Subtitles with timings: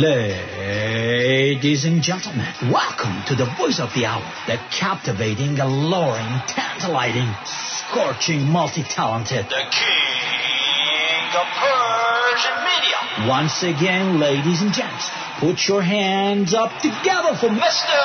[0.00, 8.48] Ladies and gentlemen, welcome to the voice of the hour, the captivating, alluring, tantalizing, scorching,
[8.48, 13.28] multi-talented, the king of Persian media.
[13.28, 17.98] Once again, ladies and gents, put your hands up together for Mr.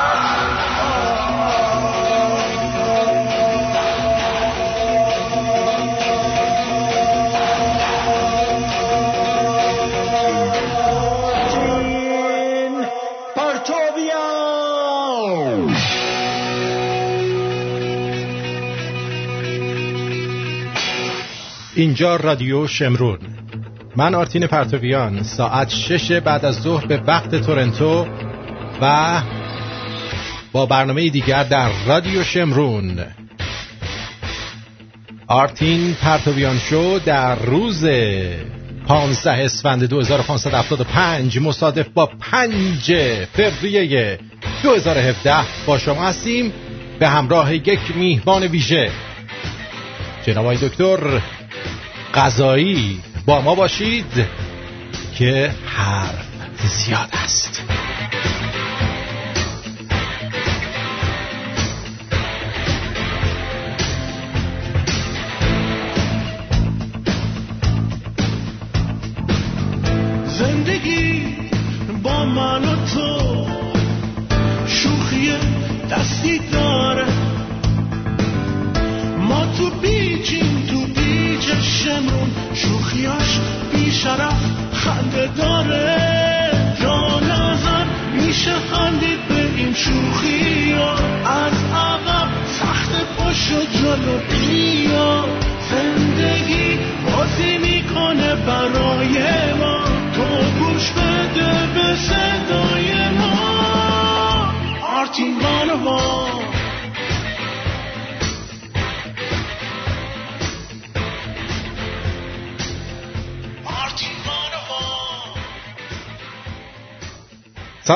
[0.00, 0.69] Martin
[21.80, 23.18] اینجا رادیو شمرون.
[23.96, 25.22] من آرتین پرتویان.
[25.22, 28.06] ساعت شش بعد از ظهر به وقت تورنتو
[28.80, 29.20] و
[30.52, 32.98] با برنامه دیگر در رادیو شمرون.
[35.26, 37.84] آرتین پرتویان شو در روز
[38.86, 42.92] 15 اسفند 2575 مصادف با 5
[43.32, 44.18] فوریه
[44.62, 45.34] 2017
[45.66, 46.52] با شما هستیم.
[46.98, 48.90] به همراه یک میهمان ویژه.
[50.26, 51.20] جناب دکتر
[52.14, 54.26] قضایی با ما باشید
[55.18, 57.62] که حرف زیاد است.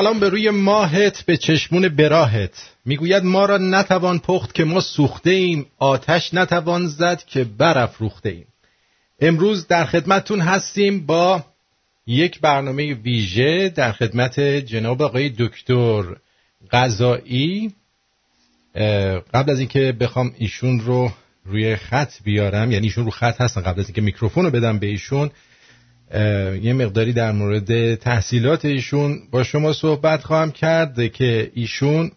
[0.05, 2.69] سلام به روی ماهت به چشمون براهت.
[2.85, 8.47] می‌گوید ما را نتوان پخت که ما سوخته ایم آتش نتوان زد که برافروخته ایم
[9.19, 11.45] امروز در خدمتتون هستیم با
[12.07, 16.03] یک برنامه ویژه در خدمت جناب آقای دکتر
[18.75, 21.11] اه، قبل از اینکه بخوام ایشون رو
[21.45, 24.87] روی خط بیارم یعنی ایشون رو خط هستن قبل از اینکه میکروفون رو بدم به
[24.87, 25.31] ایشون
[26.61, 32.11] یه مقداری در مورد تحصیلات ایشون با شما صحبت خواهم کرد که ایشون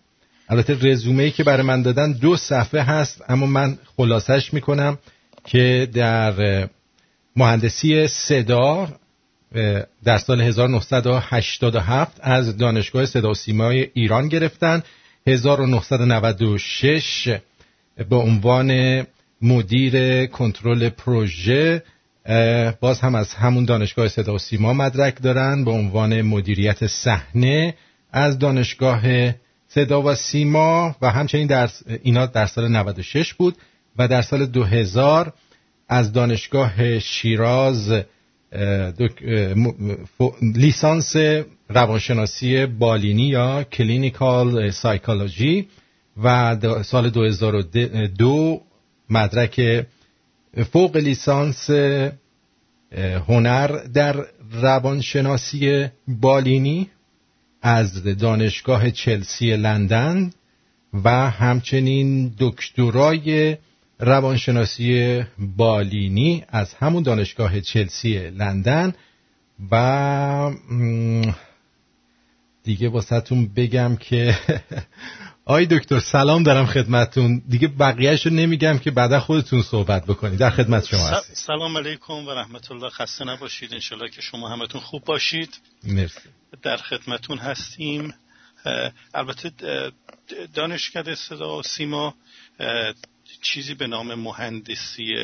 [0.49, 4.99] البته رزومه ای که برای من دادن دو صفحه هست اما من خلاصش می‌کنم
[5.45, 6.69] که در
[7.37, 8.89] مهندسی صدا
[10.05, 14.83] در سال 1987 از دانشگاه صدا و سیمای ایران گرفتن.
[15.27, 17.29] 1996
[18.11, 19.03] به عنوان
[19.43, 21.83] مدیر کنترل پروژه
[22.81, 27.75] باز هم از همون دانشگاه صدا و سیما مدرک دارن به عنوان مدیریت صحنه
[28.13, 29.03] از دانشگاه
[29.69, 31.71] صدا و سیما و همچنین در
[32.03, 33.57] اینا در سال 96 بود
[33.99, 35.33] و در سال 2000
[35.89, 37.93] از دانشگاه شیراز
[40.43, 41.17] لیسانس
[41.69, 45.69] روانشناسی بالینی یا clinical psychology
[46.23, 48.61] و سال 2002
[49.11, 49.87] مدرک
[50.65, 51.71] فوق لیسانس
[53.29, 56.91] هنر در روانشناسی بالینی
[57.63, 60.31] از دانشگاه چلسی لندن
[61.05, 63.57] و همچنین دکترای
[63.99, 68.95] روانشناسی بالینی از همون دانشگاه چلسی لندن
[69.71, 70.51] و
[72.65, 74.35] دیگه واسهتون بگم که
[75.51, 80.39] آی دکتر سلام دارم خدمتون دیگه بقیهش رو نمیگم که بعدا خودتون صحبت بکنید.
[80.39, 83.75] در خدمت شما هستید سلام علیکم و رحمت الله خسته نباشید.
[83.75, 85.59] انشالله که شما همتون خوب باشید.
[85.85, 86.21] مرسی.
[86.63, 88.15] در خدمتون هستیم.
[89.15, 89.53] البته
[90.55, 92.15] دانشکده صدا و سیما
[93.43, 95.15] چیزی به نام مهندسی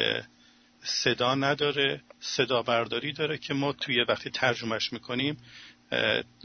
[0.82, 5.37] صدا نداره صدا برداری داره که ما توی وقتی ترجمهش می‌کنیم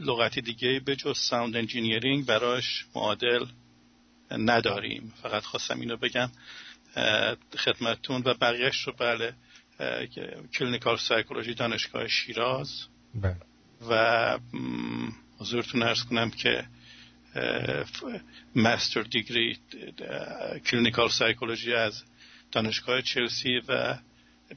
[0.00, 3.44] لغت دیگه به جز sound engineering براش معادل
[4.30, 5.12] نداریم.
[5.22, 6.30] فقط خواستم اینو بگم
[7.58, 9.34] خدمتتون و بقیهش رو بله
[10.54, 12.86] clinical psychology دانشگاه شیراز.
[13.14, 13.36] بله.
[13.90, 14.38] و
[15.38, 16.64] حضورتون عرض کنم که
[18.56, 19.58] master دیگری
[20.66, 22.02] clinical psychology از
[22.52, 23.98] دانشگاه چلسی و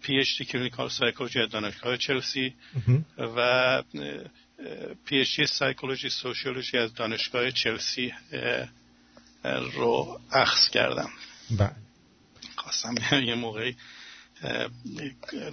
[0.02, 2.54] PhD clinical psychology از دانشگاه چلسی
[3.18, 3.84] و
[5.06, 8.14] پی اچ دی سایکولوژی سوشیولوژی از دانشگاه چلسی
[9.74, 11.10] رو اخذ کردم.
[11.52, 11.72] بله.
[12.56, 12.96] خواستم
[13.26, 13.76] یه موقعی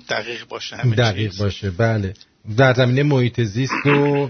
[0.09, 1.43] دقیق باشه همه دقیق چیز.
[1.43, 1.71] باشه.
[1.71, 2.15] بله.
[2.57, 4.27] در زمینه محیط زیست و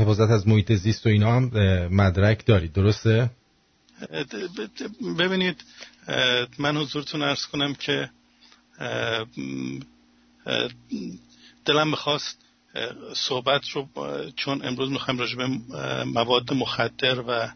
[0.00, 1.44] حفاظت از محیط زیست و اینا هم
[1.88, 2.72] مدرک دارید.
[2.72, 3.30] درسته؟
[5.18, 5.64] ببینید
[6.58, 8.10] من حضورتون ارز کنم که
[11.64, 12.38] دلم می‌خواست
[13.14, 13.88] صحبت رو
[14.36, 15.46] چون امروز می‌خوایم راجع به
[16.04, 17.48] مواد مخدر و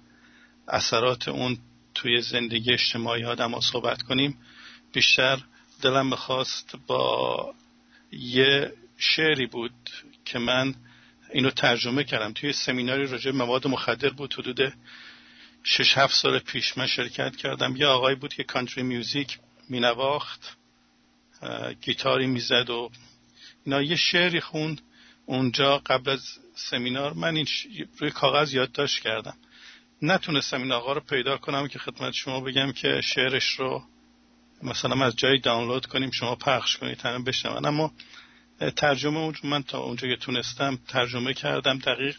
[0.69, 1.59] اثرات اون
[1.95, 4.39] توی زندگی اجتماعی آدم ها صحبت کنیم
[4.93, 5.39] بیشتر
[5.83, 7.55] دلم می‌خواست با
[8.13, 9.91] یه شعری بود
[10.25, 10.75] که من
[11.33, 12.33] اینو ترجمه کردم.
[12.33, 14.73] توی سمیناری راجع به مواد مخدر بود حدود
[15.65, 17.77] شش هفت سال پیش من شرکت کردم.
[17.77, 19.39] یه آقای بود که کانتری میوزیک
[19.69, 20.57] مینواخت
[21.81, 22.91] گیتاری می‌زد و
[23.65, 23.83] اینا.
[23.83, 24.81] یه شعری خوند
[25.27, 27.13] اونجا قبل از سمینار.
[27.13, 27.47] من این
[27.99, 29.37] روی کاغذ یادداشت کردم.
[30.03, 33.83] نتونستم این آقا رو پیدا کنم که خدمت شما بگم که شعرش رو
[34.63, 37.67] مثلا از جایی دانلود کنیم شما پخش کنید همه بشنون.
[37.67, 37.93] اما
[38.77, 42.17] ترجمه اون من تا اونجا که تونستم ترجمه کردم دقیق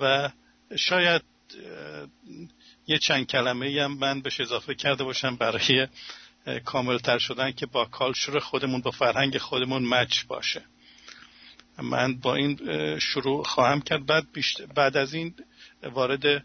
[0.00, 0.30] و
[0.76, 1.22] شاید
[2.86, 5.88] یه چند کلمه هم من بهش اضافه کرده باشم برای
[6.64, 10.64] کاملتر شدن که با کالچور خودمون با فرهنگ خودمون مچ باشه.
[11.78, 12.58] من با این
[12.98, 14.06] شروع خواهم کرد.
[14.06, 14.26] بعد,
[14.74, 15.34] بعد از این
[15.82, 16.44] وارد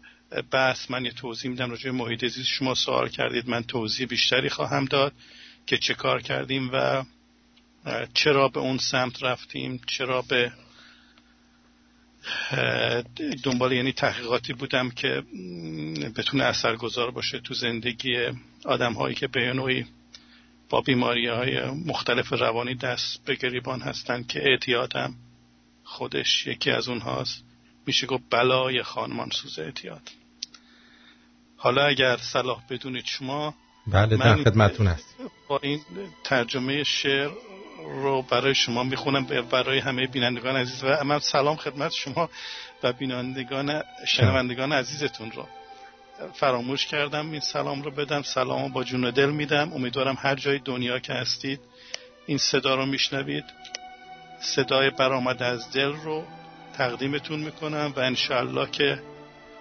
[0.52, 2.48] بحث من یه توضیح میدم راجع به محیط زیست.
[2.48, 5.12] شما سوال کردید من توضیح بیشتری خواهم داد
[5.66, 7.04] که چه کار کردیم و
[8.14, 10.52] چرا به اون سمت رفتیم چرا به
[13.42, 15.22] دنبال یعنی تحقیقاتی بودم که
[16.16, 18.16] بتونه اثرگذار باشه تو زندگی
[18.64, 19.86] آدم هایی که به نوعی
[20.68, 25.14] با بیماری های مختلف روانی دست به گریبان هستن که اعتیادم
[25.84, 27.44] خودش یکی از اونهاست.
[27.86, 30.10] میشه گفت بلای خانمان سوز اعتیاد.
[31.62, 33.54] حالا اگر صلاح بدونید شما
[33.86, 35.14] بله در خدمتون هست.
[35.48, 35.80] با این
[36.24, 37.30] ترجمه شعر
[38.02, 42.30] رو برای شما می‌خونم برای همه بینندگان عزیز و من سلام خدمت شما
[42.82, 45.48] و بینندگان شنوندگان عزیزتون رو
[46.34, 49.72] فراموش کردم این سلام رو بدم سلام رو با جون و دل میدم.
[49.72, 51.60] امیدوارم هر جای دنیا که هستید
[52.26, 53.44] این صدا رو میشنوید.
[54.40, 56.24] صدای برآمده از دل رو
[56.78, 59.02] تقدیمتون می‌کنم و انشالله که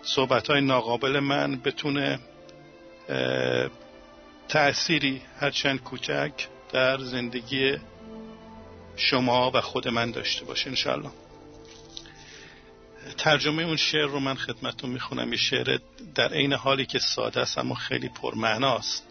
[0.04, 2.20] صحبت های ناقابل من بتونه
[4.48, 6.32] تأثیری هرچند کوچک
[6.74, 7.78] در زندگی
[8.96, 11.12] شما و خود من داشته باشه انشالله
[13.18, 15.32] ترجمه اون شعر رو من خدمتتون می‌خونم.
[15.32, 15.80] یه شعر
[16.16, 19.08] در عین حالی که ساده است اما خیلی پرمعناست.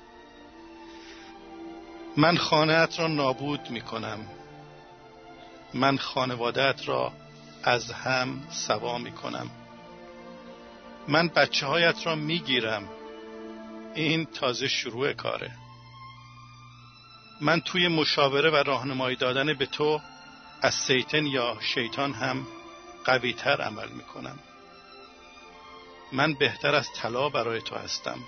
[2.16, 4.18] من خانهت را نابود می‌کنم.
[5.74, 7.12] من خانوادت را
[7.62, 9.50] از هم سوا می‌کنم.
[11.08, 12.88] من بچه هایت را می‌گیرم.
[13.94, 15.50] این تازه شروع کاره.
[17.40, 20.00] من توی مشاوره و راهنمایی دادن به تو
[20.62, 22.46] از سیتن یا شیطان هم
[23.04, 24.38] قوی تر عمل می‌کنم.
[26.12, 28.18] من بهتر از طلا برای تو هستم.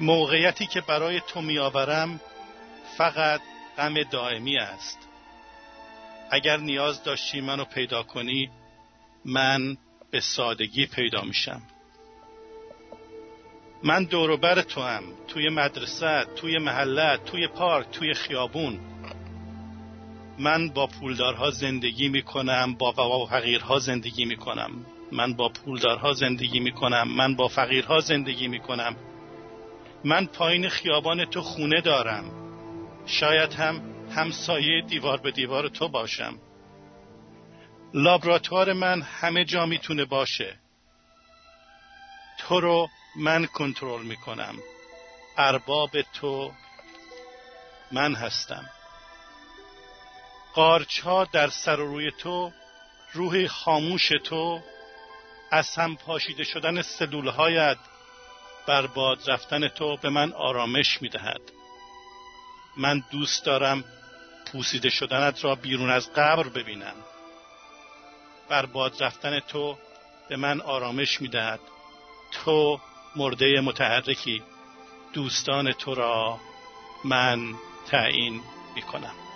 [0.00, 2.20] موقعیتی که برای تو میآورم
[2.98, 3.40] فقط
[3.78, 4.98] غم دائمی است.
[6.30, 8.50] اگر نیاز داشتی منو پیدا کنی
[9.24, 9.76] من
[10.10, 11.62] به سادگی پیدا میشم.
[13.82, 18.80] من دوروبر تو هم توی مدرسه توی محله توی پارک توی خیابون.
[20.38, 24.70] من با پولدارها زندگی می‌کنم با با فقیرها زندگی می‌کنم.
[25.12, 28.96] من با پولدارها زندگی می‌کنم من با فقیرها زندگی می‌کنم.
[30.04, 32.24] من پایین خیابان تو خونه دارم.
[33.06, 36.34] شاید هم همسایه دیوار به دیوار تو باشم.
[37.94, 40.56] لابراتوار من همه جا می‌تونه باشه.
[42.38, 44.54] تو رو من کنترل می‌کنم.
[45.36, 46.52] ارباب تو
[47.92, 48.70] من هستم.
[50.54, 52.52] قارچ ها در سر و روی تو
[53.12, 54.60] روح خاموش تو
[55.50, 57.78] از هم پاشیده شدن سلول هایت
[58.66, 61.40] بر باد رفتن تو به من آرامش می‌دهد.
[62.76, 63.84] من دوست دارم
[64.52, 66.94] پوسیده شدنت را بیرون از قبر ببینم.
[68.48, 69.76] بر باد رفتن تو
[70.28, 71.60] به من آرامش می‌دهد.
[72.32, 72.80] تو
[73.16, 74.42] مرده متحرکی.
[75.12, 76.38] دوستان تو را
[77.04, 77.54] من
[77.86, 78.40] تعیین
[78.74, 79.27] می‌کنم.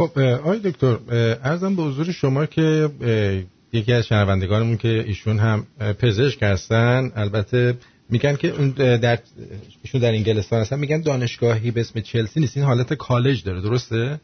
[0.00, 0.98] خب آقای دکتر
[1.44, 2.90] ارزم به حضور شما که
[3.72, 5.66] یکی از شنوندگانمون که ایشون هم
[5.98, 7.78] پزشک هستن البته
[8.10, 9.18] میگن که اون در
[9.82, 14.20] ایشون در انگلستان هستن میگن دانشگاهی به اسم چلسی نیست این حالت کالج داره درسته؟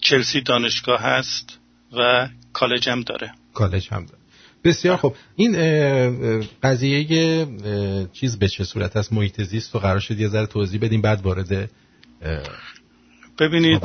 [0.00, 1.58] چلسی دانشگاه هست
[1.98, 4.21] و کالج هم داره کالج هم داره
[4.64, 5.52] بسیار خب این
[6.62, 7.46] قضیه
[8.12, 11.20] چیز به چه صورت است؟ محیط زیست رو قرار شد یه ذره توضیح بدیم بعد
[11.20, 11.70] وارد
[13.38, 13.82] ببینید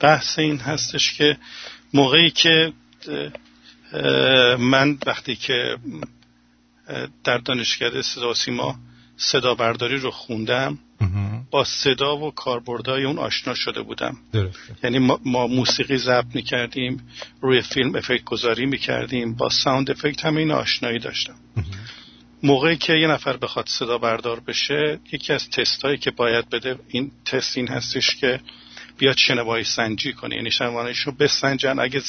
[0.00, 1.36] بحث این هستش که
[1.94, 2.72] موقعی که
[4.58, 5.76] من وقتی که
[7.24, 8.78] در دانشکده صدا و سیما
[9.20, 10.78] صدا برداری رو خوندم.
[11.50, 14.16] با صدا و کاربردهای اون آشنا شده بودم.
[14.32, 14.76] درسته.
[14.84, 17.08] یعنی ما, ما موسیقی ضبط می‌کردیم
[17.40, 21.34] روی فیلم افکت گذاری می‌کردیم با ساوند افکت همه این آشنایی داشتم.
[22.42, 26.78] موقعی که یه نفر بخواد صدا بردار بشه یکی از تست هایی که باید بده
[26.88, 28.40] این تست این هستش که
[29.00, 30.36] بیاد شنوایی سنجی کنه.
[30.36, 31.78] یعنی شنواییش رو بسنجن.
[31.78, 32.02] اگه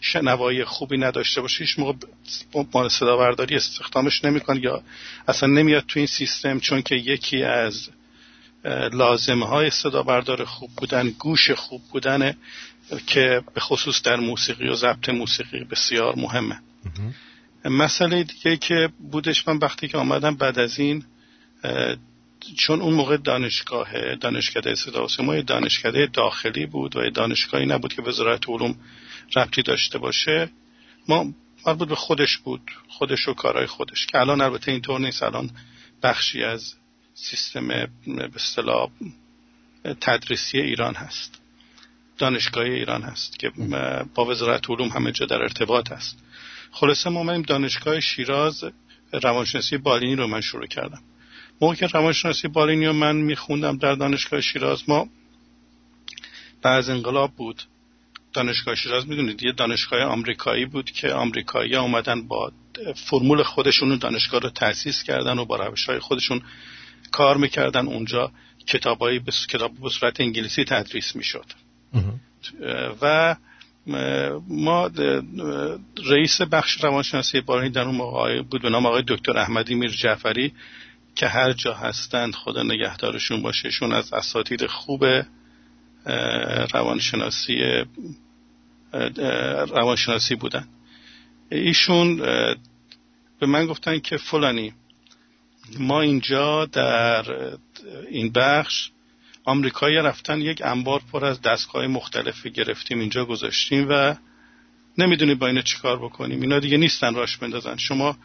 [0.00, 1.92] شنوایی خوبی نداشته باشه هیچ موقع
[2.74, 4.82] مال صدا برداری استخدامش نمی‌کنه یا
[5.28, 7.88] اصلا نمیاد تو این سیستم چون که یکی از
[8.92, 12.36] لازمه های صدا بردار خوب بودن گوش خوب بودن
[13.06, 16.60] که به خصوص در موسیقی و ضبط موسیقی بسیار مهمه.
[17.64, 21.04] مسئله دیگه که بودش من وقتی که آمدم بعد از این
[22.54, 28.02] چون اون موقع دانشگاه دانشکده صدا و سیما دانشکده داخلی بود و دانشگاهی نبود که
[28.02, 28.76] وزارت علوم
[29.36, 30.50] ربطی داشته باشه
[31.08, 31.34] ما
[31.66, 35.22] مربوط به خودش بود خودش و کارهای خودش که الان البته اینطور نیست.
[35.22, 35.50] الان
[36.02, 36.74] بخشی از
[37.14, 38.90] سیستم به اصطلاح
[40.00, 41.40] تدریسی ایران هست
[42.18, 43.52] دانشگاه ایران هست که
[44.14, 46.18] با وزارت علوم همه جا در ارتباط هست.
[46.70, 48.64] خلاصه ما دانشگاه شیراز
[49.12, 51.02] روانشناسی بالینی رو من شروع کردم.
[51.60, 55.08] موقع که روانشناسی بالینی رو من میخوندم در دانشگاه شیراز ما
[56.62, 57.62] بعد انقلاب بود.
[58.32, 62.52] دانشگاه شیراز می‌دونید یه دانشگاه آمریکایی بود که آمریکایی اومدن با
[62.94, 66.42] فرمول خودشون دانشگاه رو تأسیس کردن و با روش های خودشون
[67.10, 67.86] کار می‌کردن.
[67.86, 68.32] اونجا
[68.66, 71.46] کتابایی به کتاب به صورت انگلیسی تدریس می‌شد.
[73.02, 73.36] و
[74.48, 74.90] ما
[76.06, 80.52] رئیس بخش روانشناسی بالینی در اون موقع بود به نام آقای دکتر احمدی میر جعفری
[81.16, 83.70] که هر جا هستند خدا نگهدارشون باشه.
[83.70, 85.04] شون از اساتید خوب
[86.74, 87.84] روانشناسی
[89.68, 90.68] روانشناسی بودن.
[91.50, 92.16] ایشون
[93.40, 94.72] به من گفتن که فلانی
[95.78, 97.24] ما اینجا در
[98.10, 98.90] این بخش
[99.44, 104.14] آمریکایی رفتن یک انبار پر از دستگاه مختلف گرفتیم اینجا گذاشتیم و
[104.98, 106.40] نمی‌دونیم با اینا چیکار بکنیم.
[106.40, 107.76] اینا دیگه نیستن راش بندازن.
[107.76, 108.16] شما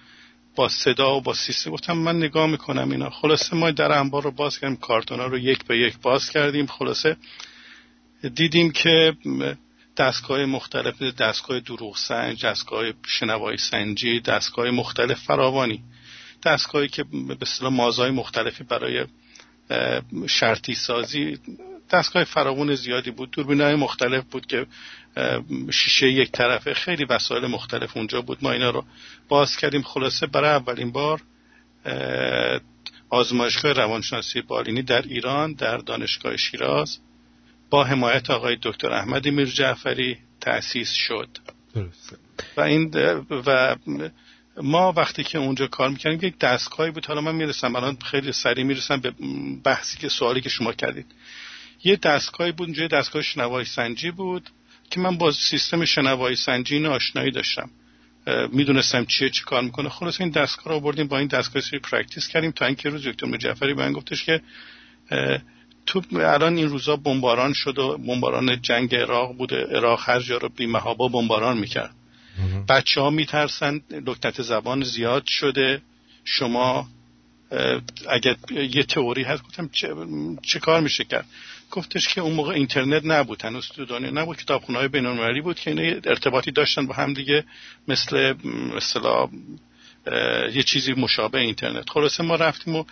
[0.55, 3.09] با صدا و با سیستم گفتم من نگاه می‌کنم اینا.
[3.09, 6.67] خلاصه ما در انبار رو باز کردیم کارتونا رو یک به یک باز کردیم.
[6.67, 7.17] خلاصه
[8.35, 9.17] دیدیم که
[9.97, 15.83] دستگاه مختلف دستگاه دروغ سنج دستگاه شنوایی سنجی دستگاه مختلف فراوانی.
[16.45, 19.05] دستگاهی که به اصطلاح مازهای مختلفی برای
[20.27, 21.39] شرطی سازی
[21.91, 23.31] دستگاه فراوون زیادی بود.
[23.31, 24.65] دوربین های مختلف بود که
[25.71, 26.73] شیشه یک طرفه.
[26.73, 28.37] خیلی وسایل مختلف اونجا بود.
[28.41, 28.85] ما اینا رو
[29.29, 29.81] باز کردیم.
[29.81, 31.21] خلاصه برای اولین بار
[33.09, 36.99] آزمایشگاه روانشناسی بالینی در ایران در دانشگاه شیراز
[37.69, 41.29] با حمایت آقای دکتر احمد میر جعفری تأسیس شد.
[42.57, 42.91] و این
[43.45, 43.75] و
[44.57, 47.05] ما وقتی که اونجا کار می‌کردیم یک دستگاهی بود.
[47.05, 49.13] حالا من می‌رسم الان خیلی سریع می‌رسم به
[49.63, 51.05] بحثی که سوالی که شما کردید.
[51.83, 54.49] یه دستگاهی بود اونجا دستگاه شنوایی سنجی بود
[54.89, 57.69] که من با سیستم شنوایی سنجی این آشنایی داشتم.
[58.51, 59.89] می‌دونستم چیه چی کار می‌کنه.
[59.89, 63.27] خلاص این دستگاه رو آوردیم با این دستگاه سری practice کردیم تا اینکه روز دکتر
[63.27, 64.41] مجفری به من گفتش که
[65.85, 69.63] تو الان این روزا بمباران شد و بمباران جنگ عراق بوده.
[69.63, 71.95] عراق هر جا رو بی‌محابا بمباران می‌کرد.
[72.69, 75.81] بچه ها میترسن لکنت زبان زیاد شده.
[76.25, 76.87] شما
[78.09, 79.95] اگر یه تئوری هست گفتم چه,
[80.41, 81.25] چه کار میشه کرد؟
[81.71, 85.81] گفتش که اون موقع اینترنت نبود هنوز تو دنیا نبود کتابخونه های بود که اینا
[86.03, 87.45] ارتباطی داشتن با هم دیگه
[87.87, 88.33] مثل
[88.75, 89.29] مثلا
[90.53, 91.89] یه چیزی مشابه اینترنت.
[91.89, 92.83] خلاصه ما رفتیم و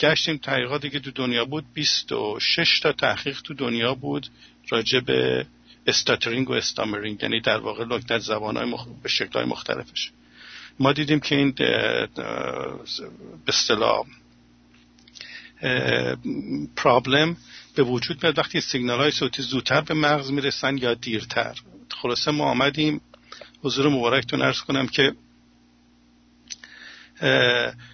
[0.00, 1.64] گشتیم تحقیقاتی که تو دنیا بود.
[1.74, 4.26] 26 تا تحقیق تو دنیا بود
[4.68, 5.46] راجع به
[5.86, 8.86] استاترینگ و استامرینگ یعنی در واقع لکنت زبانهای مخ...
[9.02, 10.10] به شکلهای مختلفش.
[10.80, 12.08] ما دیدیم که این به
[13.48, 14.06] اصطلاح
[16.76, 17.36] پرابلم
[17.78, 21.54] به وجود میاد وقتی سیگنال های صوتی زودتر به مغز می‌رسن یا دیرتر.
[22.02, 23.00] خلاصه ما آمدیم.
[23.62, 25.14] حضور مبارکتون ارز کنم که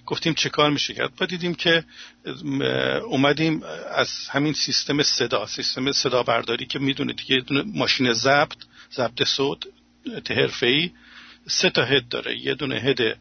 [0.05, 1.15] گفتیم چه کار میشه کرد.
[1.15, 1.83] با دیدیم که
[3.03, 3.63] اومدیم
[3.95, 8.57] از همین سیستم صدا سیستم صدا برداری که می‌دونید که یه ماشین ضبط
[8.93, 9.63] ضبط صوت
[10.61, 10.91] ای
[11.47, 12.37] سه تا هد داره.
[12.37, 13.17] یه دونه هد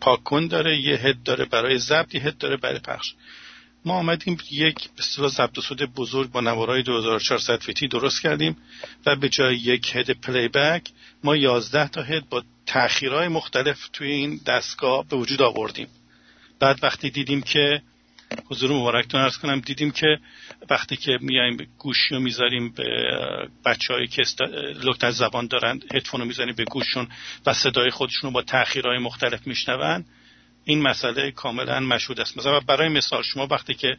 [0.00, 3.14] پاکن داره یه هد داره برای ضبط یه هد داره برای پخش.
[3.84, 8.56] ما آمدیم یک به ضبط صوت بزرگ با نوارای 2400 فیتی درست کردیم
[9.06, 10.82] و به جای یک هد پلی بک
[11.24, 15.88] ما 11 تا هد با تأخیرهای مختلف توی این دستگاه به وجود آوردیم.
[16.60, 17.82] بعد وقتی دیدیم که
[18.50, 20.18] حضور مبارکتون ارز کنم دیدیم که
[20.70, 22.84] وقتی که میایم گوشی رو می‌ذاریم به
[23.64, 24.22] بچه هایی که
[24.84, 27.08] لکت زبان دارن هدفون رو می‌ذاریم به گوششون
[27.46, 30.04] و صدای خودشون رو با تأخیرهای مختلف میشنون
[30.64, 32.38] این مسئله کاملا مشهود است.
[32.38, 33.96] مثلا برای مثال شما وقتی که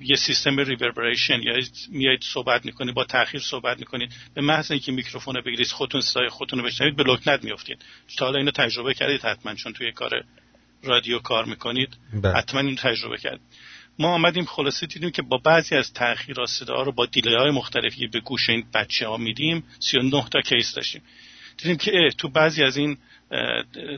[0.00, 1.54] یه سیستم ریوربریشن یا
[1.88, 6.28] میایید صحبت می‌کنید با تاخیر صحبت می‌کنید به محض اینکه میکروفون رو بگیرید خودتون صدای
[6.28, 7.84] خودتون رو بشنوید به لکنت میافتید
[8.18, 10.24] تا حالا اینو تجربه کردید حتما چون توی کار
[10.82, 12.32] رادیو کار می‌کنید بله.
[12.32, 13.40] حتما این تجربه کرد
[13.98, 18.06] ما آمدیم خلاصه دیدیم که با بعضی از تاخیرات صدا رو با دیلی های مختلفی
[18.06, 21.02] به گوش این بچه ها میدیم 39 تا کیس داشتیم.
[21.56, 22.98] دیدیم که تو بعضی از این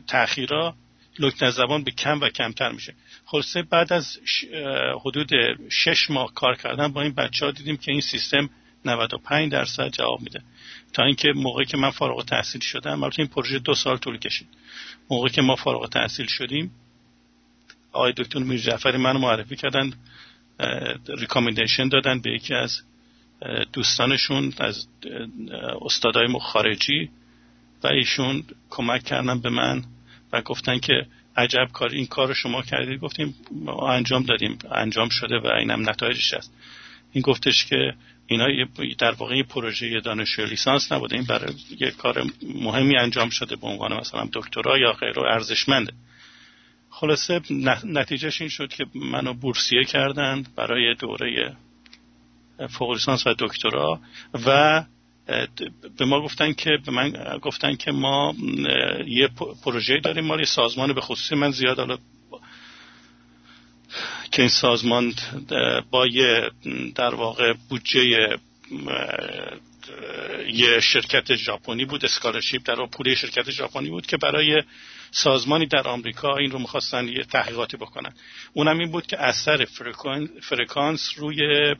[0.06, 0.74] تاخیرها
[1.18, 2.94] لکنت زبان به کم و کمتر میشه.
[3.24, 4.18] خلاصه بعد از
[5.04, 5.30] حدود
[5.70, 8.50] شش ماه کار کردن با این بچه ها دیدیم که این سیستم
[8.84, 10.42] 95 درصد جواب میده.
[10.92, 14.48] تا اینکه موقعی که من فارغ تحصیل شدم البته این پروژه دو سال طول کشید.
[15.10, 16.70] موقعی که ما فارغ تحصیل شدیم
[17.92, 19.92] آقای دکتر میر جعفری منو معرفی کردن
[21.18, 22.82] ریکامندیشن دادن به یکی از
[23.72, 24.88] دوستانشون از
[25.80, 27.10] استادای خارجی
[27.82, 29.84] و ایشون کمک کردن به من.
[30.32, 33.00] و گفتن که عجب کار این کار رو شما کردید.
[33.00, 34.58] گفتیم ما انجام دادیم.
[34.70, 36.52] انجام شده و اینم نتایجش هست.
[37.12, 37.94] این گفتش که
[38.26, 38.46] اینا
[38.98, 41.16] در واقع یه پروژه دانشجو لیسانس نبوده.
[41.16, 45.92] این برای یه کار مهمی انجام شده به عنوان مثلا دکترا یا غیر ارزشمنده.
[46.90, 47.40] خلاصه
[47.84, 51.56] نتیجهش این شد که منو بورسیه کردن برای دوره
[52.66, 54.00] فوق لیسانس و دکترا
[54.46, 54.84] و
[55.98, 58.34] به ما گفتن که به من گفتن که ما
[59.06, 59.28] یه
[59.64, 61.78] پروژه داریم ما یه سازمان به خصوصی من زیاد.
[61.78, 61.98] حالا
[64.32, 65.14] که این سازمان
[65.90, 66.50] با یه
[66.94, 68.38] در واقع بودجه
[70.52, 74.62] یه شرکت ژاپنی بود scholarship در پول شرکت ژاپنی بود که برای
[75.10, 78.12] سازمانی در آمریکا این رو می‌خواستن یه تحقیقاتی بکنن.
[78.52, 79.66] اونم این بود که اثر
[80.42, 81.74] فرکانس روی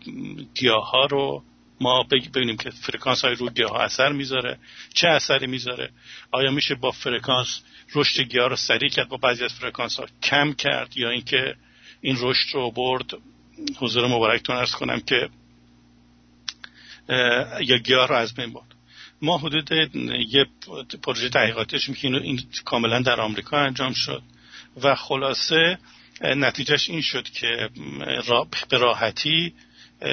[0.54, 1.42] گیاه ها رو
[1.80, 4.58] ما ببینیم که فرکانس های رو گیاه اثر می‌ذاره
[4.94, 5.90] چه اثری می‌ذاره.
[6.30, 7.60] آیا میشه با فرکانس
[7.94, 11.54] رشد گیاه رو سریع کرد با بعضی از فرکانس ها کم کرد یا اینکه
[12.00, 13.10] این رشد رو برد؟
[13.76, 15.28] حضور مبارکتون ارز کنم که
[17.60, 18.74] یا گیاه رو از بین برد.
[19.22, 19.70] ما حدود
[20.28, 20.46] یه
[21.02, 24.22] پروژه تحقیقاتش که این کاملا در آمریکا انجام شد
[24.82, 25.78] و خلاصه
[26.20, 27.70] نتیجهش این شد که
[28.70, 29.54] به راحتی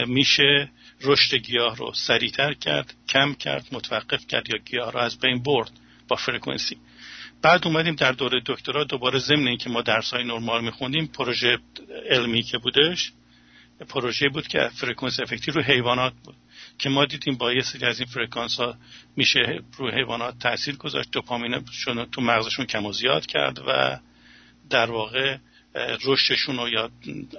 [0.08, 0.70] میشه
[1.02, 5.72] رشد گیاه رو سریعتر کرد کم کرد متوقف کرد یا گیاه رو از بین برد
[6.08, 6.78] با فرکانسی.
[7.42, 11.58] بعد اومدیم در دوره دکترا دوباره ضمن اینکه ما درس های نرمال میخوندیم پروژه
[12.10, 13.12] علمی که بودش
[13.90, 16.36] پروژه بود که فرکانس effect ی رو حیوانات بود
[16.78, 18.78] که ما دیدیم با یه سری از این فرکانس ها
[19.16, 21.12] میشه روی حیوانات تاثیر گذاشت.
[21.12, 24.00] دوپامینشون تو مغزشون کم و زیاد کرد و
[24.70, 25.38] در واقع
[26.06, 26.90] رشدشون رو یا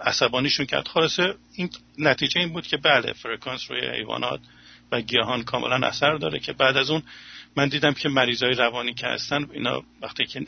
[0.02, 0.88] عصبانیشون کرد.
[0.88, 4.40] خلاصه این نتیجه این بود که بله فرکانس روی حیوانات
[4.92, 7.02] و گیاهان کاملا اثر داره که بعد از اون
[7.56, 10.44] من دیدم که مریضای روانی که هستن اینا وقتی که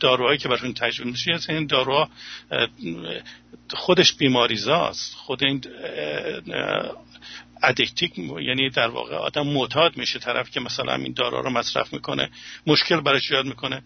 [0.00, 2.08] داروهایی که براشون تجویز میشه این داروها
[3.70, 5.14] خودش بیماریزاست.
[5.14, 5.64] خود این
[7.62, 12.30] ادکتیک یعنی در واقع آدم معتاد میشه طرف که مثلا این دارا رو مصرف می‌کنه
[12.66, 13.82] مشکل براش ایجاد می‌کنه.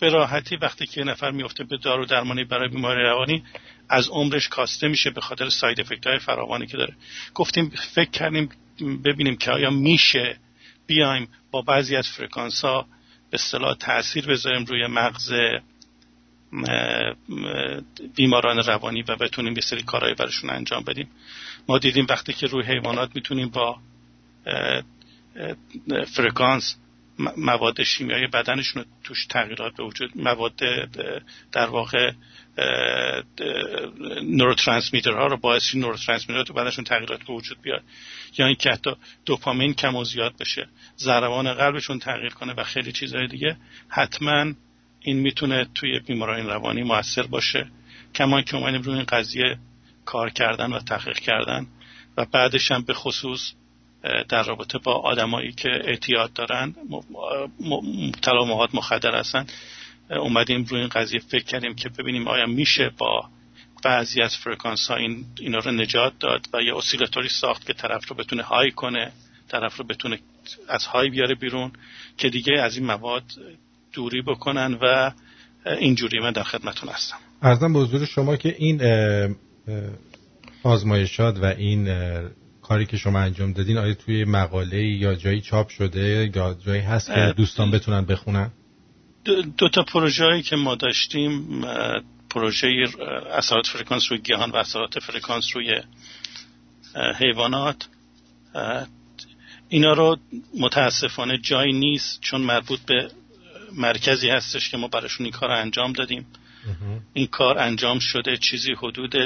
[0.00, 3.44] به راحتی وقتی که نفر میفته به دارو درمانی برای بیماری روانی
[3.88, 6.94] از عمرش کاسته میشه به خاطر ساید افکت های فراوانی که داره.
[7.34, 8.48] گفتیم فکر کردیم
[9.04, 10.38] ببینیم که آیا میشه
[10.86, 12.86] بیایم با بعضی از فرکانس ها
[13.30, 15.32] به اصطلاح تاثیر بذاریم روی مغز
[18.16, 21.10] بیماران روانی و بتونیم یه سری کارهایی براشون انجام بدیم.
[21.68, 23.78] ما دیدیم وقتی که روی حیوانات می‌تونیم با
[26.14, 26.76] فرکانس
[27.36, 30.52] مواد شیمیایی بدنشون توش تغییرات به وجود مواد
[31.52, 32.12] در واقع
[35.06, 37.82] ها رو باعث نوروترانسمیترها تو بدنشون تغییرات به وجود بیاد.
[38.38, 38.90] یا اینکه حتی
[39.24, 43.56] دوپامین کم و زیاد بشه ضربان قلبشون تغییر کنه و خیلی چیزهای دیگه
[43.88, 44.52] حتما
[45.00, 47.66] این می‌تونه توی بیماران روانی موثر باشه.
[48.14, 49.58] کمان که اومدیم روی این قضیه
[50.06, 51.66] کار کردن و تحقیق کردن
[52.16, 53.52] و بعدش هم به خصوص
[54.28, 56.74] در رابطه با آدمایی که اعتیاد دارن
[57.60, 59.46] مبتلا مواد مخدر هستن
[60.10, 63.28] اومدیم روی این قضیه فکر کردیم که ببینیم آیا میشه با
[63.84, 68.08] بعضی از فرکانس ها این اینا رو نجات داد و یه اسیلاتوری ساخت که طرف
[68.08, 69.12] رو بتونه های کنه
[69.48, 70.18] طرف رو بتونه
[70.68, 71.72] از های بیاره بیرون
[72.16, 73.24] که دیگه از این مواد
[73.92, 75.12] دوری بکنن و
[75.66, 77.16] اینجوری من در خدمتون هستم.
[77.42, 78.80] ارزم به حضور شما که این
[80.62, 81.88] آزمایشات و این
[82.62, 87.06] کاری که شما انجام دادین آیا توی مقاله یا جایی چاپ شده یا جایی هست
[87.14, 88.50] که دوستان بتونن بخونن؟
[89.58, 91.64] دو, تا پروژه که ما داشتیم
[92.30, 92.68] پروژه
[93.32, 95.80] اثرات فرکانس روی گیاهان و اثرات فرکانس روی
[97.18, 97.88] حیوانات.
[99.68, 100.16] اینا رو
[100.60, 103.10] متاسفانه جایی نیست چون مربوط به
[103.72, 106.26] مرکزی هستش که ما براشون این کار انجام دادیم.
[107.12, 109.16] این کار انجام شده چیزی حدود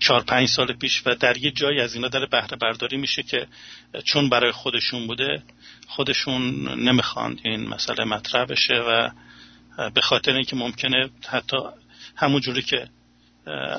[0.00, 3.46] چهار پنج سال پیش و در یه جایی از اینا در بهره برداری میشه که
[4.04, 5.42] چون برای خودشون بوده
[5.88, 9.10] خودشون نمی‌خواند این مسئله مطرح بشه و
[9.90, 11.56] به خاطر اینکه ممکنه حتی
[12.16, 12.88] همون جوری که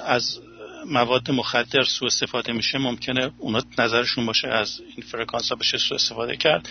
[0.05, 0.39] از
[0.85, 5.95] مواد مخدر سوء استفاده میشه ممکنه اونا نظرشون باشه از این فرکانس ها بشه سوء
[5.95, 6.69] استفاده کرد.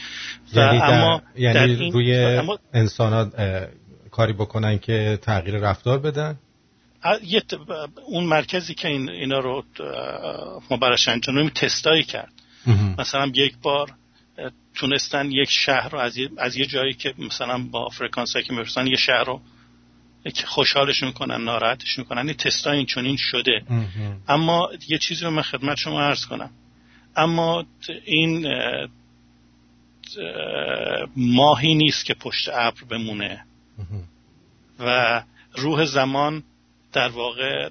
[0.54, 3.32] و یعنی اما یعنی در این روی اما انسان
[4.10, 6.38] کاری بکنن که تغییر رفتار بدن؟
[8.06, 9.64] اون مرکزی که این اینا رو
[10.70, 12.32] ما براش انجام تستایی کرد.
[12.98, 13.94] مثلا یک بار
[14.74, 18.86] تونستن یک شهر رو از یه, از یه جایی که مثلا با فرکانس که می‌رسن
[18.86, 19.40] یه شهر رو
[20.34, 22.26] که خوشحالشون کنن ناراحتشون کنن.
[22.26, 23.62] این تستا این چونین شده
[24.28, 26.50] اما یه چیزی رو من خدمت شما عرض کنم.
[27.16, 27.64] اما
[28.04, 28.46] این
[31.16, 33.44] ماهی نیست که پشت ابر بمونه.
[34.78, 35.22] و
[35.54, 36.42] روح زمان
[36.92, 37.70] در واقع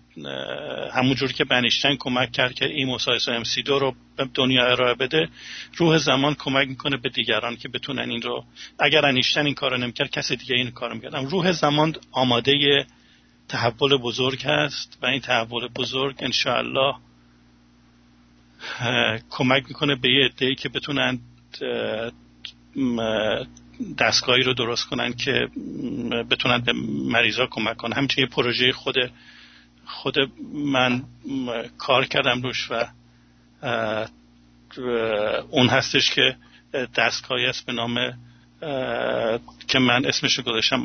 [0.93, 4.93] همونجوری که بنیشتن کمک کرد که این مسایس ام سی دو رو به دنیا ارائه
[4.93, 5.29] بده
[5.77, 8.45] روح زمان کمک می‌کنه به دیگران که بتونن این رو
[8.79, 11.15] اگر انیشتن این کار رو نمی‌کرد کسی دیگه این کار می‌کرد.
[11.15, 12.85] روح زمان آماده
[13.47, 16.95] تحول بزرگ هست و این تحول بزرگ انشاءالله
[19.29, 21.19] کمک می‌کنه به یه که بتونن
[23.97, 25.47] دستگاهی رو درست کنن که
[26.31, 26.73] بتونن به
[27.11, 27.93] مریضا کمک کنن.
[27.93, 28.95] همچنین یه پروژه خود
[29.85, 30.15] خود
[30.53, 31.03] من
[31.77, 32.85] کار کردم روش و
[35.49, 36.35] اون هستش که
[36.95, 38.13] دستگاهی است به نام
[39.67, 40.83] که من اسمش رو گذاشتم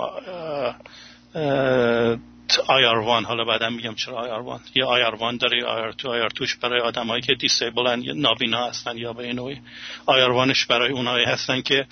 [2.49, 7.35] IR1 حالا بعدا میگم چرا IR1 یا IR1 داره یا IR2 IR2ش برای آدمایی که
[7.35, 9.61] دیسیبلن یا نابینا هستن یا به نوعی.
[10.09, 11.87] IR1ش برای اونایی هستن که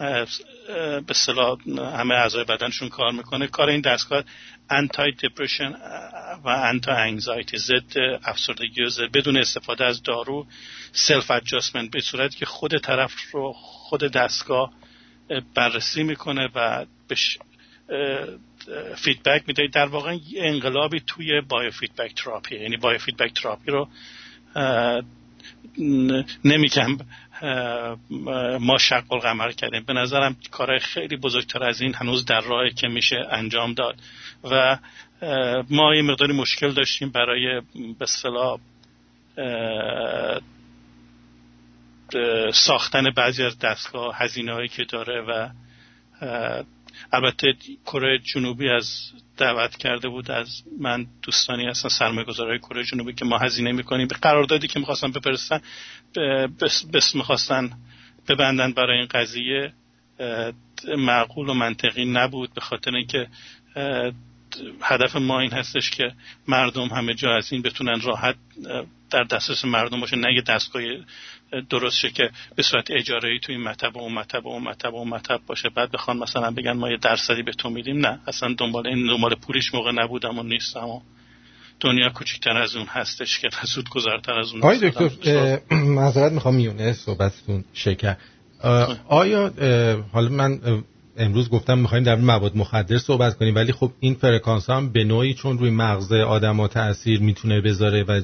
[0.00, 3.46] به اصطلاح همه اعضای بدنشون کار می‌کنه.
[3.46, 4.24] کار این دستگاه
[4.70, 5.72] anti depression
[6.44, 10.46] و anti anxiety ضد افسردگی و ضد بدون استفاده از دارو
[10.92, 14.72] self adjustment به صورتی که خود طرف رو خود دستگاه
[15.54, 17.38] بررسی می‌کنه و بش
[18.96, 19.66] feedback میده.
[19.72, 23.88] در واقع انقلابی توی biofeedback therapy یعنی biofeedback therapy رو
[26.44, 26.98] نمیگم
[28.60, 29.84] ما شق القمر کردیم.
[29.84, 33.96] به نظرم کارهای خیلی بزرگتر از این هنوز در راهی که میشه انجام داد.
[34.44, 34.78] و
[35.70, 37.62] ما یه مقداری مشکل داشتیم برای
[37.98, 38.58] به صلاح
[42.52, 45.48] ساختن بعضی از دستگاه هزینه هایی که داره و
[47.12, 47.54] البته
[47.86, 53.24] کره جنوبی از دعوت کرده بود از من دوستانی هستن سرمایه گذارهای کره جنوبی که
[53.24, 54.08] ما هزینه می‌کنیم.
[54.08, 55.60] به قراردادی که می‌خواستن بپرستن
[56.92, 57.70] بس می‌خواستن
[58.28, 59.72] ببندن برای این قضیه
[60.98, 63.28] معقول و منطقی نبود به خاطر اینکه
[64.82, 66.12] هدف ما این هستش که
[66.48, 68.36] مردم همه جا از این بتونن راحت
[69.10, 70.82] در دسترس مردم باشه نه یه دستگاه
[71.70, 74.62] درست شه که به صورت اجاره ای تو این مطب و اون مطب و اون
[74.62, 75.68] مطب و اون مطب باشه.
[75.68, 78.06] بعد بخوان مثلا بگن ما یه درصدی به تو میدیم.
[78.06, 81.00] نه اصلا دنبال این دنبال پولیش موقع نبودم و نیستم و
[81.80, 86.92] دنیا کوچکتر از اون هستش که زود گذارتر از اون آقای دکتر معذرت می‌خوام میونه
[86.92, 88.16] صحبتتون شکر.
[89.08, 89.52] آیا
[90.12, 90.60] حالا من
[91.16, 95.34] امروز گفتم می‌خوایم در مواد مخدر صحبت کنیم ولی خب این فرکانس هم به نوعی
[95.34, 98.20] چون روی مغز آدم ها تاثیر می‌تونه بذاره و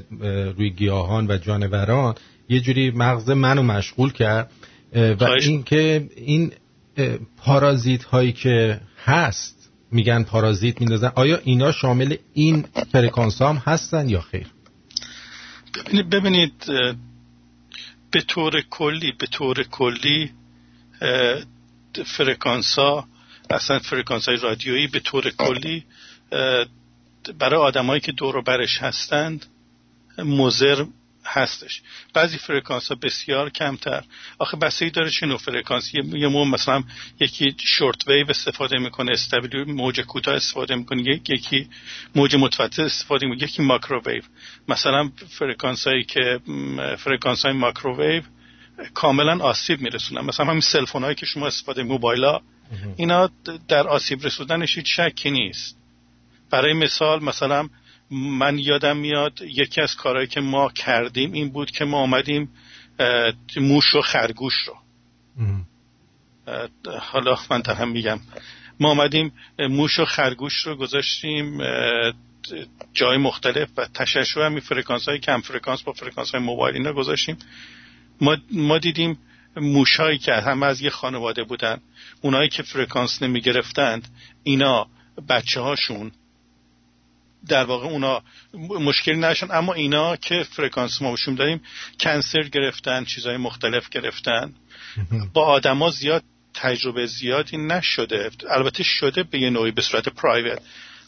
[0.57, 2.15] روی گیاهان و جانوران
[2.49, 4.51] یه جوری مغز منو مشغول کرد
[5.21, 6.53] و اینکه این
[7.37, 14.21] پارازیت هایی که هست میگن پارازیت میندازن آیا اینا شامل این فرکانس هم هستن یا
[14.21, 14.47] خیر؟
[15.75, 16.65] ببینید ببینید
[18.11, 20.31] به طور کلی به طور کلی
[22.07, 23.09] فرکانس ها
[23.51, 25.85] اصلا فرکانس های رادیویی به طور کلی
[27.39, 29.47] برای آدمایی که دور و برش هستند
[30.19, 30.85] مضر
[31.27, 31.83] هستش.
[32.15, 34.05] بعضی فرکانس ها بسیار کمتر.
[34.39, 36.85] آخه ای داره چه نوع فرکانس یه مو مثلا
[37.21, 41.69] یکی short wave استفاده می‌کنه استبیلی موج کوتاه استفاده می‌کنه یکی
[42.15, 44.23] موج متوسط استفاده می‌کنه یکی microwave.
[44.69, 46.41] مثلا فرکانس هایی که
[46.99, 48.23] فرکانس های microwave
[48.95, 50.21] کاملا آسیب میرسونن.
[50.21, 52.25] مثلا همین cell phone هایی که شما استفاده موبایل
[52.97, 53.31] اینا
[53.69, 55.79] در آسیب رسوندنش هیچ شکی نیست.
[56.51, 57.69] برای مثال مثلا
[58.11, 62.49] من یادم میاد یکی از کارهایی که ما کردیم این بود که ما آمدیم
[63.57, 64.77] موش و خرگوش رو.
[67.01, 68.21] حالا من هم میگم.
[68.81, 71.59] ما آمدیم موش و خرگوش رو گذاشتیم
[72.93, 77.37] جای مختلف و تشعشع همین فرکانس های کم فرکانس با فرکانس های موبایل اینا گذاشتیم.
[78.21, 79.19] ما, ما دیدیم
[79.57, 81.81] موشهایی که همه از یه خانواده بودن
[82.21, 84.09] اونایی که فرکانس نمی گرفتند
[84.43, 84.87] اینا
[85.29, 86.13] بچه هاشون
[87.49, 88.23] در واقع اونا
[88.81, 91.63] مشکلی نشن اما اینا که فرکانس ما بشون داریم
[92.01, 94.53] cancer گرفتن چیزهای مختلف گرفتن.
[95.33, 96.23] با آدما زیاد
[96.55, 98.31] تجربه زیادی نشده.
[98.51, 100.59] البته شده به یه نوعی به صورت پرایوت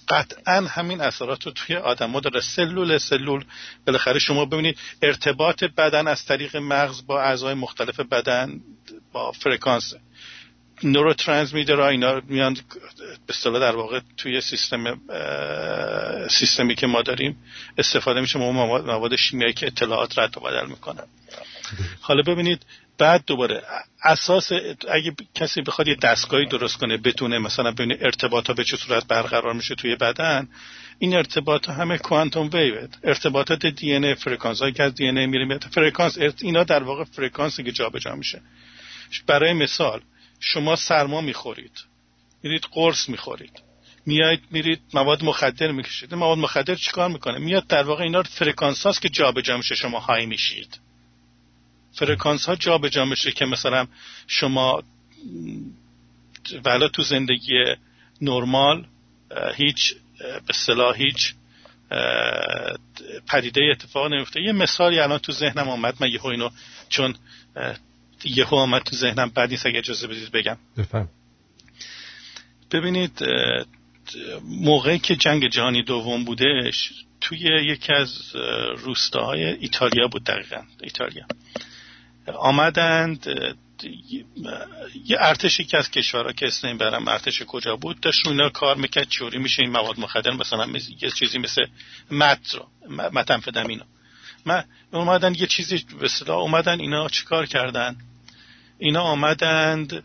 [0.08, 2.40] قطعا همین اثرات رو توی آدما داره.
[2.40, 3.44] سلول سلول.
[3.86, 8.60] بالاخره شما ببینید ارتباط بدن از طریق مغز با اعضای مختلف بدن
[9.12, 9.94] با فرکانس
[10.82, 12.60] نورو ترانسمیتر اینا میان به
[13.28, 15.00] اصطلاح در واقع توی سیستم
[16.30, 17.36] سیستمی که ما داریم
[17.78, 21.04] استفاده میشه مواد, مواد شیمیایی که اطلاعات رد و بدل می‌کنن.
[22.00, 22.62] حالا ببینید
[22.98, 23.62] بعد دوباره
[24.04, 24.52] اساس
[24.88, 29.06] اگه کسی بخواد یه دستگاهی درست کنه بتونه مثلا ببینه ارتباط ها به چه صورت
[29.06, 30.48] برقرار میشه توی بدن
[30.98, 36.18] این ارتباط ها همه quantum wave ارتباطات DNA فرکانس هایی که از DNA میره فرکانس
[36.42, 38.42] اینا در واقع فرکانسی که جابجا میشه.
[39.26, 40.00] برای مثال
[40.40, 41.84] شما سرما می‌خورید.
[42.42, 43.62] میرید قرص می‌خورید.
[44.06, 46.14] میایید میرید مواد مخدر می‌کشید.
[46.14, 50.26] مواد مخدر چیکار می‌کنه؟ میاد در واقع اینا فرکانس هاست که جابجا میشه شما high
[50.26, 50.80] میشید.
[51.92, 53.86] فرکانس ها جابجا میشه که مثلا
[54.26, 54.82] شما
[56.64, 57.64] ولی تو زندگی
[58.20, 58.86] نرمال
[59.54, 59.94] هیچ
[60.46, 61.34] به صلاح هیچ
[63.28, 64.42] پدیده اتفاق نمیفته.
[64.42, 66.50] یه مثالی الان تو ذهنم آمد من یهو اینو
[66.88, 67.14] چون
[68.24, 70.56] یهو آمد تو ذهنم بعد نیست اگه اجازه بدید بگم.
[70.76, 71.08] بفهم.
[72.70, 73.24] ببینید
[74.44, 78.36] موقعی که جنگ جهانی دوم بودش توی یکی از
[78.76, 81.24] روستاهای ایتالیا بود دقیقا ایتالیا.
[82.34, 83.26] آمدند
[85.04, 88.76] یه ارتشی که از کشورها که اسم برم ارتش کجا بود داشت رو اینا کار
[88.76, 90.66] می‌کرد چوری میشه این مواد مخدر مثلا
[91.00, 91.66] یه چیزی مثل
[92.10, 93.84] مت رو متنفدمینو
[94.46, 97.96] من اومدن یه چیزی به اومدن اینا چیکار کردن؟
[98.78, 100.04] اینا آمدند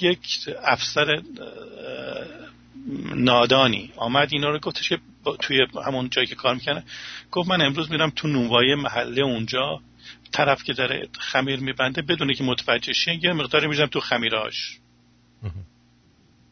[0.00, 0.18] یک
[0.64, 1.22] افسر
[3.14, 4.98] نادانی آمد اینا رو گفتش که
[5.40, 6.84] توی همون جایی که کار می‌کنه
[7.30, 9.80] گفت من امروز میرم تو نونوای محله اونجا
[10.32, 14.78] طرف که داره خمیر میبنده بدونه که متوجه شه یه مقداری می‌زنم تو خمیراش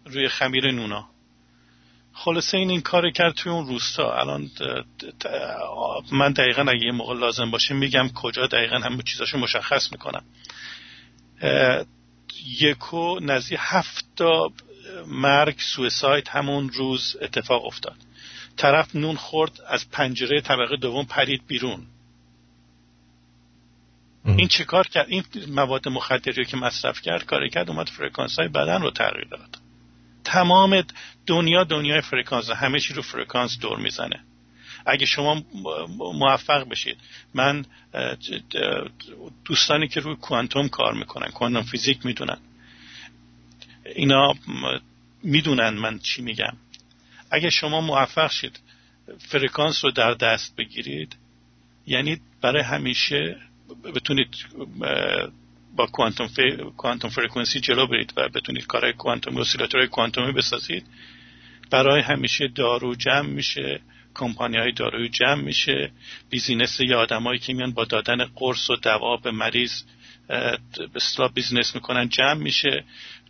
[0.06, 1.08] روی خمیر نونا.
[2.18, 4.14] خلاصه این این کار کرد توی اون روستا.
[4.14, 4.50] الان
[6.12, 10.24] من دقیقا اگه یه موقع لازم باشه میگم کجا دقیقا همه چیزاشو مشخص می‌کنم.
[12.60, 14.20] یکو نزدیک هفت
[15.06, 17.96] مرگ suicide همون روز اتفاق افتاد.
[18.56, 21.86] طرف نون خورد از پنجره طبقه دوم پرید بیرون.
[24.24, 28.48] این چه کار کرد؟ این مواد مخدری که مصرف کرد کاری کرد اومد فرکانس های
[28.48, 29.65] بدن رو تغییر داد.
[30.26, 30.82] تمام
[31.26, 34.20] دنیا دنیای فرکانس همه چی رو فرکانس دور می‌زنه.
[34.86, 35.42] اگه شما
[35.98, 36.96] موفق بشید.
[37.34, 37.64] من
[39.44, 42.38] دوستانی که روی کوانتوم کار می‌کنن کوانتوم فیزیک می‌دونن.
[43.96, 44.34] اینا
[45.22, 46.56] می‌دونن من چی میگم.
[47.30, 48.60] اگه شما موفق شید
[49.18, 51.16] فرکانس رو در دست بگیرید
[51.86, 53.36] یعنی برای همیشه
[53.94, 54.28] بتونید
[55.76, 56.56] با کوانتوم, فی...
[56.76, 60.86] کوانتوم فرکانسی جلو برید و بتونید کارهای کوانتوم اسیلاتورهای کوانتومی بسازید.
[61.70, 63.80] برای همیشه دارو جمع میشه
[64.14, 65.90] کمپانی های داروی جمع میشه.
[66.30, 69.82] business یا آدمایی که میان با دادن قرص و دوا به مریض
[71.18, 72.84] به business می‌کنن جمع میشه.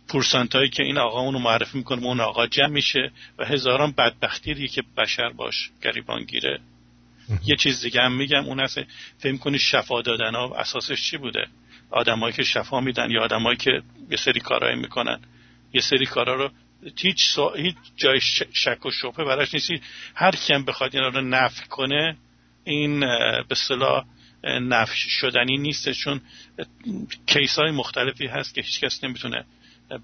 [0.07, 4.67] پورسانت هایی که این آقا اونو معرفی می‌کنه اون آقا جمع میشه و هزاران بدبختی
[4.67, 6.59] که بشر باش گریبان گیره
[7.45, 8.79] یه چیز دیگه هم میگم اون هست
[9.17, 11.47] فهم کنی شفا دادن ها اساسش چی بوده؟
[11.89, 15.19] آدمایی که شفا میدن یا آدمایی که یه سری کارهایی می‌کنن.
[15.73, 16.51] یه سری کارا رو
[16.97, 17.39] هیچ.
[17.55, 18.19] هیچ جای
[18.53, 19.81] شک و شبهه براش نیستی
[20.15, 22.17] هر کیم بخواد اینا رو نفی کنه
[22.63, 22.99] این
[23.47, 24.05] به اصطلاح
[24.43, 25.89] نفی شدنی نیست.
[25.91, 26.21] چون
[27.25, 29.45] case های مختلفی هست که هیچ کس نمی‌تونه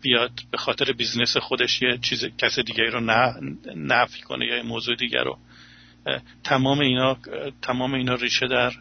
[0.02, 3.00] بیاد به خاطر business خودش یه چیز کس دیگری رو
[3.76, 5.38] نفی کنه یا موضوع دیگر رو.
[6.44, 7.18] تمام اینا
[7.62, 8.74] تمام اینا ریشه در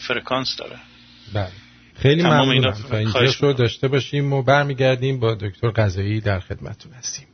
[0.00, 0.78] فرکانس داره.
[1.34, 1.52] بله.
[2.02, 2.72] خیلی ممنونم.
[2.90, 7.26] تا اینجا رو داشته باشیم و برمیگردیم با دکتر قضایی در خدمتتون هستیم.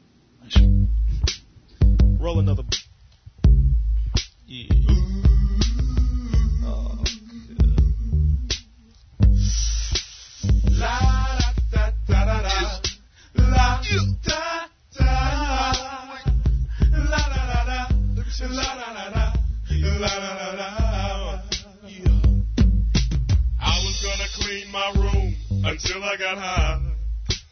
[25.66, 26.80] Until I got high.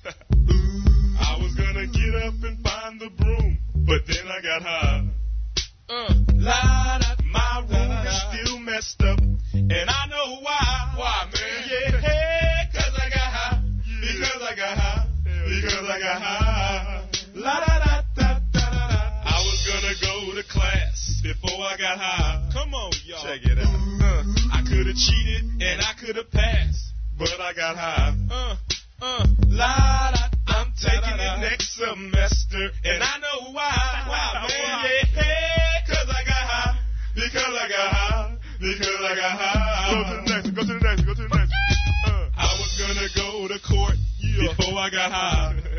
[1.19, 5.09] I was gonna get up and find the broom, but then I got high.
[5.89, 6.15] Uh,
[7.25, 10.95] my room is still messed up, and I know why.
[10.97, 11.65] Why, man?
[11.69, 13.63] Yeah, hey, cause I got high.
[14.01, 15.07] Because I got high.
[15.25, 17.09] Because I got high.
[17.35, 19.23] La da da da da da.
[19.27, 22.49] I was gonna go to class before I got high.
[22.53, 23.23] Come on, y'all.
[23.25, 23.75] Check it out.
[23.75, 24.23] Uh,
[24.53, 28.15] I could have cheated and I could have passed but I got high.
[28.31, 28.57] Uh,
[29.03, 30.35] uh, la da.
[30.47, 34.05] I'm taking it next semester, and I know why.
[34.07, 34.85] Why, man?
[34.85, 36.79] Yeah, hey, cause I got high.
[37.15, 38.37] Because I got high.
[38.61, 39.85] Because I got high.
[39.91, 41.53] Go to the next go to the next go to the next
[42.07, 44.55] uh, I was gonna go to court yeah.
[44.55, 45.61] before I got high.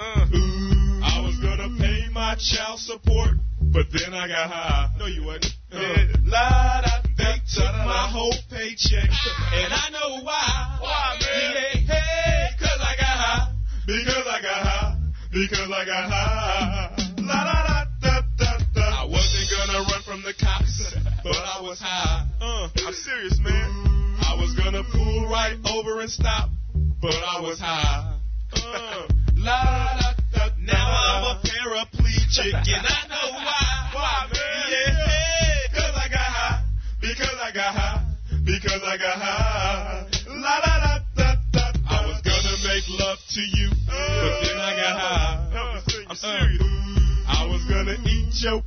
[0.00, 3.38] Uh, Ooh, I was gonna pay my child support,
[3.72, 4.88] but then I got high.
[4.98, 5.54] No, you wasn't.
[5.72, 5.80] Uh,
[6.24, 6.90] la da.
[7.16, 10.78] They took my whole paycheck, and I know why.
[10.80, 11.54] Why, man?
[11.54, 13.52] Yeah, hey, cause I got high.
[13.86, 14.98] Because I got high.
[15.32, 16.96] Because I got high.
[17.18, 18.82] La da da da da da.
[18.82, 20.94] I wasn't gonna run from the cops,
[21.24, 22.26] but I was high.
[22.40, 24.18] Uh, I'm serious, man.
[24.20, 26.50] I was gonna pull right over and stop,
[27.00, 28.18] but I was high.
[28.54, 29.64] Uh, la
[30.00, 30.48] da da.
[30.60, 31.40] Now I'm a
[32.38, 33.90] and I know why.
[33.92, 34.64] Why, man?
[34.72, 36.64] Yeah, cause I got high.
[37.00, 38.04] Because I got high.
[38.44, 40.06] Because I got high.
[40.28, 41.64] La da da da da.
[41.90, 45.48] I was gonna make love to you, but then I got high.
[46.08, 46.62] I'm serious.
[47.28, 48.62] I was gonna eat your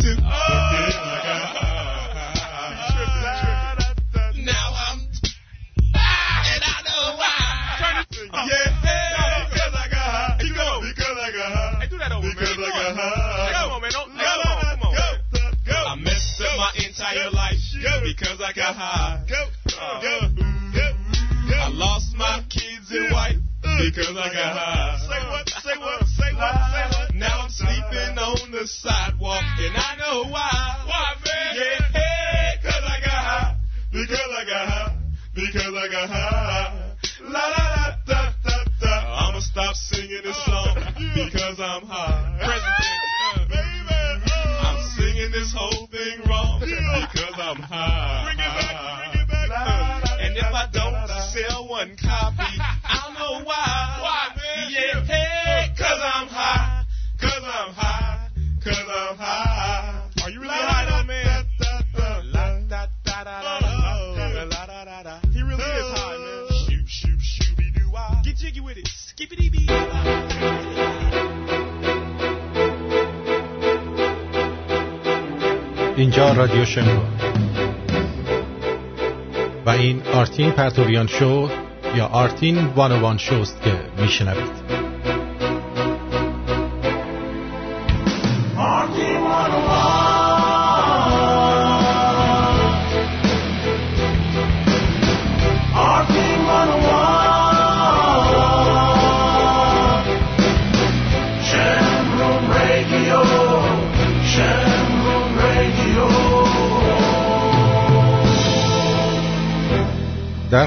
[0.00, 1.89] too, but then I got high.
[17.00, 17.56] entire life
[18.04, 19.24] because I got high.
[21.56, 24.98] I lost my kids and wife because I got high.
[25.08, 27.14] Say what, say what, say what, say what.
[27.14, 30.76] Now I'm sleeping on the sidewalk and I know why.
[30.84, 31.56] Why, man?
[31.56, 31.80] Yeah,
[32.60, 33.56] because I got high.
[33.92, 34.96] Because I got high.
[35.34, 36.96] Because I got high.
[37.22, 39.28] La la la da da da.
[39.28, 40.76] I'ma stop singing this oh, song
[41.14, 42.36] because I'm high.
[42.44, 44.68] President, uh, baby, oh.
[44.68, 46.29] I'm singing this whole thing
[47.50, 50.04] Bring it back, bring it back.
[50.20, 52.39] And if I don't sell one copy,
[76.10, 77.02] اینجا رادیو شنوا
[79.66, 81.48] و این آرتین پرتویان شو
[81.94, 84.59] یا آرتین وانوان شوست که میشنوید.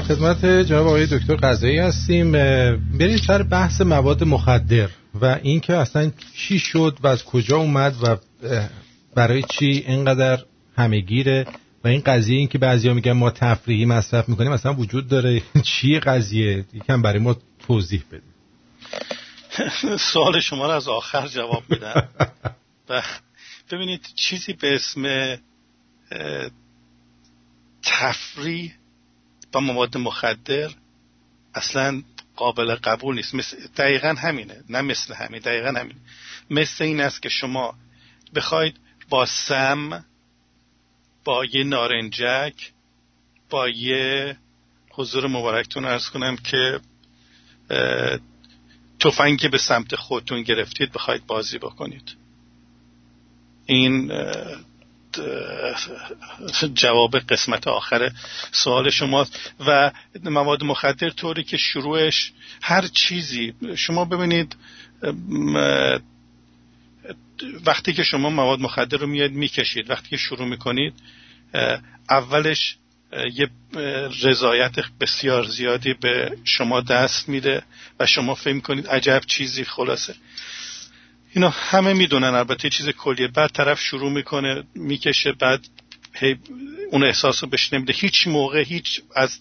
[0.08, 2.32] خدمت جناب آقای دکتر قضایی هستیم.
[2.98, 8.16] بریم سر بحث مواد مخدر و اینکه اصلا چی شد و از کجا اومد و
[9.14, 10.38] برای چی اینقدر
[10.76, 11.46] همهگیره
[11.84, 15.42] و این قضیه این که بعضیا میگن ما تفریحی مصرف می‌کنیم اصلا وجود داره.
[15.62, 17.36] چیه قضیه؟ یکم برای ما
[17.66, 18.34] توضیح بدیم
[20.12, 22.08] سوال شما رو از آخر جواب میدم.
[22.88, 23.02] و
[23.70, 25.36] ببینید چیزی به اسم
[27.82, 28.72] تفریح
[29.54, 30.70] با مواد مخدر
[31.54, 32.02] اصلا
[32.36, 33.34] قابل قبول نیست.
[33.34, 34.64] مثل دقیقا همینه.
[34.68, 35.96] نه مثل همین دقیقا همین
[36.50, 37.74] مثل این است که شما
[38.34, 38.76] بخواید
[39.08, 40.04] با سم
[41.24, 42.72] با یه نارنجک
[43.50, 44.36] با یه
[44.90, 46.80] حضور مبارکتون ارز کنم که
[47.70, 48.18] اه،
[49.00, 52.16] تفنگی که به سمت خودتون گرفتید بخواید بازی بکنید.
[53.66, 54.12] این
[56.74, 58.10] جواب قسمت آخر
[58.52, 59.52] سوال شماست.
[59.66, 59.90] و
[60.24, 64.56] مواد مخدر طوری که شروعش هر چیزی شما ببینید
[67.66, 69.90] وقتی که شما مواد مخدر رو میاد می‌کشید.
[69.90, 70.94] وقتی که شروع می‌کنید
[72.10, 72.76] اولش
[73.34, 73.48] یه
[74.22, 77.62] رضایت بسیار زیادی به شما دست میده
[78.00, 80.14] و شما فکر کنید عجب چیزی خلاصه.
[81.34, 82.34] اینا همه می‌دونن.
[82.34, 83.28] البته چیز کلیه.
[83.28, 85.66] بعد طرف شروع می‌کنه می‌کشه بعد
[86.90, 87.92] اون احساس رو بهش نمیده.
[87.92, 89.38] هیچ موقع هیچ از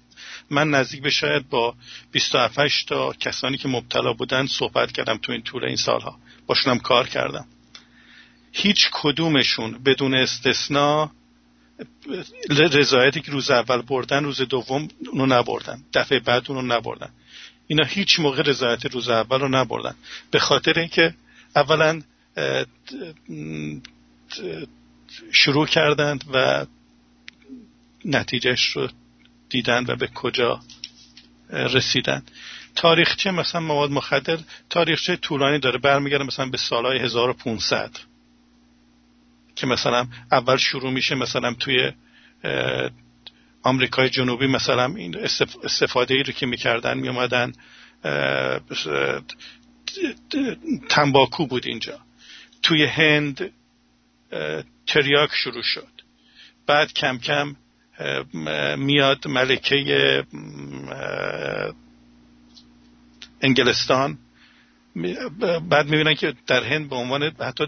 [0.50, 1.76] من نزدیک به شاید با
[2.12, 6.20] 27 تا کسانی که مبتلا بودن صحبت کردم تو این طول این سالها.
[6.48, 7.46] باشونم کار کردم.
[8.52, 11.12] هیچ کدومشون بدون استثنا
[12.50, 15.84] رضایتی که روز اول بردن روز دوم اونو نبردن.
[15.94, 17.10] دفعه بعد اونو نبردن.
[17.68, 19.96] اینا هیچ موقع رضایت روز اول رو نبردن.
[20.32, 21.14] به خاطر اینکه
[21.56, 22.02] اولا
[25.32, 26.66] شروع کردند و
[28.06, 28.90] نتیجهش رو
[29.50, 30.60] دیدن و به کجا
[31.50, 32.24] رسیدن
[32.76, 34.40] تاریخچه مثلا مواد مخدر
[34.70, 35.80] تاریخچه طولانی داره.
[35.80, 37.92] برمیگرده مثلا به سالهای 1500
[39.56, 41.92] که مثلا اول شروع میشه مثلا توی
[43.64, 47.52] آمریکای جنوبی مثلا این استف- استفاده ای رو که می‌کردن میومدن
[50.90, 52.00] تنباکو بود اینجا.
[52.64, 53.52] توی هند
[54.88, 55.88] تریاک شروع شد.
[56.68, 57.56] بعد کم کم
[58.78, 60.24] میاد ملکه
[63.42, 64.18] انگلستان.
[65.70, 67.68] بعد می‌بینن که در هند به عنوان حتی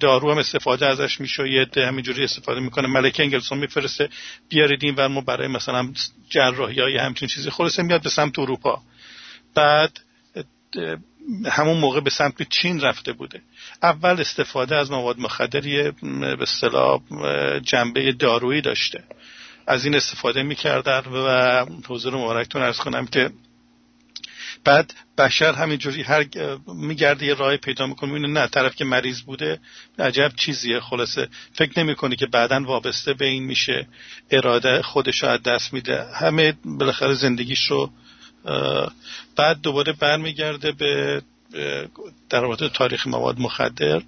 [0.00, 2.88] دارو هم استفاده ازش میشه یه همینجوری استفاده می‌کنه.
[2.88, 4.08] ملکه انگلستان میفرسته
[4.48, 5.92] بیارید این ور ما برای مثلا
[6.30, 7.50] جراحی های همچین چیزی.
[7.50, 8.82] خلاصه میاد به سمت اروپا.
[9.54, 10.00] بعد
[11.46, 13.42] همون موقع به سمت چین رفته بوده.
[13.82, 17.00] اول استفاده از مواد مخدر یه به اصطلاح
[17.60, 19.04] جنبه دارویی داشته.
[19.66, 23.30] از این استفاده می‌کردن و حضور مبارکتون ارز کنم که
[24.64, 26.26] بعد بشر همینجوری هر
[26.66, 29.60] میگرده یه راه پیدا می‌کنه می‌بینه نه طرف که مریض بوده
[29.98, 30.80] عجب چیزیه.
[30.80, 33.88] خلاصه فکر نمی‌کنه که بعدا وابسته به این میشه.
[34.30, 36.04] اراده خودش رو از دست میده.
[36.14, 37.90] همه بالاخره زندگیش رو
[39.36, 41.22] بعد دوباره برمیگرده به
[42.30, 44.02] در رابطه تاریخ مواد مخدر.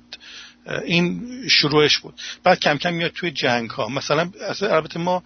[0.84, 2.14] این شروعش بود.
[2.44, 4.30] بعد کم کم میاد توی جنگ ها مثلا
[4.60, 5.22] البته ما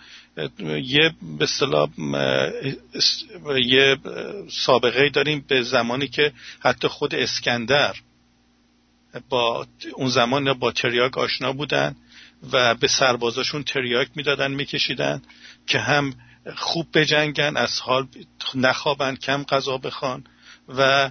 [0.82, 1.46] یه به
[3.64, 3.96] یه
[4.50, 7.94] سابقه داریم به زمانی که حتی خود اسکندر
[9.28, 11.96] با اون زمان با تریاک آشنا بودن
[12.52, 15.22] و به سربازاشون تریاک می‌دادن میکشیدن
[15.66, 16.14] که هم
[16.56, 18.06] خوب بجنگن از حال
[18.54, 20.24] نخوابن کم غذا بخوان
[20.68, 21.10] و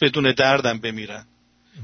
[0.00, 1.26] بدون دردم بمیرن.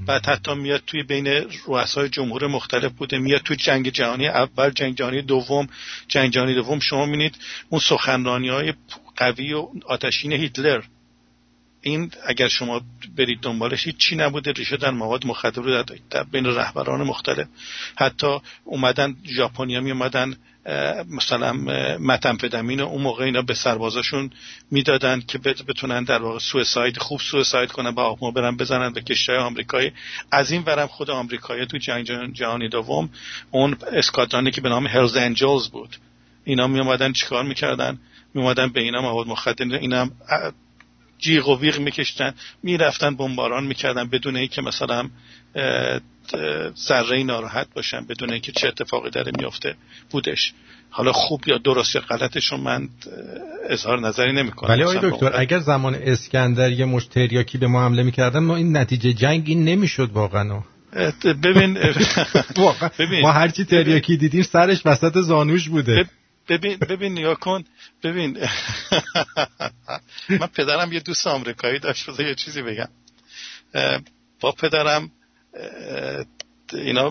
[0.07, 1.27] بعد حتی میاد توی بین
[1.67, 5.67] رؤسای جمهور مختلف بوده میاد توی جنگ جهانی اول جنگ جهانی دوم
[6.09, 6.81] جنگ جهانی دوم.
[6.81, 7.39] شما می‌بینید
[7.69, 8.75] اون سخنرانی های
[9.17, 10.83] قوی و آتشین هیتلر.
[11.81, 12.81] این اگر شما
[13.17, 14.53] برید دنبالش چی نبوده.
[14.53, 17.47] ریشه در مواد مخدر در بین رهبران مختلف.
[17.97, 20.37] حتی اومدن ژاپنیا می اومدن
[21.11, 21.53] مثلا
[21.99, 24.31] متنفدمین اون موقع اینا به سربازاشون
[24.71, 29.37] می‌دادن که بتونن در واقع سویساید خوب سویساید کنن با آقما برن بزنن به کشتای
[29.37, 29.93] آمریکایی.
[30.31, 33.11] از این ورم خود آمریکایی تو جنگ جهانی دوم
[33.51, 35.97] اون اسکادرانی که به نام هلز انجلز بود.
[36.45, 37.99] اینا می اومدن چیکار می‌کردن؟
[38.35, 40.09] می اومدن به اینا مواد مخدر اینا
[41.19, 45.09] جیغ و ویغ میکشتن می‌رفتن بمباران می‌کردن بدون اینکه مثلا
[46.89, 49.75] ذره ناراحت باشن بدون اینکه چه اتفاقی داره میافته
[50.11, 50.53] بودش.
[50.91, 52.89] حالا خوب یا درست یا غلطشون من
[53.69, 54.71] اظهار نظری نمی‌کنم.
[54.71, 59.13] ولی آقای دکتر اگر زمان اسکندر یه مشتریاکی به ما حمله می‌کردن ما این نتیجه
[59.13, 60.63] جنگ این نمی‌شد واقعا.
[61.43, 61.75] ببین
[62.99, 63.21] ببین.
[63.23, 66.05] ما هرچی تریاکی دیدیم سرش وسط زانوش بوده.
[66.49, 67.65] ببین ببین نگاه کن.
[68.03, 68.39] ببین.
[70.41, 72.89] من پدرم یه دوست آمریکایی داشت بذار یه چیزی بگم.
[74.41, 75.11] با پدرم
[76.73, 77.09] اینا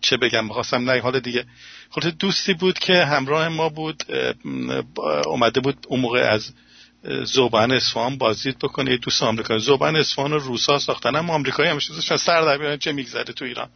[0.00, 1.44] چه بگم می‌خواستم نه حال دیگه.
[1.90, 4.04] خود دوستی بود که همراه ما بود.
[5.26, 6.52] اومده بود اون موقع از
[7.24, 8.90] زوبان اصفهان بازدید بکنه.
[8.90, 9.60] یه دوست آمریکایی.
[9.60, 11.16] زوبان اصفهان رو روسا ساختن.
[11.16, 13.68] اما آمریکایی همیشه سر در بیارن چه میگذره تو ایران.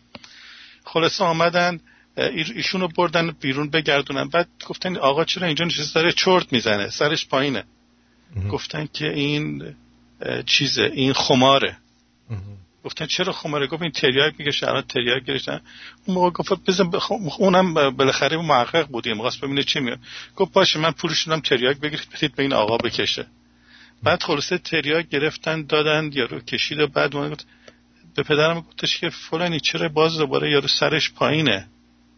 [0.85, 1.81] خلاصه آمدن.
[2.17, 4.29] ایشونو بردن بیرون بگردونن.
[4.29, 6.91] بعد گفتن آقا چرا اینجا نشسته؟ داره چرت می‌زنه.
[6.91, 7.65] سرش پایینه.
[8.51, 9.75] گفتن که این
[10.47, 10.91] چیزه.
[10.95, 11.77] این خماره.
[12.85, 15.61] گفتن چرا خماره؟ گفت این تریاک میگه شهران تریاک گرفتن.
[16.07, 17.13] اون موقع گفت بزن بخ...
[17.13, 19.17] اونم بالاخره محقق بودیم.
[19.17, 19.99] می‌خواست ببینه چی میاد
[20.37, 23.27] گفت باشه من پولش دادم تریاک بگیرید بدید به این آقا بکشه.
[24.03, 27.47] بعد خلاصه تریاک گرفتن دادن یارو کشید و بعد گفت
[28.15, 31.69] به پدرم گفتش که فلانی چرا باز دوباره یارو سرش پایینه؟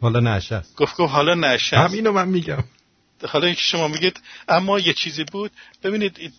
[0.01, 0.77] حالا نشست.
[0.77, 1.75] گفت گفت حالا نشست.
[1.75, 2.65] همینو من میگم.
[3.29, 5.51] حالا اینکه شما میگید اما یه چیزی بود.
[5.83, 6.33] ببینید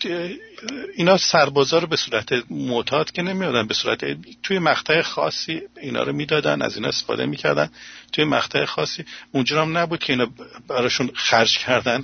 [0.96, 6.14] اینا سربازا رو به صورت معتاد که نمیادن به صورت توی مقطع خاصی اینا رو
[6.14, 7.70] می‌دادن از اینا استفاده می‌کردن.
[8.12, 10.28] توی مقطع خاصی اونجا هم نبود که اینا
[10.68, 12.04] براشون خرج کردن.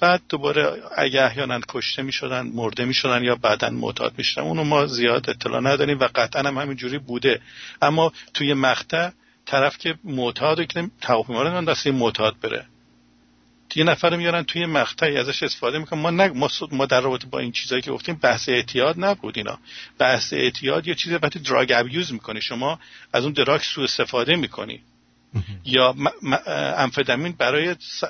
[0.00, 5.30] بعد دوباره اگه احیانا کشته می‌شدن مرده می‌شدن یا بعدا معتاد می‌شدن اونو ما زیاد
[5.30, 7.40] اطلاع نداریم و قطعا هم همینجوری بوده.
[7.82, 9.10] اما توی مقطع
[9.46, 12.66] طرف که معتاد که تواپیما رو دسته معتاد بره.
[13.74, 16.00] یه نفر میارن توی مقطعی ازش استفاده می‌کنن.
[16.00, 16.48] ما نگ...
[16.70, 19.58] ما در رابطه با این چیزایی که گفتیم بحث اعتیاد نبود اینا.
[19.98, 22.40] بحث اعتیاد یه چیزی وقتی دراگ ابیوز می‌کنی.
[22.40, 22.78] شما
[23.12, 24.80] از اون دراگ سوء استفاده می‌کنی.
[25.64, 26.36] یا م...
[26.76, 28.04] امفدامین برای س...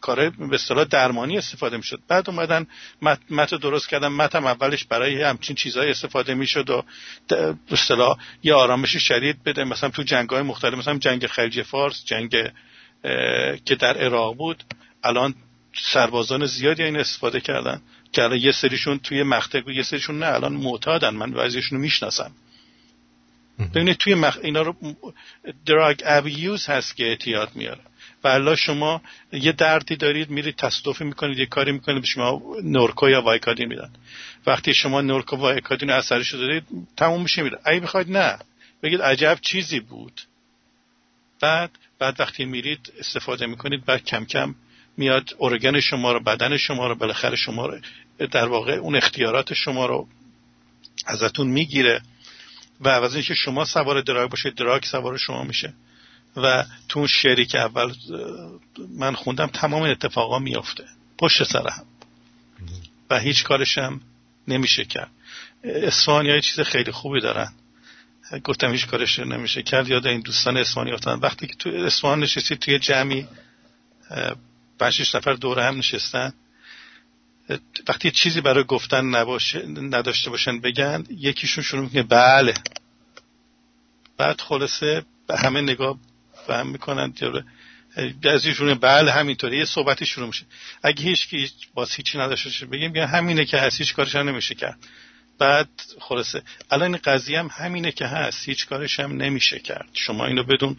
[0.00, 2.00] کار به اصطلاح درمانی استفاده می‌شد.
[2.08, 2.66] بعد اومدن
[3.02, 6.84] مت, مت درست کردن متم اولش برای همچین چیزهای استفاده می‌شد و
[7.28, 9.64] به اصطلاح یه آرامش شدید بده.
[9.64, 12.30] مثلا تو جنگ های مختلف مثلا جنگ خلیج فارس جنگ
[13.64, 14.64] که در عراق بود
[15.04, 15.34] الان
[15.74, 17.82] سربازان زیادی این استفاده کردن
[18.12, 21.14] که الان یه سریشون توی مقطع یه سریشون نه الان معتادن.
[21.14, 22.32] من بعضیشون رو می‌شناسم
[23.74, 24.38] ببینید توی مخ...
[24.42, 24.76] اینا رو
[25.66, 27.80] دراگ ابیوز هست که اعتیاد میاره.
[28.26, 29.02] الان شما
[29.32, 33.90] یه دردی دارید میرید تصادفی می‌کنید یه کاری می‌کنید به شما نورکو یا وایکادین میدن.
[34.46, 36.64] وقتی شما نورکو وایکادین اثرش رو دارید
[36.96, 37.58] تموم میشه میره.
[37.64, 38.38] اگه بخواید نه
[38.82, 40.20] بگید عجب چیزی بود.
[41.40, 44.54] بعد بعد وقتی میرید استفاده می‌کنید بعد کم کم
[44.96, 47.78] میاد ارگن شما رو بدن شما رو بالاخره شما رو
[48.30, 50.08] در واقع اون اختیارات شما رو
[51.06, 52.00] ازتون می‌گیره.
[52.80, 55.72] و عوض اینکه شما سوار دراگ باشید دراگ سوار شما میشه.
[56.36, 57.94] و تو اون شعری که اول
[58.88, 60.84] من خوندم تمام اتفاقا میافته.
[61.18, 61.86] پشت سر هم.
[63.10, 64.00] و هیچ کارشم
[64.48, 65.10] نمیشه کرد.
[65.64, 67.52] اسفانی های چیز خیلی خوبی دارن.
[68.44, 69.88] گفتم هیچ کارش نمیشه کرد.
[69.88, 71.20] یاد این دوستان اسفانی افتادن.
[71.20, 73.26] وقتی که تو اسفان نشستی توی جمعی
[74.78, 76.32] پنج نفر دور هم نشستن.
[77.88, 82.54] وقتی چیزی برای گفتن نباشه نداشته باشن بگن یکیشون شروع می‌کنه بله.
[84.16, 85.98] بعد خلاصه به همه نگاه
[86.46, 87.12] فهم می‌کنن
[88.22, 89.58] بعضیشون بله همینطوره.
[89.58, 90.44] یه صحبتی شروع میشه.
[90.82, 94.78] اگه هیچ کی باز هیچی نداشته بگیم همینه که هست هیچ کارش هم نمیشه کرد.
[95.38, 95.68] بعد
[96.00, 99.88] خلاصه الان این قضیه هم همینه که هست هیچ کارش هم نمیشه کرد.
[99.92, 100.76] شما اینو بدون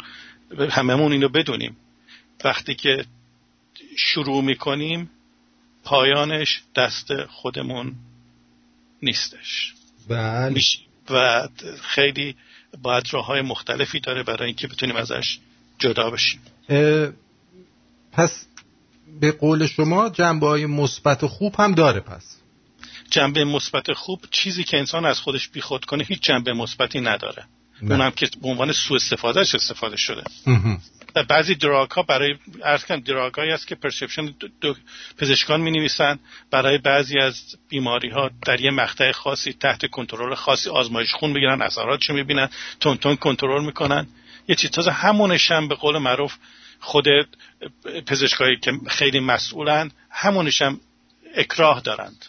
[0.69, 1.77] هممون اینو بدونیم.
[2.43, 3.05] وقتی که
[3.97, 5.09] شروع می‌کنیم
[5.83, 7.95] پایانش دست خودمون
[9.01, 9.73] نیستش.
[10.09, 10.61] بله.
[11.09, 11.47] و
[11.81, 12.35] خیلی
[12.81, 15.39] باید راه های مختلفی داره برای اینکه بتونیم ازش
[15.79, 16.41] جدا بشیم.
[18.11, 18.45] پس
[19.19, 22.37] به قول شما جنبه های مثبت و خوب هم داره پس.
[23.09, 27.45] جنبه مثبت خوب چیزی که انسان از خودش بیخود کنه هیچ جنبه مثبتی نداره.
[27.81, 27.91] نه.
[27.91, 30.23] اونم که به عنوان سوء استفادهش استفاده شده.
[31.13, 34.35] در بعضی دراگ ها برای ارز کنم دراگ هایی هست که پرسپشن
[35.17, 36.19] پزشکان می نویسن
[36.51, 41.61] برای بعضی از بیماری ها در یه مقطع خاصی تحت کنترل خاصی آزمایش خون بگیرن
[41.61, 42.49] اثراتشو می‌بینن
[42.79, 44.07] تون تون کنترل می‌کنن.
[44.47, 46.35] یه چیز تازه همونش هم به قول معروف
[46.79, 47.05] خود
[48.05, 50.79] پزشکایی که خیلی مسئولن همونش هم
[51.35, 52.25] اکراه دارند.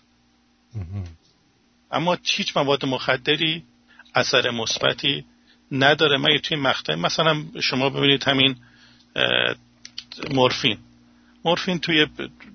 [1.90, 3.64] اما هیچ مواد مخدری
[4.14, 5.24] اثر مثبتی
[5.72, 6.94] نداره مگه توی مقطع.
[6.94, 8.56] مثلا شما ببینید همین
[10.30, 10.78] مورفین.
[11.44, 12.06] مورفین توی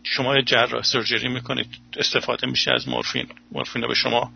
[0.04, 3.28] شما جراح سرجری می‌کنید استفاده میشه از مورفین.
[3.52, 4.34] مورفین رو به شما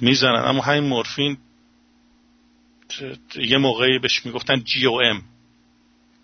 [0.00, 0.44] می‌زنن.
[0.44, 1.38] اما همین مورفین
[3.36, 5.22] یه موقعی بهش می‌گفتن جی او ام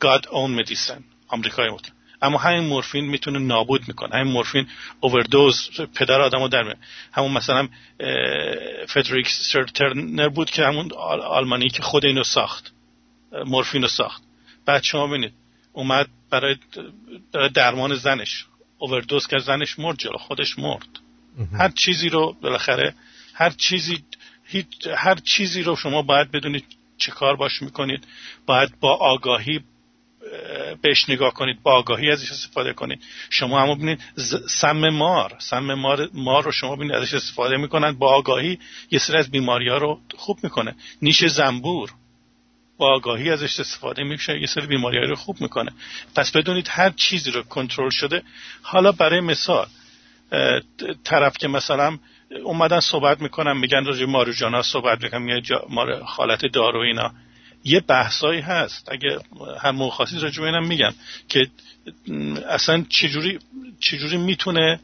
[0.05, 1.03] God own medicine.
[1.29, 1.89] آمریکایی بود.
[2.23, 4.17] اما همین مورفین می‌تونه نابود می‌کنه.
[4.17, 4.67] همین مورفین
[5.01, 6.79] اووردوز پدر آدمو در میاره.
[7.13, 7.69] همون مثلا
[8.89, 12.73] فدریک سرترنر بود که همون آل- آلمانی که خود اینو ساخت.
[13.47, 14.23] مورفین رو ساخت.
[14.67, 15.33] بعد شما ببینید
[15.73, 16.57] اومد برای
[17.33, 18.45] برای درمان زنش.
[18.79, 20.89] اووردوز که زنش مرد جلو خودش مرد.
[21.59, 22.95] هر چیزی رو بالاخره
[23.35, 24.05] هر چیزی
[24.49, 26.65] هیچ هر چیزی رو شما باید بدونید
[26.99, 28.05] چه کار باش می‌کنید.
[28.47, 33.03] باید با آگاهی اه، بهش نگاه کنید با آگاهی ازش استفاده کنید.
[33.31, 34.01] شما هم ببینید
[34.49, 37.93] سم مار سم مار مار رو شما ببینید ازش استفاده می‌کنن.
[37.93, 38.59] با آگاهی
[38.91, 40.75] یه سری از بیماری ها رو خوب می‌کنه.
[41.03, 41.93] نیش زنبور
[42.79, 45.73] با آگاهی ازش استفاده میشه یه سری بیماری رو خوب می‌کنه.
[46.15, 48.23] پس بدونید هر چیزی رو کنترل شده.
[48.63, 49.67] حالا برای مثال
[51.05, 51.99] طرف که مثلا
[52.45, 57.15] اومدن صحبت می‌کنن میگن راجع ماروجانا صحبت می‌کنن مار حالت دارو اینا.
[57.65, 59.19] یه بحثایی هست اگه
[59.61, 60.95] هر موقع خواستید راجع اینم میگم
[61.29, 61.47] که
[62.49, 63.39] اصلا چجوری
[63.81, 64.81] چجوری می‌تونه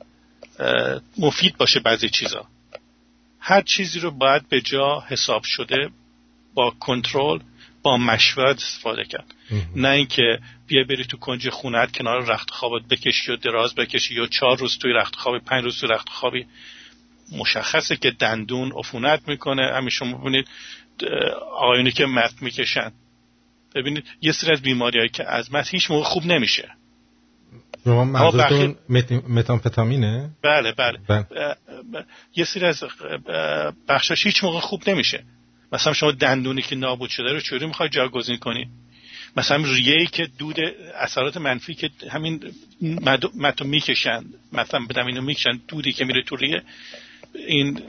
[1.19, 2.47] مفید باشه بعضی چیزا.
[3.41, 5.91] هر چیزی رو باید به جا حساب شده
[6.55, 7.39] با کنترل
[7.83, 9.35] با مشورت استفاده کرد.
[9.77, 14.27] نه اینکه بیا بری تو کنج خونت کنار رخت خوابت بکشی و دراز بکشی یا
[14.27, 16.47] چهار روز توی رخت خوابی پنج روز توی رخت خوابی
[17.33, 19.73] مشخصه که دندون عفونت می‌کنه.
[19.75, 20.49] همین شما ببینید
[21.53, 22.93] آقایونی که مت می‌کشن.
[23.75, 26.69] ببینید یه سری از بیماری که از مت هیچ موقع خوب نمیشه.
[27.85, 28.77] شما منظورتون
[29.29, 30.99] متامفتامینه؟ بله بله.
[31.09, 31.27] بله.
[31.37, 31.57] اه،
[31.95, 32.05] اه،
[32.37, 32.85] یه سری از
[33.89, 35.25] بخشاش هیچ موقع خوب نمیشه.
[35.73, 38.69] مثلا شما دندونی که نابود شده رو چوری می‌خوای جاگزین کنی؟
[39.37, 40.57] مثلا ریه‌ای که دود
[40.95, 42.41] اثرات منفی که همین
[42.83, 46.63] مد- متو می‌کشن مثلا بدم اینو می‌کشن دودی که میره تو ریه
[47.35, 47.83] این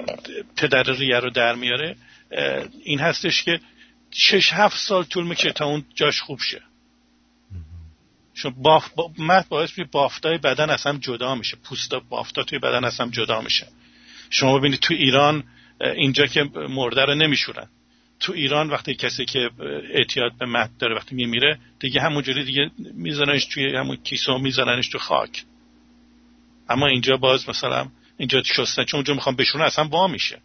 [0.57, 1.95] پدر ریه رو در میاره
[2.83, 3.59] این هستش که
[4.11, 6.61] شش هفت سال طول می‌کشه تا اون جاش خوب شه.
[8.33, 9.11] چون باف با
[9.49, 11.57] باعث میشه بافتای بدن از هم جدا میشه.
[11.63, 13.67] پوستا بافتا توی بدن از هم جدا میشه.
[14.29, 15.43] شما ببینید تو ایران
[15.81, 17.67] اینجا که مرده رو نمیشورن.
[18.19, 19.49] تو ایران وقتی کسی که
[19.89, 24.97] اعتیاد به مت داره وقتی میمیره دیگه همونجوری دیگه میزننش توی همون کیسه میزننش تو
[24.97, 25.43] خاک.
[26.69, 27.87] اما اینجا باز مثلا
[28.17, 30.41] اینجا شستن چون اونجا می‌خوام بشورن اصلا وا میشه.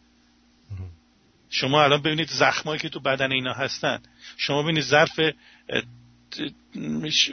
[1.50, 4.02] شما الان ببینید زخمایی که تو بدن اینا هستن.
[4.36, 5.20] شما ببینید ظرف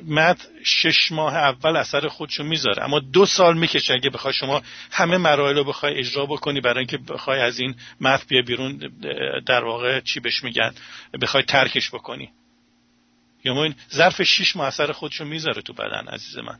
[0.07, 2.83] مد شش ماه اول اثر خودشو می‌ذاره.
[2.83, 4.61] اما دو سال می‌کشه اگه بخوای شما
[4.91, 8.77] همه مراحل رو بخوای اجرا بکنی برای اینکه بخوای از این مد بیا بیرون
[9.45, 10.73] در واقع چی بهش میگن
[11.21, 12.29] بخوای ترکش بکنی.
[13.43, 16.59] یا این ظرف شش ماه اثر خودشو می‌ذاره تو بدن عزیز من.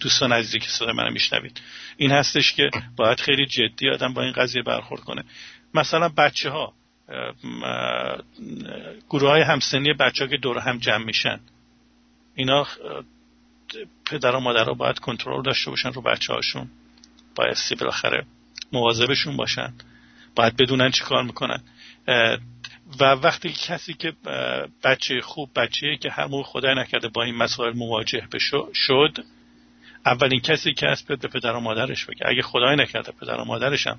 [0.00, 1.60] دوستان عزیزی که صدای منو میشنوید.
[1.96, 5.24] این هستش که باید خیلی جدی آدم با این قضیه برخورد کنه.
[5.74, 6.72] مثلا بچه ها
[9.10, 11.40] گروه های همسنی بچه ها که دور هم جمع میشن
[12.34, 12.66] اینا
[14.04, 16.70] پدر و مادر ها باید کنترل داشته باشن رو بچه هاشون
[17.34, 18.26] بایستی بالاخره
[18.72, 19.74] مواظبشون باشن.
[20.36, 21.62] باید بدونن چی کار می‌کنن.
[23.00, 24.12] و وقتی کسی که
[24.84, 28.28] بچه خوب بچه که همون خدای نکرده با این مسائل مواجه
[28.74, 29.24] شد
[30.06, 32.26] اولین کسی که هست به پدر و مادرش بگه.
[32.26, 33.98] اگه خدای نکرده پدر و مادرش هم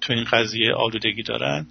[0.00, 1.66] تو این قضیه آلودگی دارن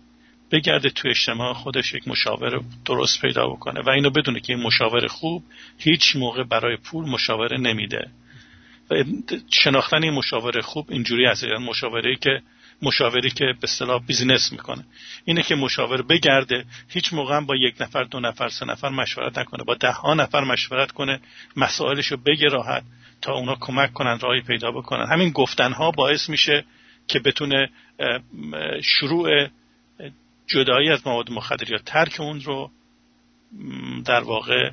[0.52, 5.08] بگرده تو اجتماع خودش یک مشاور درست پیدا بکنه و اینو بدونه که این مشاور
[5.08, 5.44] خوب
[5.78, 8.12] هیچ موقع برای پول مشاوره نمیده.
[8.92, 9.04] و
[9.52, 12.42] شناختن این مشاور خوب اینجوری هست یعنی مشاوره که
[12.82, 14.86] مشاوری که به اصطلاح بیزینس می‌کنه.
[15.26, 19.64] اینه که مشاور بگرده هیچ موقع با یک نفر دو نفر سه نفر مشورت نکنه.
[19.64, 21.20] با ده ها نفر مشورت کنه
[21.56, 22.84] مسائلشو بگه راحت.
[23.22, 25.06] تا اونا کمک کنن راهی پیدا بکنن.
[25.12, 26.66] همین گفتنها باعث میشه
[27.08, 27.70] که بتونه
[28.84, 29.48] شروع
[30.48, 32.72] جدایی از مواد مخدر یا ترک اون رو
[34.06, 34.72] در واقع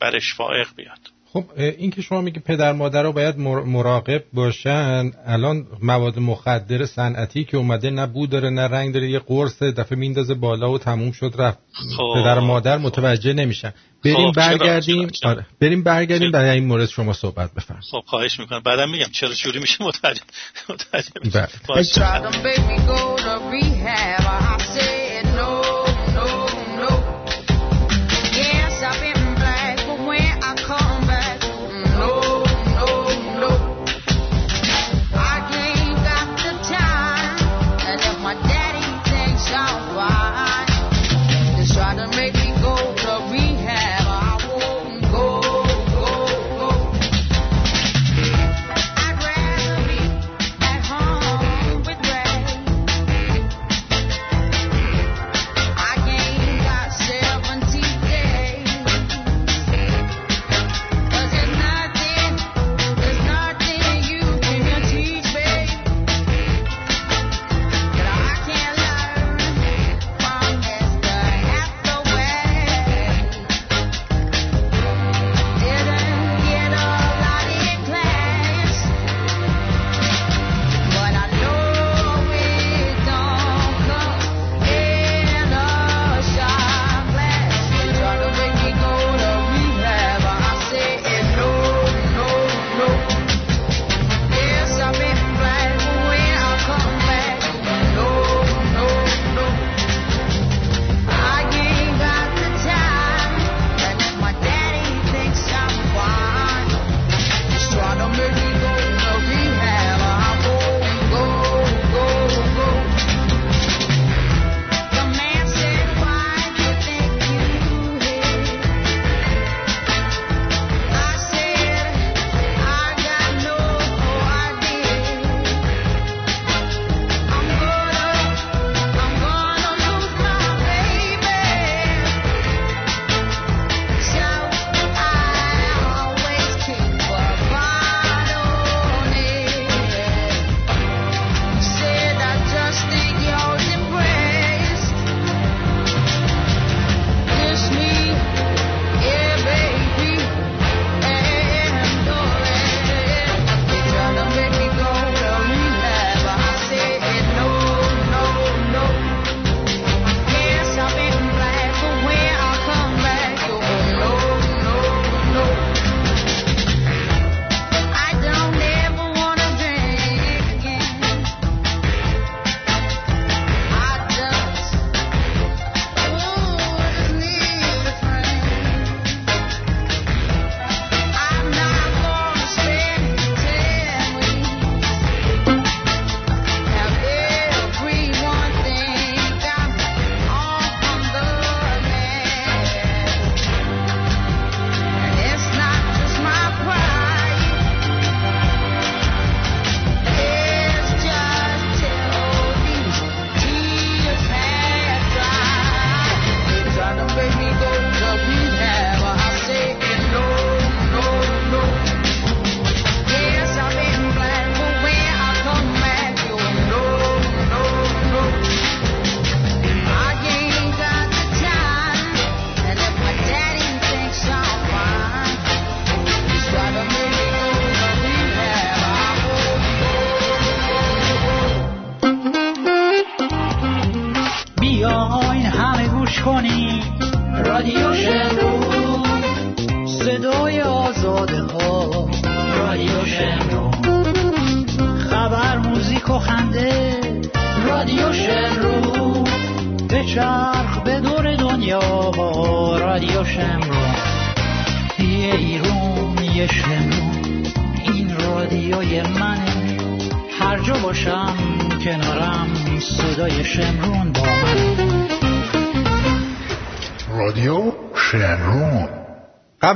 [0.00, 0.98] برش فائق بیاد.
[1.26, 7.44] خب این که شما میگه پدر مادر رو باید مراقب باشن الان مواد مخدر صنعتی
[7.44, 11.12] که اومده نه بو داره نه رنگ داره یه قرص دفعه میندازه بالا و تموم
[11.12, 11.58] شد رفت.
[11.96, 12.14] خب.
[12.14, 13.72] پدر مادر متوجه نمیشن.
[14.04, 15.10] بریم خب، برگردیم.
[15.24, 15.46] آره.
[15.60, 17.90] بریم برگردیم برای این مورد شما صحبت بفرمایید.
[17.90, 18.60] خب خواهش می‌کنم.
[18.60, 20.22] بعدم میگم چرا شوری میشه متوجه
[20.68, 21.10] متوجه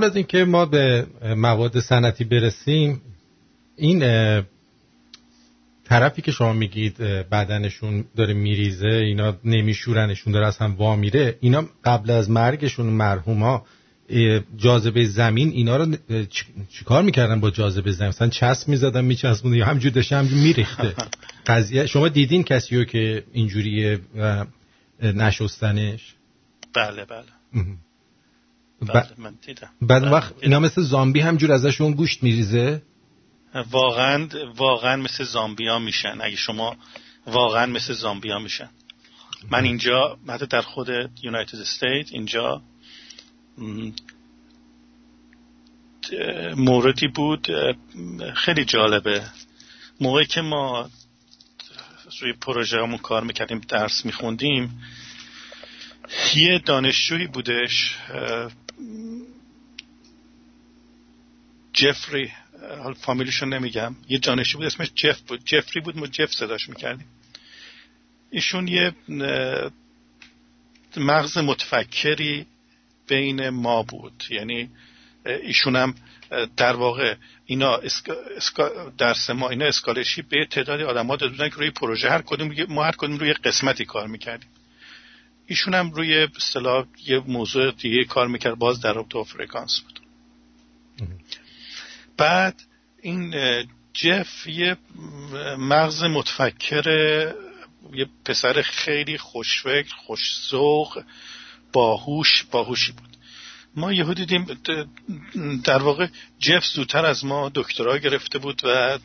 [0.09, 1.06] از اینکه ما به
[1.36, 3.00] مواد سنتی برسیم
[3.76, 4.02] این
[5.84, 6.96] طرفی که شما میگید
[7.30, 13.66] بدنشون داره میریزه اینا نمیشورنشون داره از هم وا میره اینا قبل از مرگشون مرحوما
[14.56, 15.96] جاذبه زمین اینا رو
[16.70, 20.94] چیکار می‌کردن با جاذبه زمین؟ مثلا چسب می‌زدن میچسبون یا همجور داشته همجور میریخته.
[21.46, 23.98] قضیه شما دیدین کسی رو که اینجوری
[25.02, 26.14] نشستنش؟
[26.74, 27.64] بله بله.
[29.18, 29.70] من دیدم.
[29.83, 32.83] بعد بله، وقت اینا مثل زامبی همجور ازشون گوشت میریزه؟
[33.70, 36.18] واقعا واقعا مثل زامبیا میشن.
[36.20, 36.76] اگه شما
[37.26, 38.68] واقعا مثل زامبیا میشن.
[39.51, 40.89] من اینجا حتی در خود
[41.22, 42.62] یونایتد استیت اینجا
[46.57, 47.49] موردی بود
[48.35, 49.22] خیلی جالبه.
[50.01, 50.91] موقعی که ما
[52.20, 54.83] روی پروژه همون کار می‌کردیم درس میخوندیم
[56.37, 57.97] یه دانشجویی بودش
[61.72, 62.33] جفری
[62.83, 63.97] حال فامیلیشو نمیگم.
[64.09, 65.45] یه دانشجو بود اسمش جف بود.
[65.45, 67.07] جفری بود ما جف صداش می‌کردیم.
[68.31, 68.93] ایشون یه
[70.97, 72.47] مغز متفکری
[73.09, 74.24] بین ما بود.
[74.31, 74.70] یعنی
[75.26, 75.95] ایشون هم
[76.57, 77.14] در واقع
[77.47, 78.11] اینا اسک...
[78.37, 78.93] اسکا...
[78.99, 82.55] درس ما اینا اسکالشی به تعدادی آدم ها داده بودن که روی پروژه هر کدوم
[82.68, 84.49] ما هر کدوم روی قسمتی کار می‌کردیم.
[85.49, 90.01] ایشون هم روی اصطلاح یه موضوع دیگه کار می‌کرد باز در رابطه فرکانس بود.
[92.16, 92.62] بعد
[93.03, 93.34] این
[93.92, 94.76] جف یه
[95.59, 96.86] مغز متفکر
[97.92, 101.03] یه پسر خیلی خوشفکر خوشذوق
[101.72, 103.16] باهوش باهوشی بود.
[103.76, 104.46] ما یهو دیدیم
[105.64, 106.07] در واقع
[106.38, 108.99] جف زودتر از ما دکترا گرفته بود و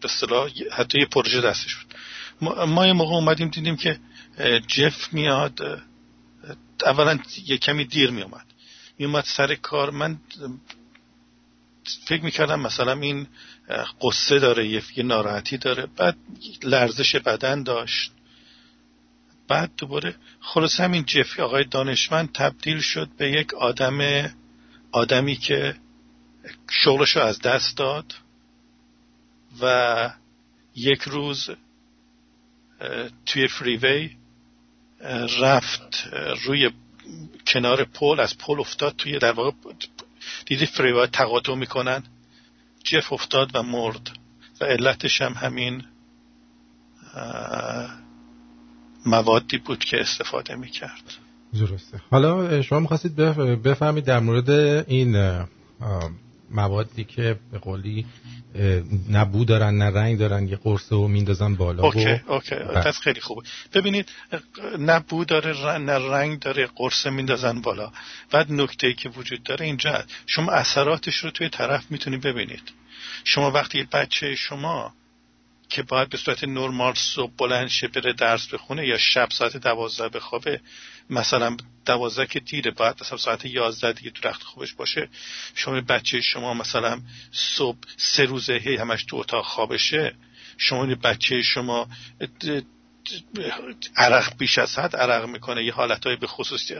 [0.00, 1.94] به اصطلاح حتی یه پروژه دستش بود.
[2.66, 3.98] ما, یه موقع اومدیم دیدیم که
[4.68, 5.82] جف میاد
[6.86, 8.46] اولا یه کمی دیر میومد.
[8.98, 9.90] میومد سر کار.
[9.90, 10.18] من
[12.06, 13.26] فکر می‌کردم مثلا این
[14.00, 15.86] قصه داره یه ناراحتی داره.
[15.86, 16.16] بعد
[16.62, 18.12] لرزش بدن داشت.
[19.48, 24.30] بعد دوباره خلاص همین جفی آقای دانشمند تبدیل شد به یک آدم
[24.92, 25.74] آدمی که
[26.70, 28.14] شغلشو از دست داد
[29.60, 30.10] و
[30.76, 31.50] یک روز
[33.26, 34.10] توی فریوی
[35.40, 36.08] رفت
[36.44, 36.70] روی
[37.46, 39.50] کنار پل از پل افتاد توی در واقع
[40.46, 42.02] دیدی فریوی تقاطع می‌کنن؟
[42.84, 44.10] جف افتاد و مرد
[44.60, 45.84] و علتش هم همین
[49.06, 51.02] موادی بود که استفاده می‌کرد.
[51.54, 52.00] درسته.
[52.10, 53.16] حالا شما می‌خواستید
[53.62, 54.50] بفهمید در مورد
[54.88, 55.44] این
[56.54, 58.06] موادی که به قولی
[59.08, 62.82] نه بو دارن نه رنگ دارن یه قرصه و میندازن بالا OK OK بله.
[62.82, 63.42] پس خیلی خوبه
[63.72, 64.08] ببینید
[64.78, 67.92] نه بو داره نه رنگ داره قرصه میندازن بالا
[68.30, 70.04] بعد نکته ای که وجود داره اینجا.
[70.26, 72.72] شما اثراتش رو توی طرف می‌تونید ببینید
[73.24, 74.94] شما وقتی بچه شما
[75.68, 80.08] که باید به صورت نرمال صبح بلند شه بره درس بخونه یا شب ساعت دوازده
[80.08, 80.60] بخوابه
[81.10, 85.08] مثلا دوازده که دیره باید مثلا ساعت یازده دیگه تو رخت خوبش باشه.
[85.54, 87.00] شما بچه شما مثلا
[87.32, 90.14] صبح سه روزه هی همش تو اتاق خوابشه.
[90.58, 91.88] شما بچه شما
[93.96, 96.72] عرق بیش از حد عرق می‌کنه یه حالتهای به خصوص.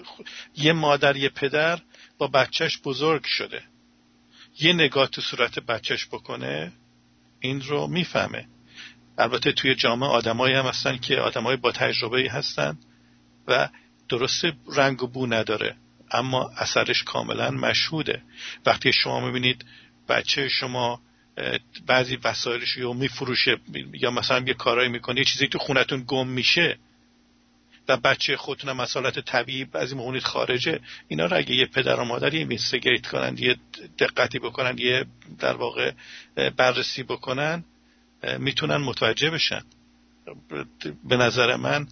[0.57, 1.81] یه مادر یه پدر
[2.18, 3.62] با بچهش بزرگ شده.
[4.61, 6.72] یه نگاه تو صورت بچهش بکنه
[7.41, 8.49] این رو می‌فهمه.
[9.18, 12.79] البته توی جامعه آدمایی هم هستن که آدمای با تجربه هستن
[13.49, 13.68] و
[14.09, 15.76] درسته رنگ و بو نداره
[16.11, 18.22] اما اثرش کاملا مشهوده.
[18.66, 19.64] وقتی شما می‌بینید
[20.09, 21.00] بچه شما
[21.86, 23.57] بعضی وسایلش رو میفروشه
[23.92, 26.78] یا مثلا یه کارایی می‌کنه یه چیزی تو خونتون گم میشه
[27.88, 32.05] و بچه خودتون هم مسالت طبیعی بعضی موقع خارجه اینا رو اگه یه پدر و
[32.05, 33.57] مادر یه اینوستیگیت کنن یه
[33.98, 35.05] دقتی بکنن یه
[35.38, 35.92] در واقع
[36.57, 37.64] بررسی بکنن
[38.38, 39.62] می‌تونن متوجه بشن.
[41.05, 41.88] به نظر من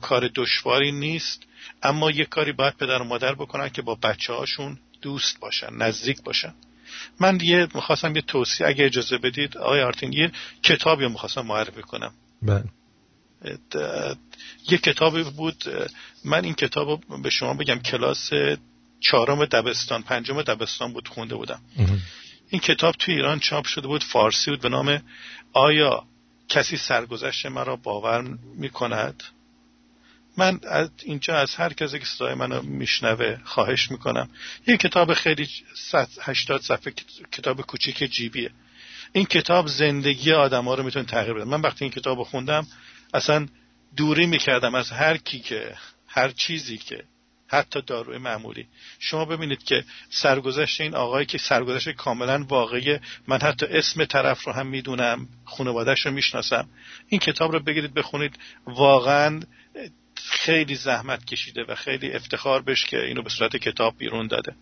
[0.00, 1.42] کار دشواری نیست
[1.82, 6.22] اما یه کاری باید پدر و مادر بکنن که با بچه هاشون دوست باشن نزدیک
[6.22, 6.54] باشن.
[7.20, 11.82] من یه می‌خواستم یه توصیه اگه اجازه بدید آقای آرتین یه کتابی رو می‌خواستم معرفی
[11.82, 12.14] کنم.
[12.42, 12.64] بله.
[14.68, 15.64] یه کتابی بود
[16.24, 18.30] من این کتاب رو به شما بگم کلاس
[19.00, 21.60] چهارم دبستان پنجم دبستان بود خونده بودم.
[22.48, 25.02] این کتاب تو ایران چاپ شده بود فارسی بود به نام
[25.52, 26.06] آیا
[26.48, 28.20] کسی سرگذشت مرا باور
[28.56, 29.22] می کند
[30.36, 34.30] من از اینجا از هر کسی که صدای منو میشنوه خواهش می‌کنم.
[34.66, 35.48] یه کتاب خیلی
[36.20, 36.92] 80 صفحه
[37.32, 38.50] کتاب کوچیک جیبیه.
[39.12, 41.44] این کتاب زندگی آدم ها رو می‌تونه تغییر بده.
[41.44, 42.66] من وقتی این کتاب رو خوندم
[43.14, 43.46] اصلا
[43.96, 45.76] دوری می‌کردم از هر کی که
[46.08, 47.04] هر چیزی که
[47.48, 48.66] حتی داروی معمولی.
[48.98, 54.52] شما ببینید که سرگذشت این آقایی که سرگذشت کاملا واقعی من حتی اسم طرف رو
[54.52, 56.68] هم می‌دونم خانوادهش رو می‌شناسم.
[57.08, 58.38] این کتاب رو بگیرید بخونید.
[58.66, 59.40] واقعا
[60.28, 64.54] خیلی زحمت کشیده و خیلی افتخار بش که اینو به صورت کتاب بیرون داده.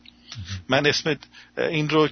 [0.68, 1.16] من اسم
[1.58, 2.08] این رو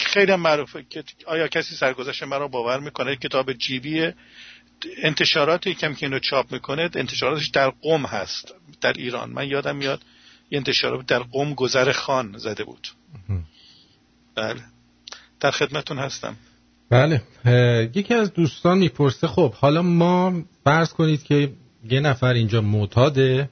[0.00, 4.14] خیلی معروفه که آیا کسی سرگذشت مرا باور می‌کنه؟ کتاب جیبیه.
[5.02, 9.30] انتشاراتی کم که اینو چاپ می‌کنه انتشاراتش در قم هست در ایران.
[9.30, 10.02] من یادم میاد
[10.50, 12.88] یه انتشارات در قم گذر خان زده بود.
[14.34, 14.60] بله.
[15.40, 16.36] در خدمتون هستم.
[16.90, 17.22] بله.
[17.94, 21.52] یکی از دوستان می‌پرسه خب حالا ما فرض کنید که
[21.90, 23.50] یه نفر اینجا معتاده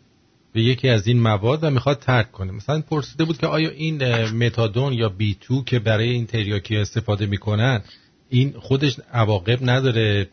[0.52, 2.52] به یکی از این مواد و می‌خواد ترک کنه.
[2.52, 7.26] مثلا پرسیده بود که آیا این متادون یا بی تو که برای این تریاکی استفاده
[7.26, 7.82] می‌کنن
[8.28, 10.28] این خودش عواقب نداره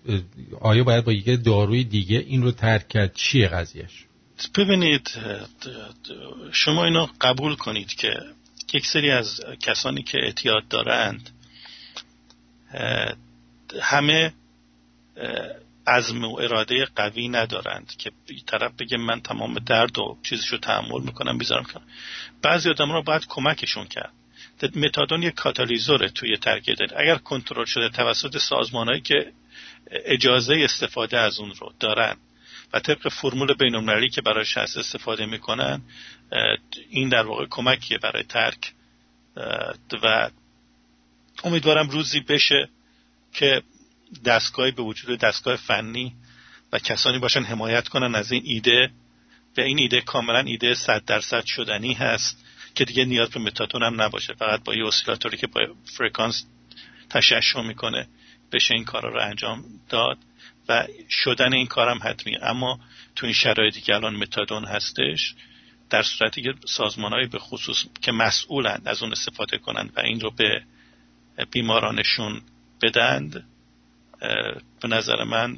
[0.61, 4.05] آیا باید با یه داروی دیگه این رو ترک کرد؟ چیه قضیهش؟
[4.57, 5.11] ببینید
[6.51, 8.13] شما اینو قبول کنید که
[8.73, 11.29] یک سری از کسانی که اعتیاد دارند
[13.81, 14.33] همه
[15.87, 18.11] عزم و اراده قوی ندارند که
[18.45, 21.83] طرف بگه من تمام درد و چیزشو تحمل می‌کنم بیزارم کنم.
[22.41, 24.13] بعضی آدم رو باید کمکشون کرد.
[24.75, 29.31] متادون یک کاتالیزوره توی ترکیه دارد اگر کنترل شده توسط سازمانهایی که
[29.91, 32.15] اجازه استفاده از اون رو دارن
[32.73, 35.81] و طبق فرمول بینالمللی که برایش استفاده می‌کنن
[36.89, 38.73] این در واقع کمکیه برای ترک.
[40.03, 40.29] و
[41.43, 42.69] امیدوارم روزی بشه
[43.33, 43.63] که
[44.25, 46.15] دستگاهی به وجود دستگاه فنی
[46.71, 48.91] و کسانی باشن حمایت کنن از این ایده
[49.57, 52.45] و این ایده کاملا ایده صد درصد شدنی هست
[52.75, 54.33] که دیگه نیاز به متاتون هم نباشه.
[54.33, 55.61] فقط با یه اسیلاتوری که با
[55.97, 56.45] فرکانس
[57.09, 58.07] تشعشع می‌کنه
[58.51, 60.17] بشه این کارا رو انجام داد
[60.69, 62.79] و شدن این کارم حتمیه اما
[63.15, 65.35] تو این شرایطی که الان متادون هستش
[65.89, 70.31] در صورتی که سازمان به خصوص که مسئولند از اون استفاده کنند و این رو
[70.31, 70.63] به
[71.51, 72.41] بیمارانشون
[72.81, 73.50] بدند
[74.81, 75.57] به نظر من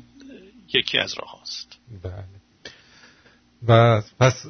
[0.74, 1.78] یکی از راه هاست.
[2.04, 2.26] بله.
[3.68, 4.46] و پس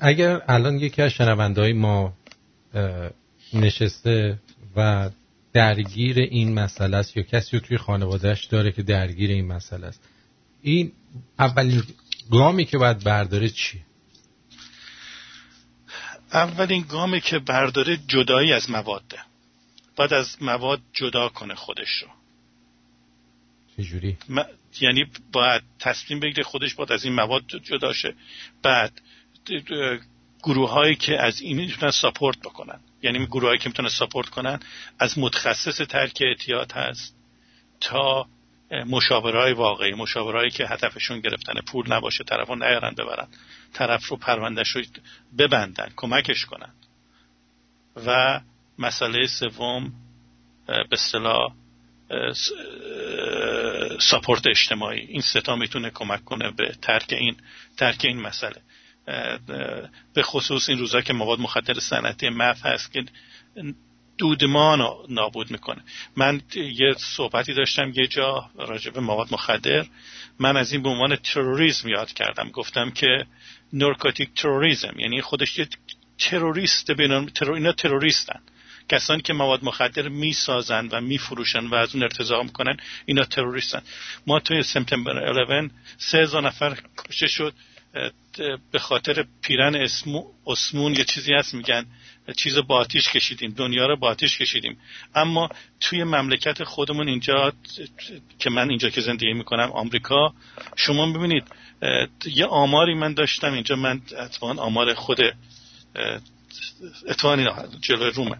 [0.00, 2.12] اگر الان یکی از شنونده ما
[3.52, 4.38] نشسته
[4.76, 5.10] و
[5.52, 10.02] درگیر این مسئله است یا کسی رو توی خانوادهش داره که درگیر این مسئله است
[10.62, 10.92] این
[11.38, 11.82] اولین
[12.30, 13.80] گامی که باید برداره چیه؟
[16.32, 19.18] اولین گامی که برداره جدایی از مواده
[19.96, 22.19] باید از مواد جدا کنه خودش رو.
[23.82, 24.16] چجوری؟
[24.80, 28.14] یعنی باید تصمیم بگیره خودش باید از این مواد جدا شه.
[28.62, 29.02] بعد
[30.42, 32.80] گروه هایی که از این می‌تونن ساپورت بکنن.
[33.02, 34.60] یعنی گروه هایی که می‌تونن ساپورت کنن
[34.98, 37.16] از متخصص ترک اعتیاد هست
[37.80, 38.26] تا
[38.86, 41.52] مشاورهای واقعی مشاورهایی که هدفشون گرفتن.
[41.66, 43.28] پول نباشه طرف رو نیارن ببرن.
[43.72, 44.82] طرف رو پروندهش رو
[45.38, 46.72] ببندن کمکش کنن.
[48.06, 48.40] و
[48.78, 49.92] مسئله سوم
[50.66, 51.54] به اصطلاح
[54.00, 55.00] ساپورت اجتماعی.
[55.00, 57.36] این ستا می‌تونه کمک کنه به ترک این
[57.76, 58.56] ترک این مسئله.
[60.14, 63.04] به خصوص این روزا که مواد مخدر صنعتی مف هست که
[64.18, 65.82] دودمان رو نابود می‌کنه.
[66.16, 69.86] من یه صحبتی داشتم یه جا راجع به مواد مخدر.
[70.38, 72.50] من از این به عنوان تروریسم یاد کردم.
[72.50, 73.26] گفتم که
[73.72, 75.68] نورکوتیک تروریسم یعنی خودش یه
[76.18, 78.40] تروریست بینان ترور اینا تروریستن.
[78.90, 82.76] کسانی که مواد مخدر می‌سازن و میفروشن و از اون ارتضا می‌کنن
[83.06, 83.82] اینا تروریستن.
[84.26, 86.78] ما توی سپتامبر 11 سه هزار نفر
[87.08, 87.54] کشته شد
[88.72, 91.86] به خاطر پیرن اسمو اسمون یه چیزی هست میگن
[92.36, 94.78] چیز با آتیش کشیدیم دنیا رو با آتیش کشیدیم.
[95.14, 95.48] اما
[95.80, 97.52] توی مملکت خودمون اینجا
[98.38, 100.34] که من اینجا که زندگی می‌کنم آمریکا
[100.76, 101.44] شما ببینید
[102.26, 105.18] یه آماری من داشتم اینجا من اتوان آمار خود
[107.08, 107.48] اتوان
[107.80, 108.36] جلوی رومه.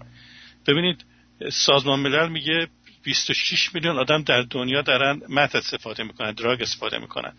[0.67, 1.05] ببینید
[1.53, 2.69] سازمان ملل میگه
[3.03, 7.33] 26 میلیون آدم در دنیا دارن مت استفاده می‌کنن دراگ استفاده می‌کنن.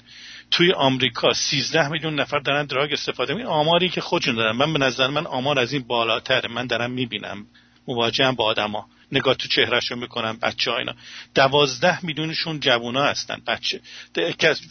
[0.52, 3.52] توی آمریکا 13 میلیون نفر دارن دراگ استفاده می‌کنن.
[3.52, 4.56] آماری که خودشون دارن.
[4.56, 6.50] من به نظر من آمار از این بالاتره.
[6.50, 7.46] من دارم می‌بینم.
[7.88, 8.90] مواجهم با آدما.
[9.12, 10.96] نگاه تو چهرهشون می‌کنم بچه ها اینا.
[11.36, 13.42] دوازده میلیونشون جوونا هستن.
[13.48, 13.82] بچه.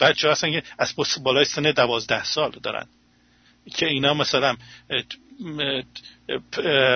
[0.00, 2.86] بچه هستن که از بالای سن دوازده سال دارن.
[3.76, 4.56] که اینا مثلا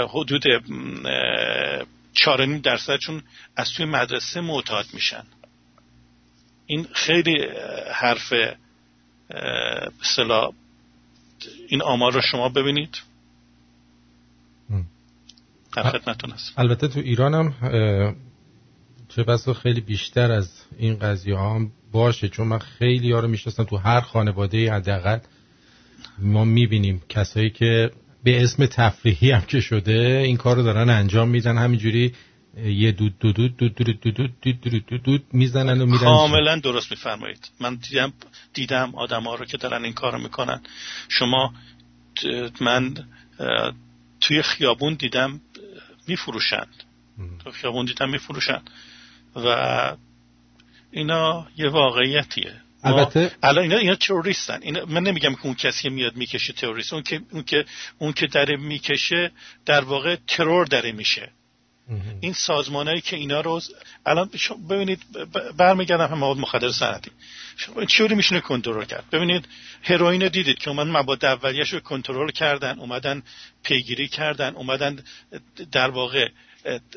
[0.09, 0.43] حدود
[2.13, 3.23] چهار درصدشون
[3.57, 5.25] از توی مدرسه معتاد میشن.
[6.67, 7.47] این خیلی
[7.93, 8.33] حرف
[10.01, 10.51] مثلا
[11.69, 12.97] این آمار رو شما ببینید.
[15.77, 17.55] در خدمتون هست البته تو ایران هم
[19.09, 23.65] چه بسا خیلی بیشتر از این قضیه هم باشه چون من خیلی ها رو می‌شناسم
[23.65, 25.19] تو هر خانواده حداقل.
[26.19, 27.91] ما می‌بینیم کسایی که
[28.25, 32.13] به اسم تفریحی هم که شده این کار رو دارن انجام میدن همینجوری
[32.65, 36.91] یه دود دود دود دود دود دود دود دود دود می‌زنن و میرن کاملا درست
[36.91, 38.13] میفرمایید من دیدم
[38.55, 40.63] دیدم آدم ها رو که دارن این کارو می‌کنن
[41.09, 41.55] شما
[42.61, 42.95] من
[44.21, 45.41] توی خیابون دیدم
[46.09, 46.85] میفروشند
[47.45, 48.71] تو خیابون دیدم میفروشند
[49.37, 49.97] و
[50.91, 54.59] اینا یه واقعیتیه البته- الان اینا اینا تروریستن.
[54.63, 56.93] اینا من نمیگم که اون کسی که میاد می‌کشه تروریست.
[56.93, 57.65] اون که اون که
[57.99, 59.31] اون که داره می‌کشه
[59.67, 61.31] در واقع ترور داره میشه.
[62.21, 63.61] این سازمانهایی که اینا رو
[64.07, 64.31] الان
[64.71, 65.01] ببینید
[65.57, 67.01] برمیگردم هم مواد مخدر
[67.57, 69.49] شما چوری میشونه کنترل کرد؟ ببینید
[69.83, 73.23] هروئین رو دیدید که اومدن مواد اولیش رو کنترل کردن اومدن
[73.63, 74.99] پیگیری کردن اومدن
[75.73, 76.29] در واقع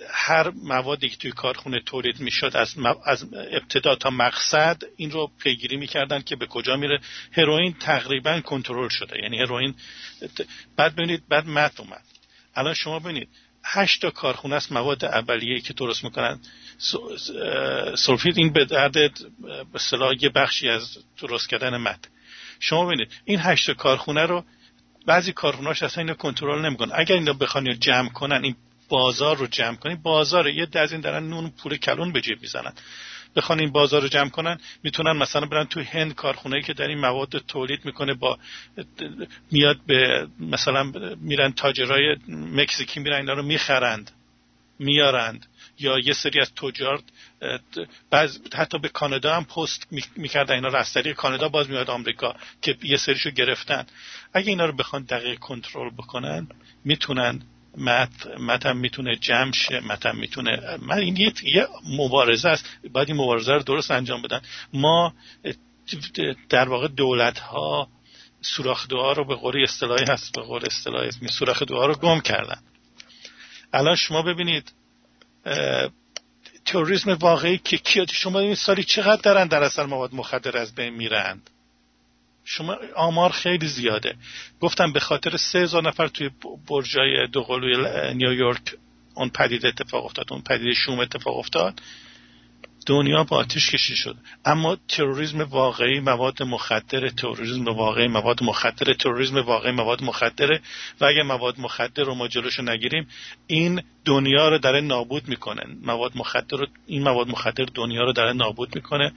[0.10, 5.78] هر موادی که توی کارخونه تولید می‌شد از, از ابتدا تا مقصد این رو پیگیری
[5.78, 7.00] می‌کردن که به کجا میره.
[7.32, 9.20] هروئین تقریبا کنترل شده.
[9.24, 9.76] یعنی هروئین
[10.76, 12.04] بعد ببینید بعد مت اومد.
[12.56, 13.30] الان شما ببینید
[13.64, 16.40] هشت تا کارخونه است مواد اولیه که درست می‌کنن.
[17.96, 18.94] سولفید این به درد
[19.74, 19.80] به
[20.20, 22.08] یه بخشی از درست کردن مد
[22.60, 24.44] شما ببینید این هشت تا کارخونه رو
[25.06, 26.92] بعضی کارخونهاش اصلا اینو کنترل نمی‌کنن.
[26.96, 28.56] اگر اینا بخوان جمع کنن این
[28.90, 32.74] بازار رو جمع کنن بازار یه از این دارن نون پول کلون به جیب می‌زنن.
[33.36, 36.98] بخوان این بازار رو جمع کنن می‌تونن مثلا برن تو هند کارخونه‌ای که در این
[36.98, 38.40] مواد تولید می‌کنه با
[39.52, 44.12] میاد به مثلا میرن تاجرای مکزیکی میرن اینا رو می‌خرند
[44.80, 45.46] میارند.
[45.80, 47.02] یا یه سری از تجار
[48.10, 52.36] بعض حتی به کانادا هم پست می‌کردن اینا رو از طریق کانادا باز میاد آمریکا
[52.62, 53.86] که یه سریشو گرفتن.
[54.34, 56.48] اگه اینا رو بخوان دقیق کنترل بکنن
[56.86, 57.42] می‌تونن
[57.78, 62.66] مت مت هم می‌تونه جمع شه مت هم می‌تونه من این یه, مبارزه است.
[62.92, 64.42] باید این مبارزه رو درست انجام بدن.
[64.74, 65.14] ما
[66.50, 67.88] در واقع دولت ها
[68.42, 72.20] سوراخ دعا رو به قول اصطلاحی هست به قول اصطلاحی اسمی سوراخ دعا رو گم
[72.20, 72.60] کردن.
[73.74, 74.72] الان شما ببینید
[76.66, 80.90] تروریسم واقعی که کیات شما این سالی چقدر دارن در اثر مواد مخدر از بین
[80.90, 81.50] میرند؟
[82.50, 84.16] شما آمار خیلی زیاده.
[84.60, 86.30] گفتم به خاطر سه هزار نفر توی
[86.70, 88.76] برجای دوقلوی نیویورک
[89.16, 91.82] اون پدیده اتفاق افتاد اون پدیده شوم اتفاق افتاد.
[92.88, 94.16] دنیا با آتش کشی شد.
[94.46, 100.62] اما تروریسم واقعی مواد مخدر تروریسم واقعی مواد مخدر تروریسم واقعی مواد مخدره
[101.02, 103.08] و اگه مواد مخدر رو ما جلوشو نگیریم
[103.48, 105.64] این دنیا رو داره نابود می‌کنه.
[105.82, 109.12] مواد مخدر رو این مواد مخدر دنیا رو داره نابود می‌کنه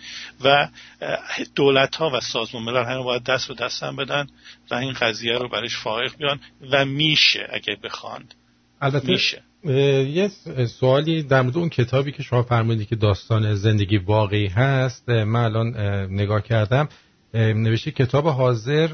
[0.44, 0.68] و
[1.54, 4.26] دولت ها و سازمان ملل همه باید دست به دست هم بدن
[4.70, 6.40] و این قضیه رو برش فائق بیان
[6.70, 8.24] و میشه اگه بخوان
[8.80, 9.42] البته میشه.
[9.64, 10.30] یه
[10.66, 15.76] سوالی در مورد اون کتابی که شما فرمودید که داستان زندگی واقعی هست من الان
[16.12, 16.88] نگاه کردم.
[17.34, 18.86] نوشته کتاب حاضر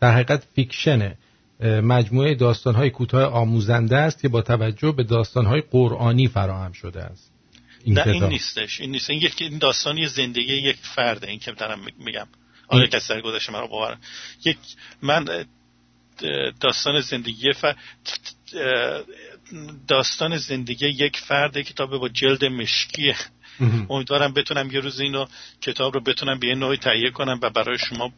[0.00, 1.18] در حقیقت فیکشنه.
[1.62, 7.32] مجموعه داستانهای کوتاه آموزنده است که با توجه به داستانهای قرآنی فراهم شده است.
[7.84, 8.14] این نه کتاب.
[8.14, 8.80] این نیستش.
[8.80, 9.10] این نیست.
[9.10, 11.28] این, یک این داستانی زندگی یک فرده.
[11.28, 12.26] این که دارم میگم.
[12.68, 14.00] آره کسی در گذشته من رو باورم.
[14.44, 14.56] یک
[15.02, 15.46] من
[16.60, 17.64] داستان زندگی ف...
[19.88, 23.14] داستان زندگی یک فرد کتاب با جلد مشکی.
[23.90, 25.26] امیدوارم بتونم یه روز اینو
[25.60, 28.12] کتاب رو بتونم به یه نوعی تهیه کنم و برای شما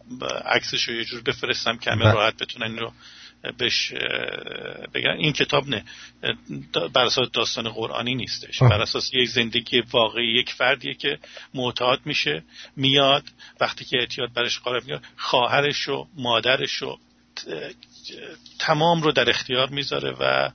[0.44, 2.92] عکسش رو یه جور بفرستم که همه راحت بتونن این رو
[3.58, 3.92] بهش
[4.94, 5.16] بگن.
[5.18, 5.84] این کتاب نه.
[6.92, 8.62] بر اساس داستان قرآنی نیستش.
[8.62, 11.18] بر اساس یک زندگی واقعی یک فردیه که
[11.54, 12.42] معتاد میشه
[12.76, 13.24] میاد
[13.60, 16.98] وقتی که اعتیاد برش قرار میاد خواهرش و مادرش و
[18.58, 20.50] تمام رو در اختیار می‌ذاره و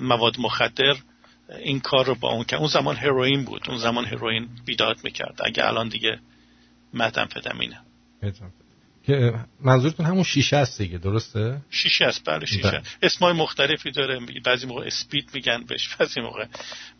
[0.00, 0.94] مواد مخدر
[1.58, 3.62] این کار رو با اون که اون زمان هروئین بود.
[3.68, 5.40] اون زمان هروئین بیداد می‌کرد.
[5.44, 6.18] اگه الان دیگه
[6.94, 7.80] متنفدمینه
[9.06, 12.24] که منظورتون همون شیشه است دیگه درسته؟ شیشه است.
[12.24, 12.82] بله شیشه.
[13.02, 14.20] اسمای مختلفی داره.
[14.44, 16.46] بعضی موقع اسپید میگن بهش بعضی موقع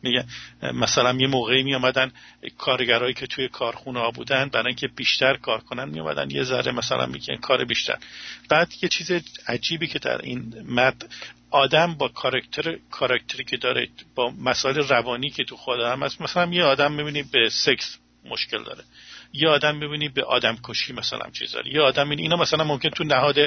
[0.02, 0.26] میگن.
[0.62, 2.12] مثلا یه موقعی می آمدن
[2.58, 6.72] کارگرایی که توی کارخونه ها بودن برای اینکه بیشتر کار کنن می آمدن یه ذره
[6.72, 7.98] مثلا میگن کار بیشتر.
[8.48, 9.10] بعد یه چیز
[9.46, 11.08] عجیبی که در این مد
[11.56, 16.52] آدم با کاراکتر کاراکتری که داره با مسائل روانی که تو خود هم هست مثلا
[16.52, 18.84] یه آدم می‌بینی به سکس مشکل داره.
[19.32, 21.74] یه آدم می‌بینی به آدم کشی مثلا چیز داره.
[21.74, 23.38] یه آدم می‌بینی اینا مثلا ممکن تو نهاد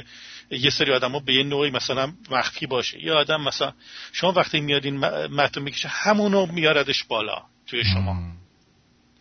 [0.52, 3.03] یه سری آدم ها به یه نوعی مثلا مخفی باشه.
[3.03, 3.73] یه آدم مثلا
[4.14, 8.15] شما وقتی میادین متن می‌کشه همونو میاردش بالا توی شما.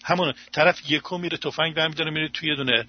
[0.04, 2.86] همون طرف یکو میره تفنگ برمیداره میره توی یه دونه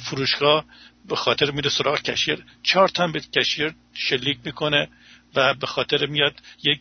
[0.00, 0.64] فروشگاه
[1.08, 2.44] به خاطر میره سراغ کشیر.
[2.62, 4.88] چهار تا به کشیر شلیک می‌کنه.
[5.34, 6.80] و به خاطر میاد یک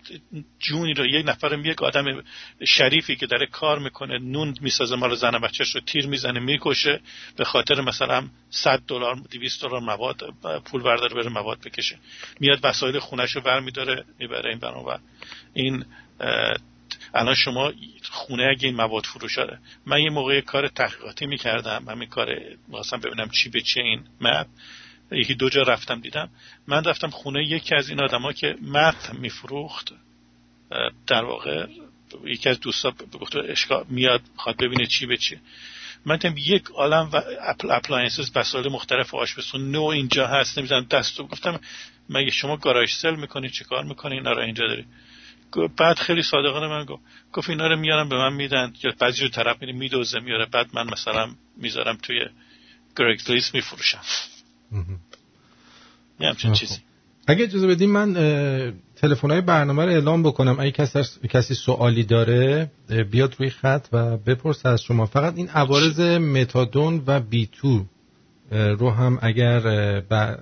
[0.59, 2.23] جونی رو یک نفر یک آدم
[2.67, 7.01] شریفی که داره کار می‌کنه نون می‌سازه مال زن بچهش رو تیر می‌زنه می‌کشه
[7.35, 10.33] به خاطر مثلا 100 دلار 200 دلار مواد
[10.65, 11.97] پول برداره بره مواد بکشه.
[12.39, 14.97] میاد وسایل خونش رو برمیداره می‌بره این و
[15.53, 15.85] این
[17.13, 17.73] الان شما
[18.11, 22.27] خونه اگه این مواد فروش داره من یه موقع کار تحقیقاتی می‌کردم همین کار
[22.69, 24.47] واسم ببینم چی به چه این مپ.
[25.11, 26.29] یکی دو جا رفتم دیدم.
[26.67, 29.93] من رفتم خونه یکی از این آدما که مت میفروخت.
[31.07, 31.67] در واقع
[32.25, 35.39] یکی از دوستا گفت اشکال میاد می‌خواد ببینه چی به چیه
[36.05, 41.27] من دیدم یک عالم و appl- appliances وسایل مختلف آشپزخونه نو اینجا هست نمی‌دونم دستو
[41.27, 41.59] گفتم
[42.09, 44.85] مگه شما garage sale می‌کنی؟ چه کار می‌کنی؟ اینا رو اینجا داری.
[45.77, 48.73] بعد خیلی صادقانه من گفت گفت اینا رو میارم به من میدن.
[48.83, 52.25] یا بعضی رو طرف میره میدزده میاره بعد من مثلا می‌ذارم توی
[52.97, 54.01] garage میفروشم.
[56.19, 56.75] یه همچین چیزی.
[57.27, 58.13] اگه اجازه بدیم من
[58.95, 60.59] تلفن های برنامه رو اعلام بکنم.
[60.59, 60.99] اگه کسی,
[61.29, 62.71] کسی سوالی داره
[63.11, 65.05] بیاد روی خط و بپرسه از شما.
[65.05, 67.85] فقط این عوارض متادون و بی تو
[68.51, 69.59] رو هم اگر
[69.99, 70.39] ب-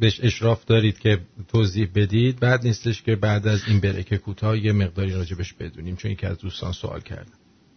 [0.00, 2.40] بهش اشراف دارید که توضیح بدید.
[2.40, 6.38] بعد نیستش که بعد از این بریک کوتاه یه مقداری راجبش بدونیم چون یکی از
[6.38, 7.32] دوستان سوال کردن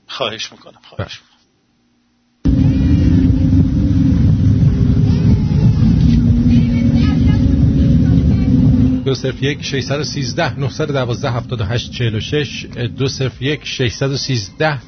[0.08, 1.33] خواهش می‌کنم خواهش می‌کنم.
[9.06, 12.66] دو صرف یک 613 912 78 46
[12.98, 14.80] دو صرف یک 613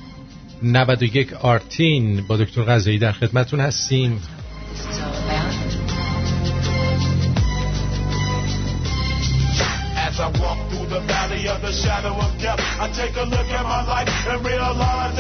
[0.64, 4.22] 91 آرتین با دکتر غزایی در خدمتون هستیم
[10.86, 14.46] the valley of the shadow of death, I take a look at my life and
[14.46, 15.16] realize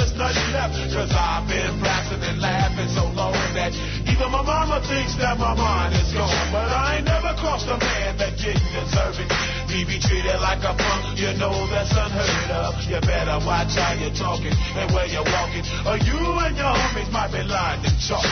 [4.15, 6.31] even my mama thinks that my mind is gone.
[6.53, 9.31] But I ain't never crossed a man that didn't deserve it.
[9.71, 12.71] Me be treated like a punk, you know that's unheard of.
[12.91, 17.11] You better watch how you're talking and where you're walking, or you and your homies
[17.13, 18.27] might be lying to chalk.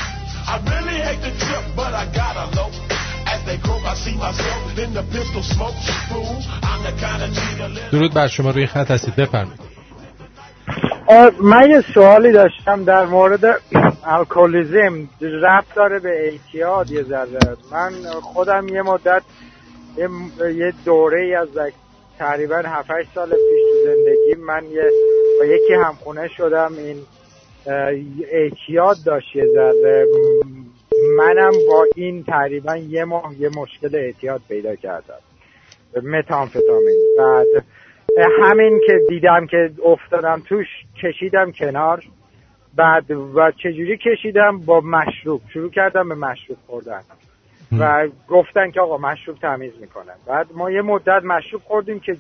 [0.53, 2.71] I really hate the trip, but I gotta low.
[3.33, 5.77] As they grow, I see myself in the pistol smoke.
[6.09, 6.37] Fool,
[6.71, 7.91] I'm the kind of G to live.
[7.93, 9.72] درود بر شما روی خط هستید بفرمایید آه،
[11.42, 13.62] من یه سوالی داشتم در مورد
[14.06, 15.10] الکلیزم.
[15.22, 17.58] ربط داره به اعتیاد یه ذره.
[17.72, 19.22] من خودم یه مدت
[19.98, 21.48] یه, دوره از
[22.20, 24.90] تقریبا 7 سال پیش تو زندگی من یه
[25.40, 26.72] با یکی همخونه شدم.
[26.78, 26.98] این
[28.32, 30.08] اعتیاد داشت یه ذره.
[31.18, 35.20] منم با این تقریبا یه ماه یه مشکل اعتیاد پیدا کردم.
[36.04, 37.00] متامفتامین.
[37.18, 37.48] بعد
[38.18, 40.68] همین که دیدم که افتادم توش
[41.04, 42.04] کشیدم کنار.
[42.76, 45.42] بعد و چجوری کشیدم؟ با مشروب.
[45.54, 47.02] شروع کردم به مشروب خوردن.
[47.80, 50.14] و گفتن که آقا مشروب تمیز می‌کنن.
[50.28, 52.18] بعد ما یه مدت مشروب خوردیم که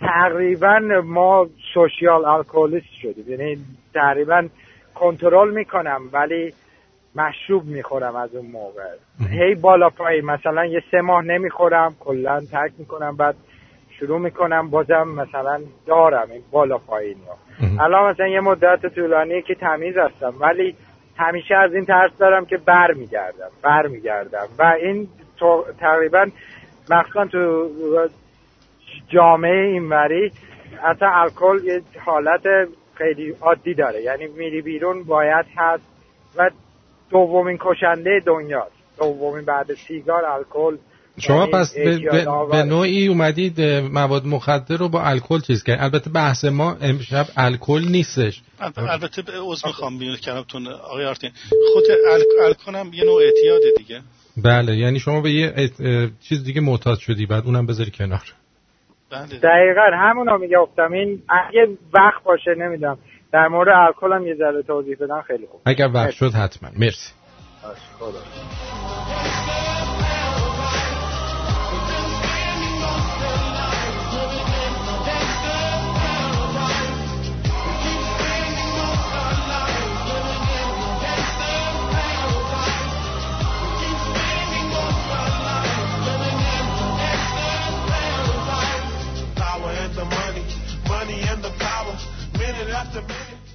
[0.00, 3.24] تقریبا ما سوشیال الکلیست شدیم.
[3.28, 3.58] یعنی
[3.94, 4.48] تقریبا
[4.94, 6.54] کنترل می‌کنم ولی
[7.14, 8.94] مشروب می‌خورم از اون موقع.
[9.30, 10.24] هی بالا پایین.
[10.24, 13.16] مثلا یه سه ماه نمی‌خورم کلا ترک می‌کنم.
[13.16, 13.36] بعد
[13.98, 19.54] شروع می‌کنم بازم مثلا دارم این بالا پایین رو الان مثلا یه مدت طولانیه که
[19.54, 20.76] تمیز هستم ولی
[21.16, 25.08] همیشه از این ترس دارم که بر میگردم بر میگردم و این
[25.80, 26.26] تقریبا
[26.90, 27.68] مخصوصا تو
[29.08, 30.32] جامعه اینوری
[30.82, 34.02] اصلا الکل یه حالت خیلی عادی داره.
[34.02, 35.84] یعنی میری بیرون باید هست.
[36.36, 36.50] و
[37.10, 38.72] دومین کشنده دنیاست.
[38.98, 40.76] دومین بعد سیگار الکل.
[41.20, 41.98] شما یعنی پس به,
[42.50, 43.60] به, نوعی اومدید
[43.92, 48.42] مواد مخدر رو با الکل چیز کرد البته بحث ما امشب الکل نیستش.
[48.60, 51.30] ال- البته به عضو می‌خوام بیان کلامتون آقای آرتین.
[51.72, 54.00] خود ال- الکل هم یه نوع اعتیاد دیگه.
[54.36, 58.22] بله یعنی شما به یه ات- چیز دیگه معتاد شدی بعد اونم بذاری کنار.
[59.10, 59.26] بله.
[59.26, 60.92] دقیقا همونو می‌گفتم.
[60.92, 62.98] این اگه وقت باشه نمی‌دونم.
[63.32, 65.60] در مورد الکل هم یه ذره توضیح بدن خیلی خوب.
[65.66, 66.68] اگر وقت شد حتما.
[66.78, 67.12] مرسی.
[67.62, 69.73] باشه، خدا.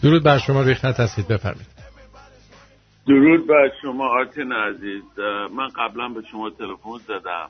[0.03, 1.67] درود بر شما خط هستید بفرمایید.
[3.07, 5.03] درود بر شما آرتین عزیز.
[5.55, 7.49] من قبلا به شما تلفن زدم.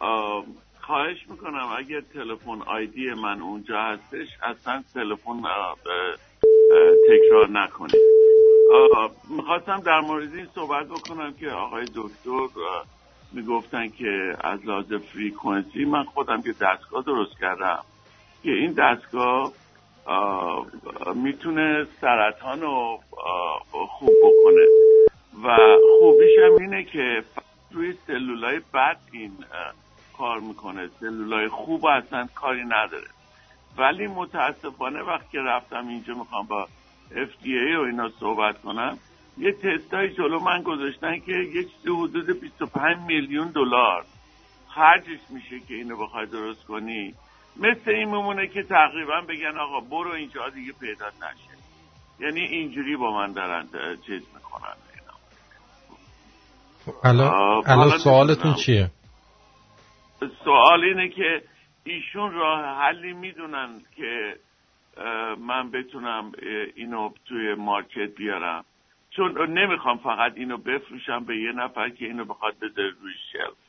[0.00, 0.44] اه،
[0.80, 5.42] خواهش می‌کنم اگر تلفن آیدی من اونجا هستش اصلا تلفن
[7.08, 8.00] تکرار نکنید.
[9.30, 12.60] می‌خواستم در مورد این صحبت بکنم که آقای دکتر
[13.32, 17.82] می‌گفتن که از لحاظ فریکونسی من خودم که دستگاه درست کردم.
[18.42, 19.52] که این دستگاه
[21.14, 23.00] می‌تونه سرطان رو
[23.88, 24.66] خوب بکنه.
[25.44, 25.58] و
[26.00, 27.24] خوبیش هم اینه که
[27.70, 29.32] روی سلولای بد این
[30.18, 30.88] کار می‌کنه.
[31.00, 33.08] سلولای خوب اصلا کاری نداره.
[33.78, 36.68] ولی متاسفانه وقتی رفتم اینجا می‌خوام با
[37.10, 38.98] FDA و اینا صحبت کنم
[39.38, 44.04] یه تستای جلو من گذاشتن که یه چیزی حدود 25 میلیون دلار
[44.68, 47.14] خرجش میشه که اینو بخوای درست کنی.
[47.58, 51.58] مثل این میمونه که تقریبا بگن آقا برو اینجا دیگه پیدا نشه.
[52.20, 53.68] یعنی اینجوری با من دارن
[54.06, 54.74] چیز می‌کنن.
[57.04, 58.54] الان آه، الان حالا سوالتون.
[58.54, 58.90] چیه؟
[60.44, 61.42] سوال اینه که
[61.84, 64.36] ایشون راه حلی می‌دونن که
[65.38, 66.32] من بتونم
[66.76, 68.64] اینو توی مارکت بیارم.
[69.10, 73.67] چون نمی‌خوام فقط اینو بفروشم به یه نفر که اینو بخواد بذاره روی شلف.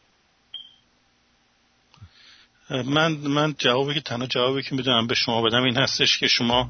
[2.69, 6.69] من من جوابی که تنها جوابی که می‌دونم به شما بدم این هستش که شما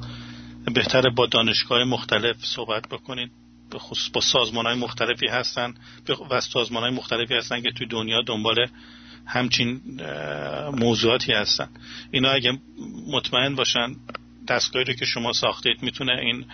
[0.74, 3.32] بهتره با دانشگاه مختلف صحبت بکنید.
[3.74, 5.74] خصوص با سازمان های مختلفی هستن
[6.30, 8.68] و سازمان های مختلفی هستن که توی دنیا دنبال
[9.26, 9.82] همچین
[10.74, 11.70] موضوعاتی هستن.
[12.12, 12.60] اینا اگه
[13.08, 13.96] مطمئن باشن
[14.48, 16.46] دستگاهی رو که شما ساختید می‌تونه این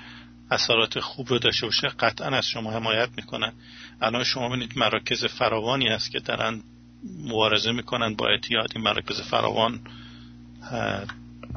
[0.52, 1.88] اثرات خوب رو داشته باشه.
[1.88, 3.54] قطعا از شما حمایت می‌کنن
[4.02, 6.64] الان شما ببینید مراکز فراوانی هست که دارن
[7.28, 9.80] مبارزه می‌کنن با اعتیاد این مراکز فراوان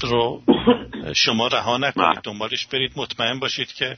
[0.03, 0.43] رو
[1.15, 2.21] شما رها نکنید.
[2.25, 2.93] دنبالش برید.
[2.97, 3.97] مطمئن باشید که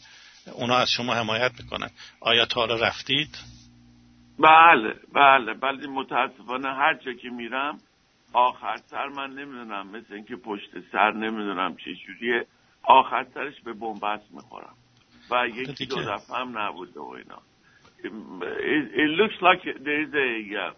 [0.52, 1.90] اونا از شما حمایت می‌کنن.
[2.20, 3.39] آیا تا حالا رفتید؟
[4.39, 5.52] بله بله.
[5.52, 7.78] ولی متاسفانه هر جا که میرم
[8.32, 9.86] آخر سر من نمی‌دونم.
[9.86, 12.47] مثل اینکه پشت سر نمی‌دونم چه جوریه.
[12.82, 14.74] آخر سرش به بنبست می‌خورم.
[15.31, 15.97] و یکی دو.
[16.02, 17.43] دفعه هم نبوده و اینا.
[18.02, 20.31] It, it looks like there is a
[20.64, 20.72] uh,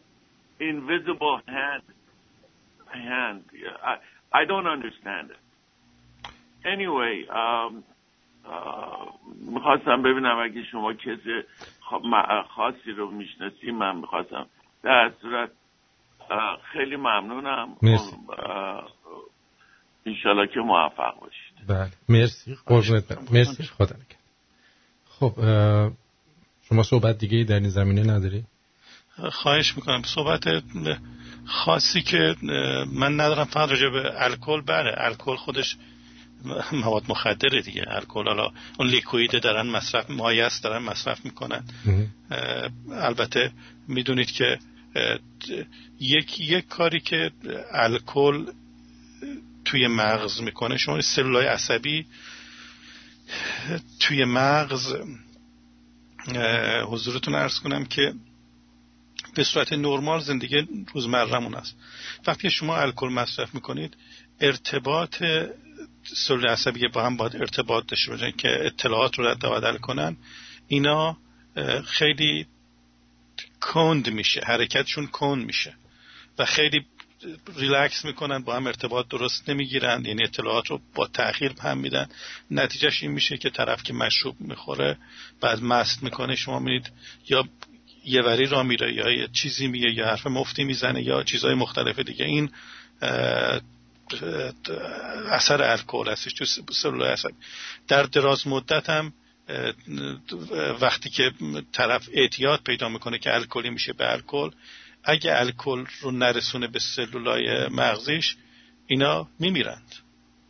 [0.60, 1.82] invisible hand.
[2.92, 3.42] Hand
[3.90, 3.94] I,
[4.40, 5.42] I don't understand it.
[6.74, 7.84] Anyway um,
[9.54, 11.42] می‌خواستم ببینم اگه شما کسی
[11.90, 14.46] خ- م- خاصی رو می‌شناسی من می‌خواستم
[14.82, 15.50] در صورت
[16.72, 17.76] خیلی ممنونم.
[17.82, 18.16] مرسی.
[20.06, 21.66] انشالله که موفق باشید.
[21.68, 21.90] بله.
[22.08, 22.56] مرسی.
[22.66, 23.62] قربونت مرسی.
[23.62, 24.18] خدا نگهدار.
[25.04, 25.32] خب
[26.62, 28.44] شما صحبت دیگه در این زمینه نداری؟
[29.32, 30.02] خواهش می‌کنم.
[30.02, 30.44] صحبت
[31.46, 32.36] خاصی که
[32.92, 34.60] من ندارم فقط راجع به الکل.
[34.60, 35.76] بله الکل خودش
[36.72, 37.84] مواد مخدره دیگه.
[37.86, 41.64] الکل حالا اون لیکوید دارن مصرف مایع است دارن مصرف می‌کنن.
[42.90, 43.52] البته
[43.88, 44.58] می‌دونید که
[46.00, 47.30] یک یک کاری که
[47.72, 48.46] الکل
[49.64, 52.06] توی مغز می‌کنه شما سلولای عصبی
[54.00, 54.94] توی مغز
[56.86, 58.14] حضورتون ارز کنم که
[59.34, 61.76] به صورت نرمال زندگی روزمرهمون است.
[62.26, 63.96] وقتی شما الکل مصرف می‌کنید
[64.40, 65.22] ارتباط
[66.26, 70.16] سلول عصبی با هم باید ارتباط داشته باشن که اطلاعات رو رد و بدل کنن
[70.68, 71.16] اینا
[71.84, 72.46] خیلی
[73.60, 75.74] کند میشه حرکتشون کند میشه
[76.38, 76.86] و خیلی
[77.56, 82.08] ریلکس می‌کنن با هم ارتباط درست نمی‌گیرن یعنی اطلاعات رو با تاخیر هم میدن.
[82.50, 84.98] نتیجهش این میشه که طرف که مشروب می‌خوره
[85.40, 86.92] بعد مست می‌کنه شما میرید
[87.28, 87.44] یا
[88.04, 91.98] یه وری را میره یا یه چیزی میگه یا حرف مفتی می‌زنه یا چیزهای مختلف
[91.98, 92.24] دیگه.
[92.24, 92.50] این
[95.30, 97.34] اثر الکل هستش تو سلول عصبی.
[97.88, 99.12] در دراز مدت هم
[100.80, 101.32] وقتی که
[101.72, 104.50] طرف اعتیاد پیدا می‌کنه که الکلی میشه به الکل
[105.04, 108.36] اگه الکل رو نرسونه به سلولای مغزیش
[108.86, 109.94] اینا میمیرند.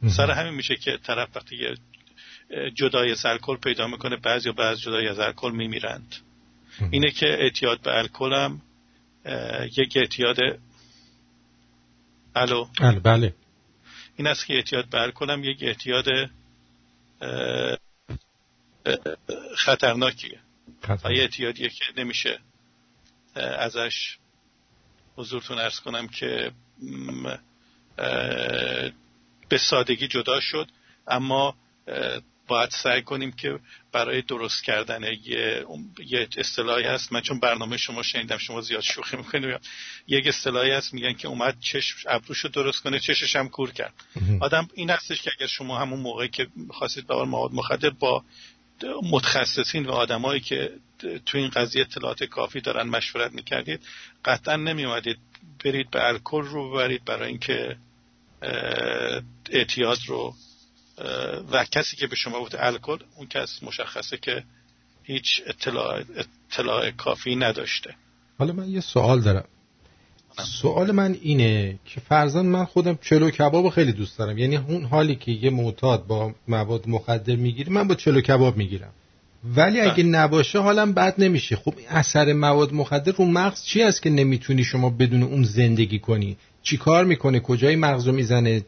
[0.08, 1.56] سر همین میشه که طرف وقتی
[2.74, 6.16] جدای از الکل پیدا می‌کنه بعضی یا بعض جدای از الکل میمیرند.
[6.90, 8.62] اینه که اعتیاد به الکل هم
[9.76, 10.36] یک اعتیاد
[12.34, 13.34] الو؟ بله بله.
[14.16, 16.06] این است که اعتیاد به الکل هم یک اعتیاد
[19.56, 20.40] خطرناکیه.
[21.04, 22.38] و یه اعتیادیه که نمیشه
[23.34, 24.18] ازش
[25.16, 26.52] حضورتون ارز کنم که
[29.48, 30.68] به سادگی جدا شد.
[31.08, 31.56] اما
[32.46, 33.58] باید سعی کنیم که
[33.92, 35.66] برای درست کردن یه,
[36.06, 37.12] یه اصطلاحی هست.
[37.12, 39.58] من چون برنامه شما شنیدم شما زیاد شوخی می‌کنیم
[40.06, 43.94] یک اصطلاحی هست میگن که اومد چشم ابروشو درست کنه چشش هم کور کرد.
[44.40, 48.24] آدم این هستش که اگر شما همون موقعی که خواستید به مواد مخدر با
[49.02, 50.72] متخصصین و آدمایی که
[51.26, 53.80] تو این قضیه اطلاعات کافی دارن مشورت می‌کردید
[54.24, 55.18] قطعا نمیومدید
[55.64, 57.76] برید به الکل رو ببرید برای اینکه
[59.50, 60.34] اعتیاد رو
[61.52, 64.44] و کسی که به شما گفته الکل اون کس مشخصه که
[65.02, 66.02] هیچ اطلاع,
[66.50, 67.94] اطلاع کافی نداشته.
[68.38, 69.44] حالا من یه سوال دارم.
[70.62, 74.38] سوال من اینه که فرزن من خودم چلو کباب خیلی دوست دارم.
[74.38, 78.92] یعنی اون حالی که یه معتاد با مواد مخدر می‌گیری من با چلو کباب می‌گیرم.
[79.44, 81.56] ولی اگه نباشه حالم بد نمیشه.
[81.56, 86.36] خب اثر مواد مخدر رو مغز چی است که نمی‌تونی شما بدون اون زندگی کنی؟
[86.62, 88.64] چی کار می‌کنه؟ کجای مغز رو می‌زنه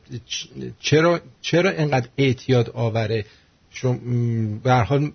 [0.80, 3.24] چرا چرا اینقدر اعتیاد آوره؟
[4.62, 5.12] به هر حال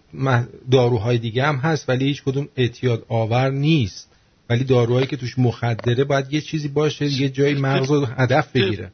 [0.71, 4.09] داروهای دیگه هم هست ولی هیچ کدوم اعتیاد آور نیست.
[4.49, 8.91] ولی داروهایی که توش مخدره باید یه چیزی باشه یه جایی مغز رو هدف بگیره.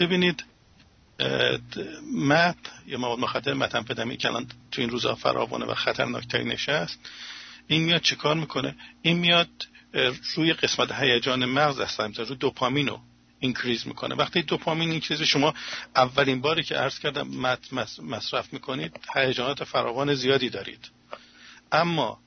[0.00, 0.44] ببینید
[2.14, 2.56] مپ
[2.86, 6.98] یا مواد مخدر متامفدامین که الان تو این روزها فراوانه و خطرناکترینش هست
[7.66, 9.48] این میاد چیکار می‌کنه؟ این میاد
[10.34, 13.00] روی قسمت هیجان مغز می‌ذاره روی دوپامین رو
[13.40, 14.14] اینکریز می‌کنه.
[14.14, 15.54] وقتی دوپامین اینکریز شما
[15.96, 17.28] اولین باری که عرض کردم
[18.02, 20.90] مصرف می‌کنید هیجانات فراوان زیادی دارید.
[21.72, 22.20] اما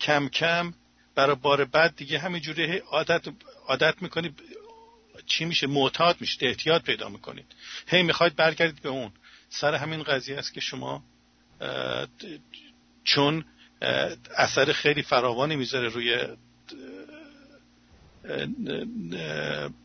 [0.00, 0.74] کم کم
[1.14, 3.28] برای بار بعد دیگه همینجوری عادت
[3.66, 4.42] عادت می‌کنید
[5.26, 7.46] چی میشه؟ معتاد میشه احتیاط پیدا می‌کنید.
[7.86, 9.12] هی می‌خواید برگردید به اون.
[9.48, 11.04] سر همین قضیه است که شما
[13.04, 13.44] چون
[14.36, 16.26] اثر خیلی فراوانی می‌ذاره روی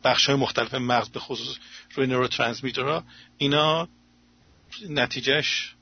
[0.04, 1.56] بخش های مختلف مغز به خصوص
[1.94, 3.04] روی نوروترانسمیترها
[3.38, 3.88] اینا
[4.88, 5.74] نتیجهش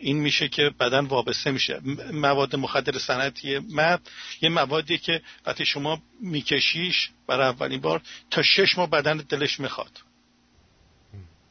[0.00, 1.80] این میشه که بدن وابسته میشه.
[2.12, 8.78] مواد مخدر صنعتی مد یه موادی که وقتی شما میکشیش برای اولین بار تا شش
[8.78, 10.00] ماه بدن دلش می‌خواد.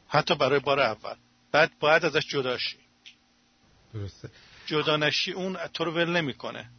[0.08, 1.14] حتی برای بار اول.
[1.52, 2.76] بعد باید ازش جدا شی.
[3.94, 4.30] درسته.
[4.66, 6.70] جدا نشی اون تو رو ول نمی‌کنه.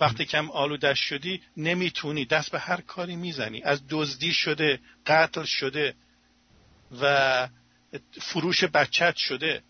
[0.00, 2.24] وقتی کم آلودش شدی نمی‌تونی.
[2.24, 3.62] دست به هر کاری می‌زنی.
[3.62, 5.94] از دزدی شده قتل شده
[7.02, 7.48] و
[8.20, 9.62] فروش بچت شده.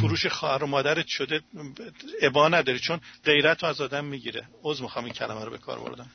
[0.00, 1.40] فروش خواهر و مادرت شده.
[2.22, 4.48] ابا نداری چون غیرت رو از آدم می‌گیره.
[4.62, 6.06] عذر می‌خوام این کلمه رو به کار بردم.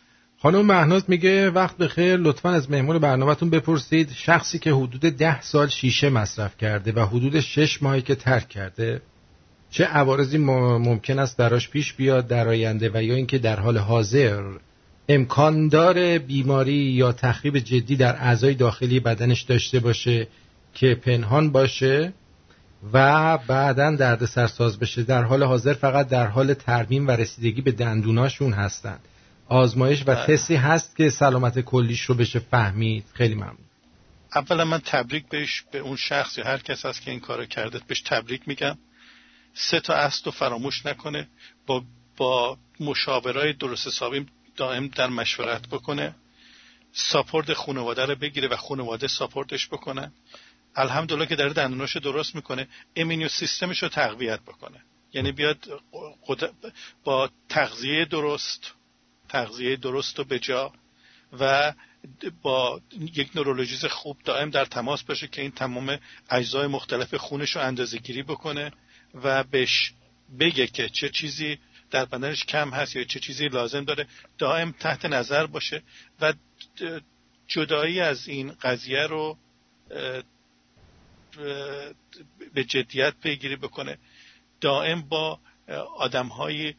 [0.42, 2.18] خانم مهناز میگه وقت بخیر.
[2.18, 4.12] لطفا از مهمون برنامهتون بپرسید.
[4.14, 9.02] شخصی که حدود ده سال شیشه مصرف کرده و حدود شش ماهی که ترک کرده
[9.74, 14.44] چه عوارضی ممکن است براش پیش بیاد در آینده و یا اینکه در حال حاضر
[15.10, 20.28] امکان داره بیماری یا تخریب جدی در اعضای داخلی بدنش داشته باشه
[20.74, 22.14] که پنهان باشه
[22.94, 25.04] و بعدا درد سرساز بشه.
[25.04, 29.00] در حال حاضر فقط در حال ترمیم و رسیدگی به دندوناشون هستند.
[29.48, 30.26] آزمایش و بله.
[30.26, 33.06] تستی هست که سلامت کلیش رو بشه فهمید.
[33.14, 33.58] خیلی ممنون.
[34.36, 37.80] اولا من تبریک بهش به اون شخص یا هر کس هست که این کارو کرده
[37.88, 38.78] بهش تبریک میگم.
[39.54, 41.28] سه تا اصل رو فراموش نکنه
[41.68, 41.84] با
[42.18, 44.26] با مشاورای درست حسابی
[44.56, 46.16] دائم در مشورت بکنه
[46.94, 50.14] support خانواده رو بگیره و خانواده support ش بکنن
[50.76, 54.84] الحمدلله که داره دندوناشو درست می‌کنه immune system ش رو تقویت بکنه.
[55.14, 55.82] یعنی بیاد
[57.04, 58.74] با تغذیه درست
[59.30, 60.74] تغذیه درست و بجا
[61.40, 61.74] و
[62.42, 62.82] با
[63.14, 66.00] یک neurologist خوب دائم در تماس باشه که این تمام
[66.30, 68.72] اجزای مختلف خونش رو اندازه گیری بکنه.
[69.14, 69.94] و بهش
[70.40, 71.60] بگه که چه چیزی
[71.92, 74.08] در بدنش کم هست یا چه چیزی لازم داره
[74.38, 75.84] دائم تحت نظر باشه
[76.22, 76.34] و
[77.48, 79.38] جدایی از این قضیه رو
[82.54, 83.98] به جدیت پیگیری بکنه.
[84.62, 85.40] دائم با
[85.98, 86.78] آدم های با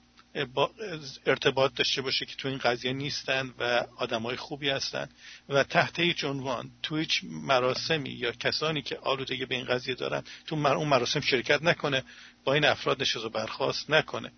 [1.26, 5.08] ارتباط داشته باشه که تو این قضیه نیستن و آدم های خوبی هستن.
[5.48, 10.22] و تحت هیچ عنوان تو هیچ مراسمی یا کسانی که آلودگی به این قضیه دارن
[10.46, 12.02] تو اون مراسم شرکت نکنه
[12.44, 14.32] با این افراد نشست و برخواست نکنه.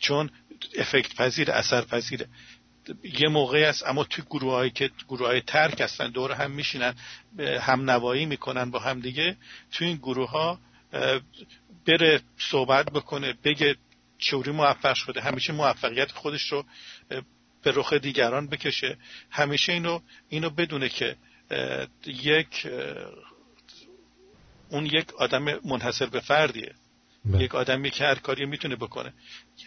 [0.00, 0.30] چون
[0.78, 2.28] افکت پذیر اثر پذیره.
[3.02, 6.94] یه موقعی است اما توی گروه هایی که گروه های ترک هستن دور هم میشینن
[7.38, 9.36] هم نوایی می‌کنن با هم دیگه
[9.72, 10.60] توی این گروه ها
[11.86, 13.76] بره صحبت بکنه بگه
[14.22, 16.64] چوری موفق شده همیشه موفقیت خودش رو
[17.62, 18.96] به رخ دیگران بکشه.
[19.30, 21.16] همیشه اینو اینو بدونه که
[22.06, 22.66] یک
[24.68, 26.72] اون یک آدم منحصر به فردیه.
[27.24, 27.44] بله.
[27.44, 29.12] یک آدمی که هر کاری می‌تونه بکنه.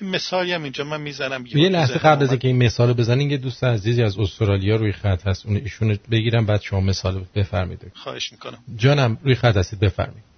[0.02, 3.38] یه مثالی هم اینجا من می‌زنم یه لحظه قبل از اینکه این مثال بزنین یه
[3.38, 7.92] دوست عزیزی از استرالیا روی خط هست اون ایشون بگیرم بعد شما مثال بفرمایید.
[7.96, 8.58] خواهش می‌کنم.
[8.76, 10.35] جانم روی خط هستید بفرمایید.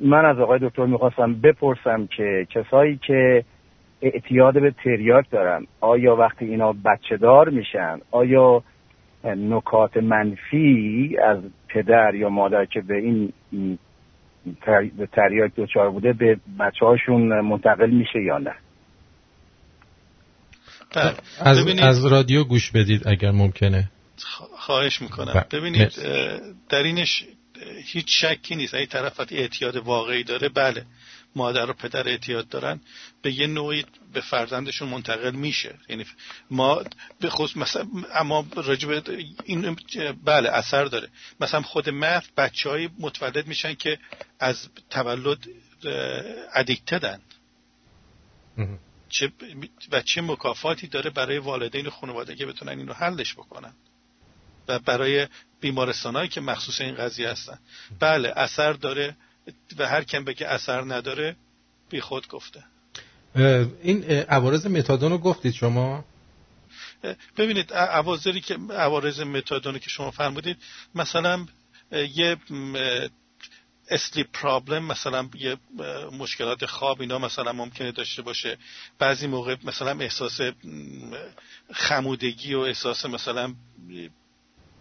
[0.00, 3.44] من از آقای دکتر می‌خواستم بپرسم که کسایی که
[4.02, 8.62] اعتیاد به تریاک دارن آیا وقتی اینا بچه دار میشن آیا
[9.24, 11.38] نکات منفی از
[11.68, 13.32] پدر یا مادر که به این
[14.98, 18.54] به تریاک دچار بوده به بچه هاشون منتقل میشه یا نه؟
[21.40, 23.90] از, از رادیو گوش بدید اگر ممکنه.
[24.56, 25.44] خواهش می‌کنم.
[25.52, 25.92] ببینید
[26.68, 27.24] در اینش
[27.84, 28.74] هیچ شکی نیست.
[28.74, 30.86] اگه طرف اعتیاد واقعی داره بله.
[31.36, 32.80] مادر و پدر اعتیاد دارن.
[33.22, 35.74] به یه نوعی به فرزندشون منتقل میشه.
[35.88, 36.06] یعنی
[36.50, 36.82] ما
[37.20, 38.90] به خصوص مثلا اما راجب
[39.44, 39.76] این
[40.24, 41.08] بله اثر داره.
[41.40, 43.98] مثلا خود مف بچههایی متولد میشن که
[44.40, 45.38] از تولد
[46.54, 47.20] ادیکتدن
[49.08, 49.32] چه
[49.92, 53.72] و چه مکافاتی داره برای والدین و خانواده که بتونن اینو حلش بکنن.
[54.70, 55.26] و برای
[55.60, 57.58] بیمارستانهایی که مخصوص این قضیه هستن.
[58.00, 59.16] بله اثر داره
[59.78, 61.36] و هر کم بگه اثر نداره
[61.90, 62.64] بی خود گفته
[63.82, 66.04] این عوارض متادون رو گفتید شما؟
[67.36, 70.56] ببینید عوارضی که عوارض متادونه که شما فرمودید
[70.94, 71.46] مثلا
[71.92, 72.36] یه
[73.90, 75.56] اسلیپ پرابلم مثلا یه
[76.18, 78.58] مشکلات خواب اینا مثلا ممکنه داشته باشه.
[78.98, 80.40] بعضی موقع مثلا احساس
[81.72, 83.54] خمودگی و احساس مثلا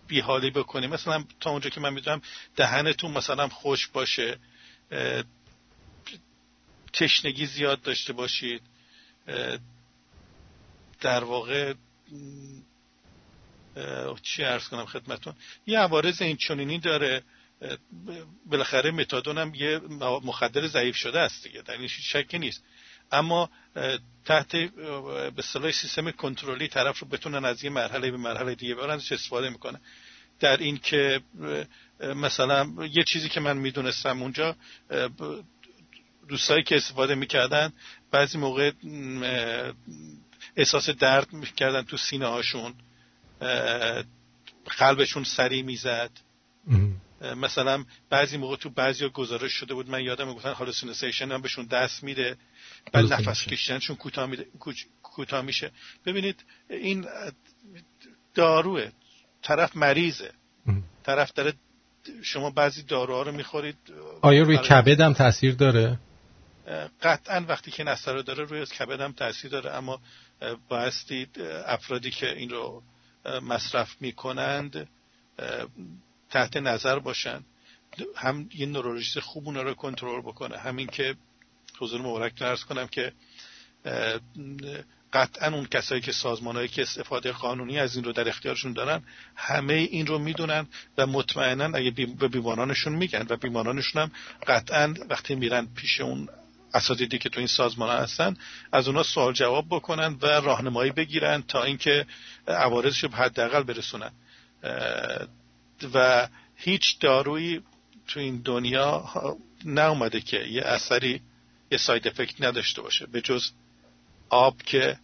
[0.10, 0.90] بیحالی بکنیم.
[0.90, 2.22] مثلا تا اونجا که من می‌دونم
[2.56, 4.38] دهنتون مثلا خوش باشه
[6.94, 8.62] تشنگی زیاد داشته باشید
[11.02, 11.74] در واقع
[14.22, 15.36] چی ارز کنم خدمتون؟
[15.68, 17.24] یه عوارض این چونینی داره
[18.46, 19.80] بالاخره متادون هم یه
[20.24, 22.64] مخدر ضعیف شده است دیگه در این شکی نیست.
[23.12, 23.50] اما
[24.26, 24.56] تحت
[25.36, 29.50] به صلاح سیستم کنترلی طرف رو بتونن از یه مرحله به مرحله دیگه برن استفاده
[29.50, 29.80] می‌کنه
[30.40, 31.22] در این که
[32.00, 34.56] مثلا یه چیزی که من می‌دونستم اونجا
[36.28, 37.74] دوستایی که استفاده می‌کردن
[38.12, 38.72] بعضی موقع
[40.56, 42.74] احساس درد می‌کردن تو سینه هاشون
[44.78, 46.12] قلبشون سری می‌زد.
[47.22, 52.04] مثلا بعضی موقع تو بعضی گزارش شده بود من یادم گفتن هالوسینیسیشن هم بهشون دست
[52.04, 52.38] میده
[52.94, 54.30] بعد نفس کشیدنشون کوتاه
[55.04, 55.72] کوتاه میشه.
[56.06, 57.06] ببینید این
[58.34, 58.90] داروه
[59.42, 60.32] طرف مریضه.
[61.04, 61.54] طرف داره
[62.22, 63.78] شما بعضی داروها رو می‌خورید
[64.22, 66.00] آیا روی کبد هم تاثیر داره؟
[67.02, 70.02] قطعا وقتی که نسته رو داره روی کبد هم تاثیر داره اما
[70.70, 71.28] بایستی
[71.66, 72.84] افرادی که این رو
[73.42, 74.88] مصرف می‌کنند
[76.30, 77.44] تحت نظر باشن.
[78.16, 80.58] هم یه نورولوژیست خوب اونا رو کنترل بکنه.
[80.58, 81.16] همین که
[81.80, 83.14] حضور مبارک ارز کنم که
[85.14, 89.04] قطعا اون کسایی که سازمانهایی که استفاده قانونی از این رو در اختیارشون دارن
[89.36, 94.12] همه این رو می‌دونن و مطمئنا اگه به بیمارانشون میگن و بیمارانشون هم
[94.48, 96.30] قطعا وقتی میرن پیش اون
[96.74, 98.38] اساتیدی که تو این سازمان هستن
[98.72, 102.06] از اونا سوال جواب بکنن و راهنمایی بگیرن تا اینکه
[102.48, 104.12] عوارضش رو حداقل برسونن.
[105.94, 107.62] و هیچ دارویی
[108.08, 109.06] تو این دنیا
[109.66, 111.22] اومده که یه اثری
[111.72, 113.52] یه ساید افکت نداشته باشه به جز
[114.30, 114.98] آب که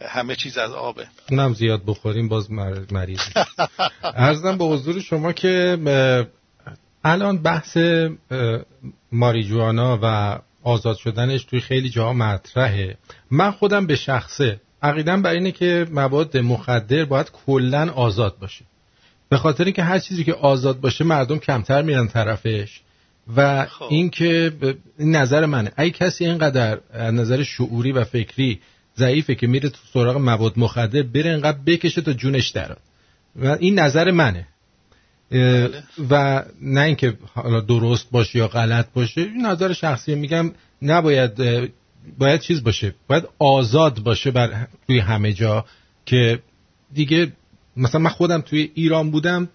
[0.00, 1.06] همه چیز از آبه.
[1.30, 2.50] اونم زیاد بخوریم باز
[2.92, 3.20] مریض
[4.02, 5.78] ارزم به حضور شما که
[7.04, 7.78] الان بحث
[9.12, 12.96] ماریجوانا و آزاد شدنش توی خیلی جاها مطرحه.
[13.30, 14.60] من خودم به شخصه.
[14.82, 18.64] عقیدم بر اینه که مواد مخدر باید کلا آزاد باشه.
[19.32, 22.80] به خاطر اینکه هر چیزی که آزاد باشه مردم کمتر میرن طرفش.
[23.36, 23.86] و خب.
[23.90, 24.52] اینکه
[24.98, 25.72] این نظر منه.
[25.78, 28.60] ای کسی اینقدر نظر شعوری و فکری
[28.96, 32.78] ضعیفه که میره تو سراغ مواد مخدر بره اینقدر بکشه تا جونش دراد
[33.36, 34.46] و این نظر منه.
[35.30, 35.82] بله.
[36.10, 40.50] و نه اینکه حالا درست باشه یا غلط باشه این نظر شخصی میگم
[40.82, 41.32] نباید
[42.18, 42.94] باید چیز باشه.
[43.08, 45.64] باید آزاد باشه بر توی همه جا
[46.06, 46.42] که
[46.94, 47.32] دیگه
[47.76, 49.48] مثلا من خودم توی ایران بودم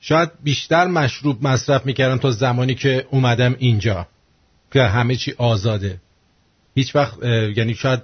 [0.00, 4.08] شاید بیشتر مشروب مصرف می‌کردم تا زمانی که اومدم اینجا.
[4.72, 6.00] که همه چی آزاده.
[6.74, 7.22] هیچ وقت
[7.56, 8.02] یعنی شاید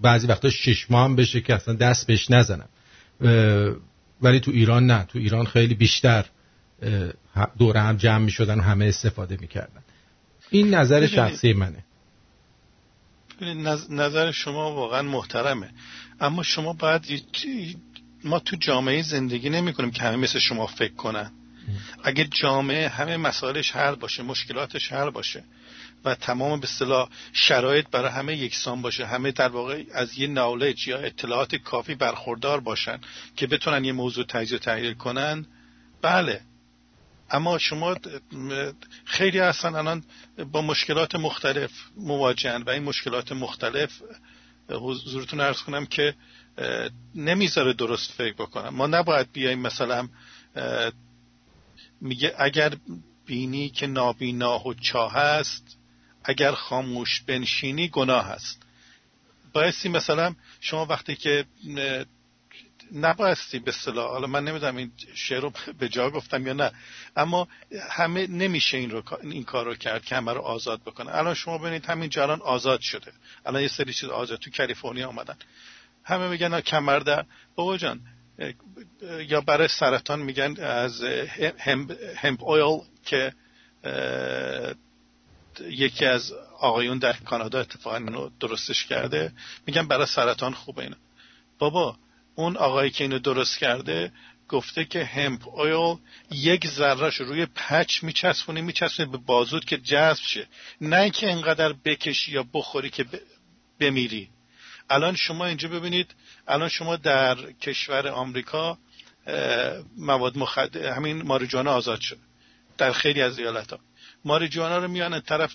[0.00, 2.68] بعضی وقتا شش ماه هم بشه که اصلا دست بهش نزنم.
[4.22, 5.04] ولی تو ایران نه.
[5.04, 6.26] تو ایران خیلی بیشتر
[7.58, 9.82] دوره هم جمع می شدن و همه استفاده می‌کردن.
[10.50, 11.84] این نظر شخصی منه.
[13.90, 15.70] نظر شما واقعا محترمه.
[16.20, 17.02] اما شما باید
[18.24, 21.32] ما تو جامعه زندگی نمی کنیم که همه مثل شما فکر کنن.
[22.04, 25.44] اگه جامعه همه مسائلش حل باشه مشکلاتش حل باشه
[26.04, 30.88] و تمام به اصطلاح شرایط برای همه یکسان باشه همه در واقع از یه نالج
[30.88, 33.00] یا اطلاعات کافی برخوردار باشن
[33.36, 35.46] که بتونن یه موضوع تجزیه تحلیل کنن
[36.02, 36.40] بله.
[37.30, 37.96] اما شما
[39.04, 40.04] خیلی هستن الان
[40.52, 44.02] با مشکلات مختلف مواجهن و این مشکلات مختلف
[44.70, 46.14] حضورتون ارز کنم که
[47.14, 48.68] نمی‌ذاره درست فکر بکنم.
[48.68, 50.08] ما نباید بیایم مثلا
[52.00, 52.76] میگه اگر
[53.26, 55.76] بینی که نابینا و چاه است
[56.24, 58.62] اگر خاموش بنشینی گناه است
[59.52, 61.44] بایستی مثلا شما وقتی که
[62.92, 66.72] نبایستی به صلاح حالا من نمی‌دونم این شعر رو به جا گفتم یا نه
[67.16, 67.48] اما
[67.90, 71.58] همه نمیشه این, رو، این کار رو کرد که همه رو آزاد بکنه الان شما
[71.58, 73.12] ببینید همین جلان آزاد شده.
[73.46, 75.36] الان یه سری چیز آزاد تو کالیفرنیا آمدن
[76.08, 77.24] همه میگن کمر در.
[77.54, 78.00] بابا جان
[79.28, 81.02] یا برای سرطان میگن از
[82.16, 83.32] همپ اویل که
[85.60, 89.32] یکی از آقایون در کانادا اتفاقا اینو درستش کرده
[89.66, 90.96] میگن برای سرطان خوبه اینو
[91.58, 91.96] بابا
[92.34, 94.12] اون آقایی که اینو درست کرده
[94.48, 95.96] گفته که همپ اویل
[96.30, 100.46] یک ذرهش روی پچ میچسبونی میچسبونی به بازود که جذب شه.
[100.80, 103.06] نه اینکه انقدر بکشی یا بخوری که
[103.80, 104.28] بمیری.
[104.90, 106.14] الان شما اینجا ببینید
[106.48, 108.78] الان شما در کشور آمریکا
[109.96, 112.18] مواد مخدر همین ماریجوانا آزاد شد
[112.78, 113.78] در خیلی از ایالت ها
[114.24, 115.54] ماریجوانا رو میان طرف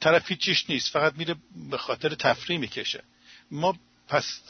[0.00, 1.34] طرف هیچیش نیست فقط میره
[1.70, 3.02] به خاطر تفریح می‌کشه.
[3.50, 3.76] ما
[4.08, 4.40] پس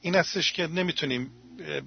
[0.00, 1.30] این هستش که نمی‌تونیم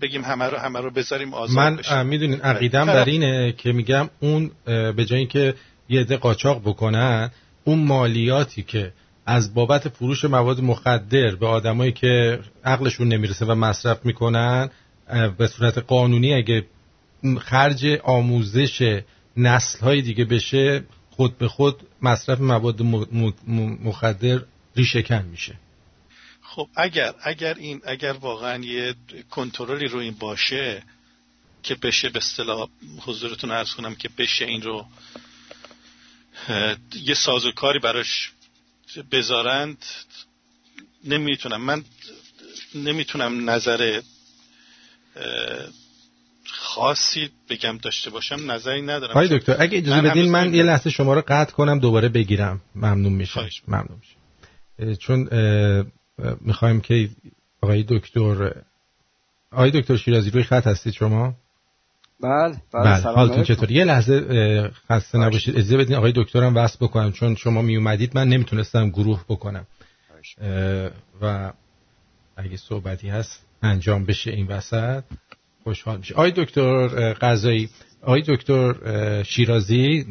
[0.01, 4.51] بگیم همه رو همه رو بذاریم آزاد من می‌دونین عقیدم بر اینه که میگم اون
[4.65, 5.55] به جای اینکه
[5.89, 7.31] یه عده قاچاق بکنن
[7.63, 8.93] اون مالیاتی که
[9.25, 14.69] از بابت فروش مواد مخدر به آدمایی که عقلشون نمی‌رسه و مصرف می‌کنن
[15.37, 16.65] به صورت قانونی اگه
[17.39, 19.01] خرج آموزش
[19.37, 22.81] نسل های دیگه بشه خود به خود مصرف مواد
[23.83, 24.41] مخدر
[24.75, 25.55] ریشهکن میشه.
[26.41, 28.95] خب اگر اگر این اگر واقعا یه
[29.29, 30.83] کنترلی رو این باشه
[31.63, 32.69] که بشه به اصطلاح
[32.99, 34.85] حضورتون عرض کنم که بشه این رو
[36.95, 38.31] یه سازوکاری براش
[39.01, 39.85] بذارند
[41.03, 41.83] نمی‌تونم من
[42.75, 44.01] نمی‌تونم نظر
[46.45, 49.13] خاصی بگم داشته باشم نظری ندارم.
[49.13, 52.61] های دکتر اگه اجازه بدین من یه لحظه شما رو قطع کنم دوباره بگیرم.
[52.75, 53.49] ممنون میشم.
[53.67, 54.95] ممنون میشم.
[54.95, 55.29] چون
[56.41, 57.09] می‌خوایم که
[57.61, 58.53] آقای دکتر
[59.51, 61.35] آقای دکتر شیرازی روی خط هستید شما؟
[62.23, 63.15] بله بله, بله.
[63.15, 65.55] حالتون چطور یه لحظه خسته نباشید.
[65.55, 67.11] اجازه بدین آقای دکترم وصل بکنم.
[67.11, 69.67] چون شما می اومدید من نمی‌تونستم گروه بکنم.
[71.21, 71.53] و
[72.37, 75.03] اگه صحبتی هست انجام بشه این وسط.
[75.63, 77.69] خوشحال میشه آقای دکتر قضایی
[78.01, 78.73] آقای دکتر
[79.23, 80.05] شیرازی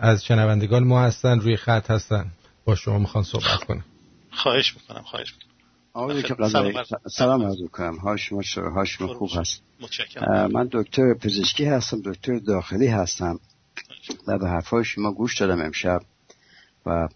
[0.00, 2.30] از شنوندگان ما هستن روی خط هستن.
[2.64, 3.84] با شما می‌خوان صحبت کنم.
[4.30, 5.47] خواهش می‌کنم خواهش می‌کنم.
[5.98, 6.48] آقای دکتر
[7.10, 9.62] سلام عرض کنم هاش هاش خوب هست.
[10.50, 13.40] من دکتر پزشکی هستم دکتر داخلی هستم.
[14.26, 16.02] و به حرفای شما گوش دادم امشب
[16.86, 17.08] و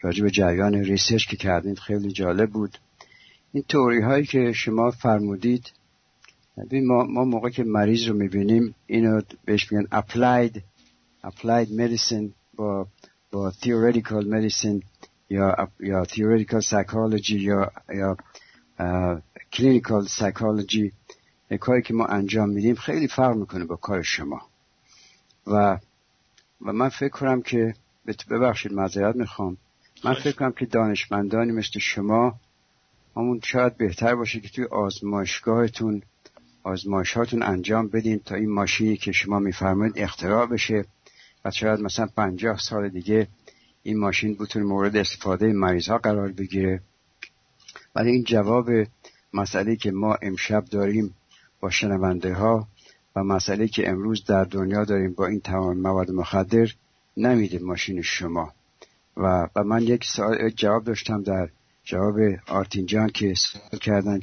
[0.00, 2.78] راجع به جریان ریسرچ که کردید خیلی جالب بود.
[3.52, 5.72] این توری هایی که شما فرمودید
[6.72, 10.60] ما, ما موقع که مریض رو می‌بینیم اینو بهش میگن applied
[11.24, 12.86] applied medicine با
[13.32, 14.82] با theoretical medicine.
[15.30, 18.16] یا یا theoretical psychology یا یا
[19.52, 20.92] clinical psychology
[21.60, 24.42] کاری که ما انجام میدیم خیلی فرق می‌کنه با کار شما.
[25.46, 25.78] و
[26.60, 27.74] و من فکر کنم که
[28.30, 29.56] ببخشید معذرت می‌خوام.
[30.04, 32.40] من فکر کنم که دانشمندانی مثل شما
[33.16, 36.02] همون شاید بهتر باشه که توی آزمایشگاهتون
[36.62, 40.84] آزمایشاتون انجام بدین تا این ماشینی که شما میفرمایید اختراع بشه.
[41.44, 43.28] و شاید مثلا پنجاه سال دیگه
[43.86, 46.80] این ماشین بتونه مورد استفاده مریض ها قرار بگیره.
[47.94, 48.70] ولی این جواب
[49.32, 51.14] مسئله که ما امشب داریم
[51.60, 52.68] با شنونده ها
[53.16, 56.74] و مسئله که امروز در دنیا داریم با این تمام مواد مخدر
[57.16, 58.52] نمیده ماشین شما.
[59.16, 61.48] و, و من یک سوال جواب داشتم در
[61.84, 62.16] جواب
[62.48, 64.20] آرتینجان که سوال کردن.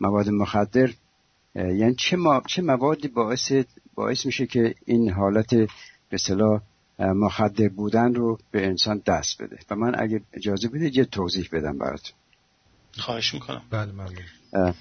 [0.00, 0.90] مواد مخدر
[1.54, 3.52] یعنی چه, ما، چه موادی باعث,
[3.94, 5.54] باعث میشه که این حالت
[6.10, 6.60] به صلاح
[6.98, 9.58] مخدر بودن رو به انسان دست بده.
[9.70, 12.16] و من اگه اجازه بدید یه توضیح بدم براتون.
[12.98, 13.62] خواهش می‌کنم.
[13.70, 14.74] بله ممنون.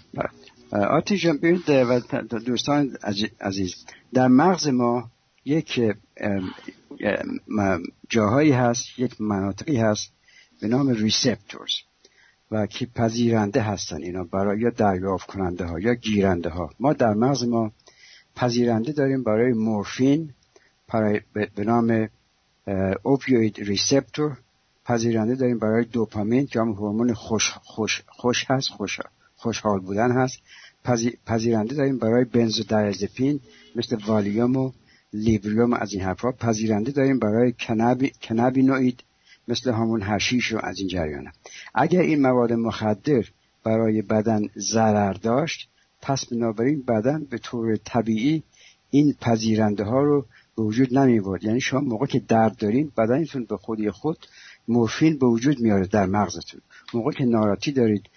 [0.72, 2.00] آتی جان و
[2.46, 2.98] دوستان
[3.42, 3.76] عزیز
[4.14, 5.12] در مغز ما
[5.46, 5.82] یک
[8.10, 10.14] جاهایی هست یک مناطقی هست
[10.62, 11.74] به نام receptors
[12.52, 17.14] و که پذیرنده هستن اینا برای یا دریافت کننده ها یا گیرنده ها ما در
[17.14, 17.72] مغز ما
[18.36, 20.34] پذیرنده داریم برای مورفین
[21.34, 22.10] به نام
[23.04, 24.38] opioid receptor
[24.86, 29.00] پذیرنده داریم برای دوپامین که هم هورمون خوش, خوش, خوش هست خوش,
[29.36, 30.40] خوشحال بودن هست.
[31.26, 33.40] پذیرنده داریم برای بنزودیازپین
[33.76, 34.72] مثل والیوم و
[35.14, 37.54] لیبریوم از این حرفا پذیرنده داریم برای
[38.22, 39.04] کنابی نوید
[39.48, 41.32] مثل همون هشیش و از این جریانه.
[41.76, 43.24] اگر این مواد مخدر
[43.64, 45.70] برای بدن ضرر داشت
[46.02, 48.44] پس بنابراین بدن به طور طبیعی
[48.90, 50.26] این پذیرنده ها رو
[50.58, 54.18] به وجود نمی یعنی شما موقع که درد دارین بدنتون به خودی خود
[54.68, 56.62] مورفین به وجود میاره در مغزتون.
[56.94, 58.10] موقع که ناراتی دارید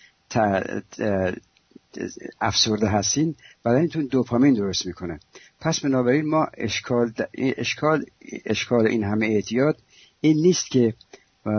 [2.41, 3.35] افسرده هستین
[3.65, 5.21] بدنتون دوپامین درست می‌کنه.
[5.61, 8.05] پس بنابراین ما اشکال, اشکال,
[8.47, 9.77] اشکال این همه اعتیاد
[10.21, 10.95] این نیست که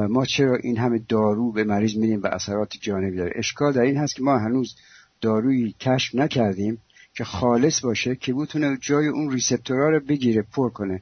[0.09, 3.31] ما چرا این همه دارو به مریض میدیم و اثرات جانبی داره.
[3.35, 4.75] اشکال در این هست که ما هنوز
[5.21, 6.81] دارویی کشف نکردیم.
[7.19, 11.01] که خالص باشه که بتونه جای اون ریسپتورها رو بگیره پر کنه.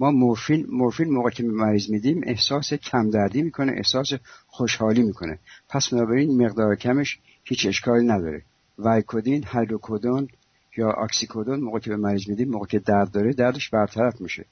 [0.00, 4.06] ما مورفین مورفین موقع که مریض میدیم احساس کم دردی می‌کنه احساس
[4.46, 5.38] خوشحالی می‌کنه.
[5.68, 8.42] پس بنابراین مقدار کمش هیچ اشکالی نداره.
[8.78, 10.28] وایکودین هیدروکودون
[10.76, 14.44] یا اکسیکودون موقع که به مریض میدیم موقع که درد داره دردش برطرف میشه.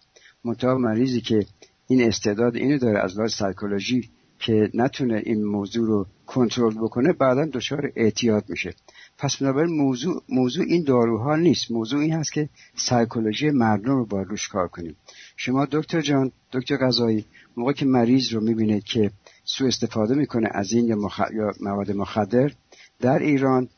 [0.44, 1.46] منتها مریضی که
[1.86, 7.44] این استعداد اینو داره از لحاظ سایکولوژی که نتونه این موضوع رو کنترل بکنه بعدا
[7.44, 8.74] دچار اعتیاد میشه.
[9.18, 11.70] پس بنابراین موضوع موضوع این داروها نیست.
[11.70, 14.96] موضوع این هست که سایکولوژی مردم رو باید روش کار کنیم.
[15.36, 17.24] شما دکتر جان دکتر غذایی
[17.56, 19.10] موقع که مریض رو می‌بینید که
[19.44, 21.20] سوء استفاده می‌کنه از این یا, مخ...
[21.34, 22.52] یا مواد مخدر
[23.00, 23.68] در ایران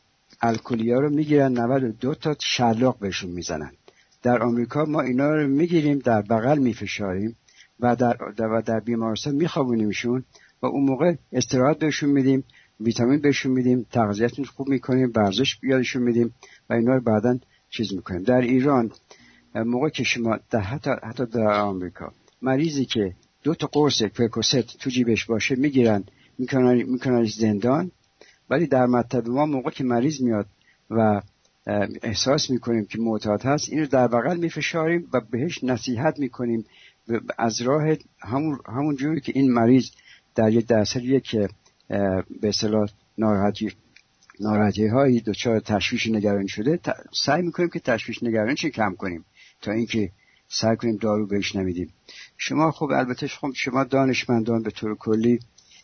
[0.41, 3.71] الکلیا رو می‌گیرن 92 تا شلاق بهشون می‌زنن.
[4.23, 7.35] در آمریکا ما اینا رو می‌گیریم در بغل میفشاریم
[7.79, 8.17] و در,
[8.65, 10.23] در بیمارستان میخوابونیمشون
[10.61, 12.43] و اون موقع استراحت بهشون میدیم.
[12.79, 16.33] ویتامین بهشون میدیم تغذیهشون خوب می‌کنیم ورزش بیادشون میدیم
[16.69, 17.39] و اینا رو بعدا
[17.69, 18.23] چیز می‌کنیم.
[18.23, 18.91] در ایران
[19.55, 25.25] موقع که شما حتی, حتی در آمریکا مریضی که دو تا قرص پرکوست تو جیبش
[25.25, 26.03] باشه می‌گیرن
[26.39, 27.91] می‌کنن زندان
[28.49, 30.45] ولی در مطب ما موقع که مریض میاد
[30.89, 31.21] و
[32.03, 36.65] احساس می‌کنیم که معتاد هست این رو در بغل میفشاریم و بهش نصیحت می‌کنیم.
[37.37, 39.89] از راه همون, همون جوری که این مریض
[40.35, 41.49] در یک درصدیه که
[41.87, 43.71] به اصطلاح ناراحتی
[44.39, 46.79] ناراحتی هایی دچار تشویش نگرانی شده.
[47.25, 49.25] سعی می‌کنیم که تشویش نگرانی چی کم کنیم
[49.61, 50.11] تا اینکه
[50.47, 51.93] سعی کنیم دارو بهش نمیدیم.
[52.37, 55.39] شما خب البته خب شما دانشمندان به طور کلی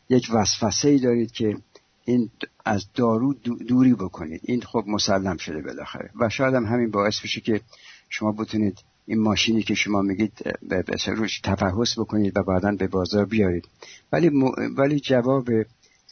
[0.09, 1.57] یک وسوسه ای دارید که
[2.05, 2.29] این
[2.65, 3.33] از دارو
[3.67, 4.41] دوری بکنید.
[4.43, 6.09] این خب مسلم شده بالاخره.
[6.19, 7.61] و شاید هم همین باعث بشه که
[8.09, 10.33] شما بتونید این ماشینی که شما میگید
[10.69, 13.67] به روش تفحص بکنید و بعدا به بازار بیارید.
[14.11, 14.31] ولی,
[14.77, 15.49] ولی جواب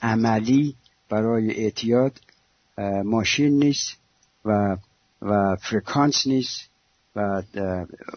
[0.01, 0.76] عملی
[1.09, 2.19] برای اعتیاد
[3.03, 3.97] ماشین نیست
[4.45, 4.77] و
[5.21, 6.69] و فرکانس نیست
[7.15, 7.43] و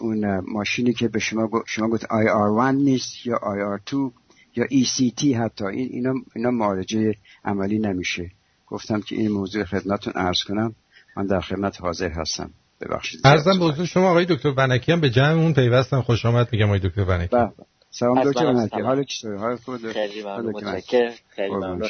[0.01, 4.13] اون ماشینی که به شما شما گفت IR1 نیست یا IR2
[4.57, 5.65] یا ECT حتی.
[5.65, 7.15] این اینا اینا معالجه
[7.45, 8.31] عملی نمیشه.
[8.67, 10.75] گفتم که این موضوع خدمتتون عرض کنم.
[11.17, 12.51] من در خدمت حاضر هستم.
[12.81, 13.21] ببخشید.
[13.25, 16.03] ارزم به شما آقای دکتر بنکی هم به جمع اون پیوستم.
[16.03, 17.51] خوش آمد میگم آقای دکتر بنکی بله.
[17.95, 21.13] سلام دکتر بنکی حال چطوره حال خوب خیلی ممنون متشکرم.
[21.29, 21.89] خیلی ممنون.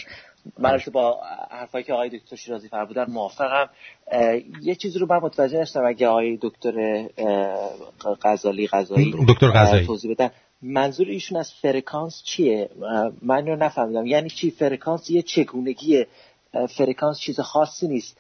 [0.59, 1.21] من با
[1.51, 3.71] حرفایی که آقای دکتر شیرازی فرمودن موافقم.
[4.63, 7.05] یه چیزی رو من متوجه نشدم اگه آقای دکتر
[8.23, 9.87] غزالی قضایی دکتر قضایی.
[9.87, 10.31] توضیح بدن.
[10.63, 12.71] منظور ایشون از فرکانس چیه؟
[13.23, 14.07] من رو نفهمیدم.
[14.07, 16.07] یعنی چی؟ فرکانس یه چگونگی
[16.77, 18.19] فرکانس چیز خاصی نیست.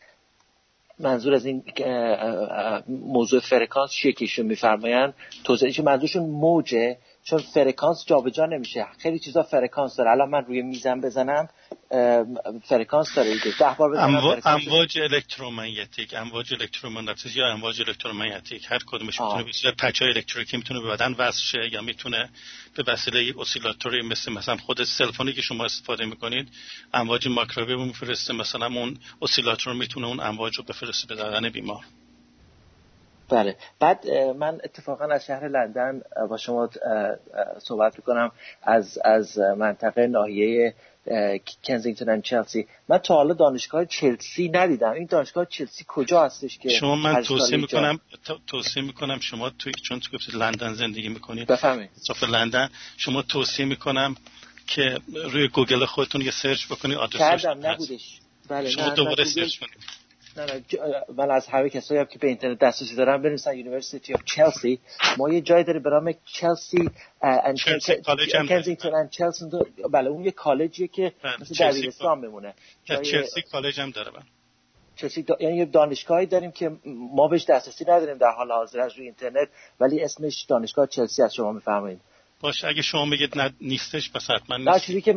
[0.98, 1.62] منظور از این
[2.88, 5.14] موضوع فرکانس چیه که ایشون میفرمایند؟
[5.44, 6.96] توضیحش منظورشون موجه.
[7.24, 8.86] چون فرکانس جابجا نمیشه.
[8.98, 10.10] خیلی چیزا فرکانس داره.
[10.10, 11.48] الان من روی میزم بزنم
[12.64, 13.58] فرکانس داره دیگه.
[13.58, 14.36] ده بار اموا...
[14.44, 20.80] امواج الکترومگنتیک امواج الکترومگنتیک یا امواج الکترومگنتیک هر کدومش می‌تونه به patch های الکتریکی می‌تونه
[20.80, 22.30] به بدن وصل شه یا می‌تونه
[22.74, 26.48] به وسیله oscillator ی مثل مثلا خود cell phone ی که شما استفاده می‌کنید
[26.94, 28.32] امواج microwave میفرسته.
[28.32, 31.84] مثلا اون oscillator می‌تونه اون امواج رو بفرسته به بدن بیمار.
[33.28, 33.56] بله.
[33.80, 36.70] بعد من اتفاقا از شهر لندن با شما
[37.58, 38.32] صحبت می‌کنم
[38.62, 40.74] از از منطقه ناحیه
[41.64, 42.66] کنزینگتون و چلسی.
[42.88, 44.92] من تا حالا دانشگاه چلسی ندیدم.
[44.92, 48.00] این دانشگاه چلسی کجا هستش که شما من توصیه می‌کنم
[48.46, 51.46] توصیه می‌کنم شما توی چون تو گفتید لندن زندگی می‌کنید.
[51.46, 51.90] بفهمید
[52.28, 52.68] لندن.
[52.96, 54.16] شما توصیه می‌کنم
[54.66, 54.98] که
[55.32, 58.20] روی گوگل خودتون یه search بکنید آدرسش کردم نبودش.
[58.48, 60.01] بله شما دوباره search کنید.
[60.36, 60.62] نه نه
[61.16, 64.80] من از همه کسایی هم که به اینترنت دسترسی دارم بنویسن University of Chelsea
[65.18, 66.90] ما یه جای داره به نام چلسی
[68.48, 69.44] Kensington and Chelsea
[69.90, 72.54] بله اون یه کالجیه که مثل دبیرستان بمونه.
[72.84, 74.22] چلسی کالج هم داره من
[74.96, 75.36] چلسی دا...
[75.40, 79.48] یعنی یه دانشگاهی داریم که ما بهش دسترسی نداریم در حال حاضر از روی اینترنت
[79.80, 82.00] ولی اسمش دانشگاه چلسی از شما میفرمایید.
[82.40, 84.68] باشه اگه شما میگید نه نیستش پس حتما نیست.
[84.68, 85.12] نه چیزی که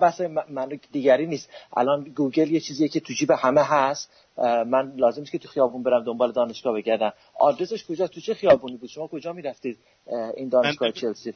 [0.00, 0.20] بحث
[0.50, 1.50] من دیگری نیست.
[1.76, 4.10] الان گوگل یه چیزیه که تو جیب همه هست.
[4.66, 7.12] من لازم نیست که تو خیابون برم دنبال دانشگاه بگردم.
[7.40, 9.78] آدرسش کجا تو چه خیابونی بود؟ شما کجا می‌رفتید؟
[10.36, 11.34] این دانشگاه چلسی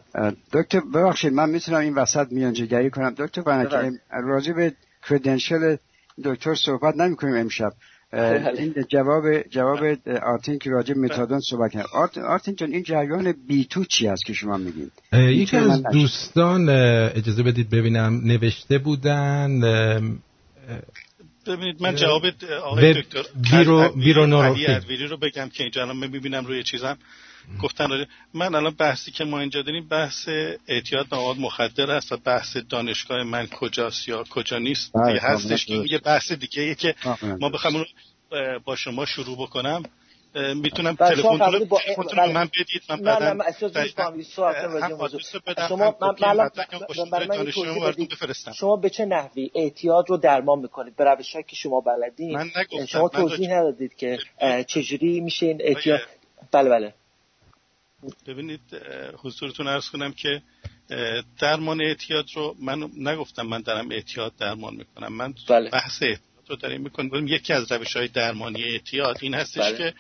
[0.52, 3.14] دکتر ببخشید من می‌تونم این وسط میانجیگری کنم.
[3.18, 3.68] دکتر بنک
[4.10, 4.72] راجع به
[5.08, 5.76] کردنشل
[6.24, 7.72] دکتر صحبت نمی‌کنیم امشب.
[8.12, 9.78] این جواب جواب
[10.22, 11.86] آرتین که راجع متادون صحبت کرد.
[12.18, 17.42] آرتین جان این جریان بی تو چی است که شما میگید؟ یکی از دوستان اجازه
[17.42, 19.60] بدید ببینم نوشته بودن
[21.48, 22.26] ببینید من جواب
[22.62, 26.98] آقای دکتر بیرو بیرو رو بگم که اینجا الان می‌بینم روی چیزم.
[27.62, 30.28] گفتن من الان بحثی که ما اینجا داریم بحث
[30.68, 35.66] اعتیاد به مواد مخدر هست و بحث دانشگاه من کجاست یا کجا نیست؟ یه هستش
[35.66, 36.94] که یه بحث دیگه که
[37.40, 37.84] ما بخوام
[38.64, 39.82] با شما شروع بکنم.
[40.54, 41.80] می‌تونم تلفن رو با...
[42.16, 42.32] بله.
[42.32, 43.52] من بدید من بعدا نه
[45.68, 45.94] شما
[47.28, 48.00] من
[48.54, 52.50] شما به چه نحوی اعتیاد رو درمان می‌کنید؟ به روشی که شما بلدین.
[52.88, 54.18] شما توضیح ندادید که
[54.66, 56.00] چجوری میشه این اعتیاد؟
[56.52, 56.94] بله بله.
[58.26, 58.60] ببینید
[59.22, 60.42] حضورتون ارز کنم که
[61.40, 65.12] درمان اعتیاد رو من نگفتم من دارم اعتیاد درمان می‌کنم.
[65.12, 65.70] من بله.
[65.70, 66.02] بحث
[66.50, 69.78] رو داریم می‌کنم یکی از روش های درمانی اعتیاد این هستش بله.
[69.78, 69.94] که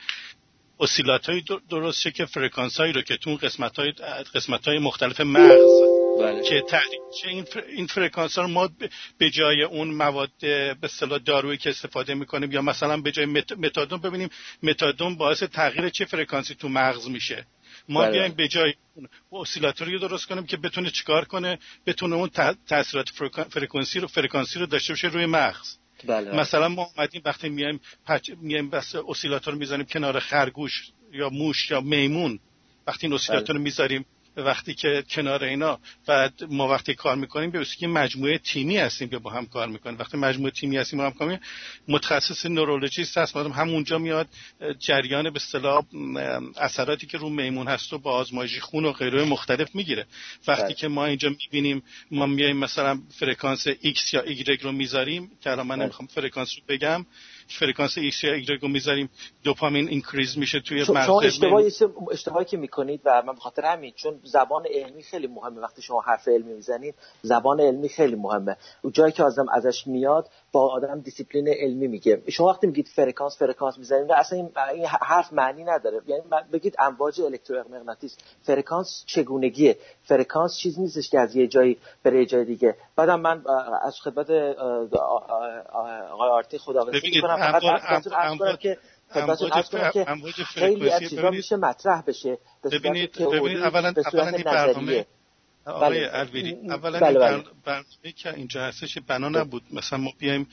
[0.80, 3.92] oscillator های درست شه که فرکانس هایی رو که تو قسمت های,
[4.34, 6.42] قسمت های مختلف مغز بله.
[6.42, 7.60] که تحریک این, فر...
[7.60, 8.70] این فرکانس ها رو ما
[9.18, 13.52] به جای اون مواد به اصطلاح دارویی که استفاده می‌کنیم یا مثلا به جای مت...
[13.52, 14.28] متادون ببینیم
[14.62, 17.46] متادون باعث تغییر چه فرکانسی تو مغز میشه
[17.88, 18.10] ما بله.
[18.10, 18.74] بیایم به جای
[19.32, 22.30] oscillator ی رو درست کنیم که بتونه چیکار کنه بتونه اون
[22.66, 23.08] تاثیرات
[23.50, 26.36] فرکانسی رو فرکانسی رو داشته باشه روی مغز بله.
[26.36, 28.30] مثلا ما اومدیم وقتی میایم پچ...
[28.40, 32.40] میایم بس اسیلاتور می‌زنیم کنار خرگوش یا موش یا میمون
[32.86, 34.06] وقتی این اسیلاتور رو می‌ذاریم
[34.36, 39.18] وقتی که کنار اینا و ما وقتی کار می‌کنیم به که مجموعه تیمی هستیم که
[39.18, 41.38] با هم کار می‌کنیم وقتی مجموعه تیمی هستیم با هم کار
[41.88, 44.28] متخصص نورولوژیست هست مادم همونجا میاد
[44.78, 45.82] جریان به اصطلاح
[46.56, 50.06] اثراتی که رو میمون هست و با آزمایشی خون و غیره مختلف می‌گیره
[50.48, 50.74] وقتی بله.
[50.74, 55.66] که ما اینجا می‌بینیم ما میایم مثلا فرکانس X یا Y رو می‌ذاریم که الان
[55.66, 55.84] من بله.
[55.84, 57.06] نمی‌خوام فرکانس رو بگم
[57.48, 59.10] فرکانس ایکس یا ایگرگ رو می‌ذاریم
[59.44, 61.70] دوپامین increase میشه توی مغز شما اشتباهی
[62.12, 65.60] اشتباهی که می‌کنید و من بخاطر همین چون زبان علمی خیلی مهمه.
[65.60, 68.56] وقتی شما حرف علمی می‌زنید زبان علمی خیلی مهمه.
[68.84, 72.22] و جایی که آدم ازش میاد با آدم دیسیپلین علمی میگه.
[72.28, 76.00] شما وقتی میگید فرکانس فرکانس می‌زنید اصلا این حرف معنی نداره.
[76.06, 76.22] یعنی
[76.52, 78.16] بگید امواج الکترومغناطیس.
[78.42, 82.76] فرکانس چگونگیه؟ فرکانس چیز نیستش که از یه جایی بره جای دیگه.
[82.96, 83.44] بعدم من
[83.82, 84.30] از خدمت
[86.10, 87.36] آقای آرتی خداحافظی می‌کنم.
[87.36, 88.78] فقط که
[89.92, 92.38] که خیلی از چیزا میشه مطرح بشه.
[92.64, 95.06] ببینید ببینید اولا اولا این برنامه
[95.66, 96.18] آقای بله.
[96.18, 97.44] الویری اولا بله بله.
[97.64, 100.46] برنامه که اینجا هستش بنا نبود مثلا ما بیایم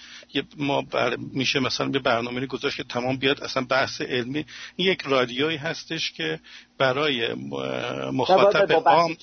[0.58, 1.16] ما بر...
[1.16, 4.46] میشه مثلا به برنامه گذاشت که تمام بیاد اصلا بحث علمی
[4.76, 6.40] این یک رادیویی هستش که
[6.78, 7.34] برای
[8.14, 9.16] مخاطب عام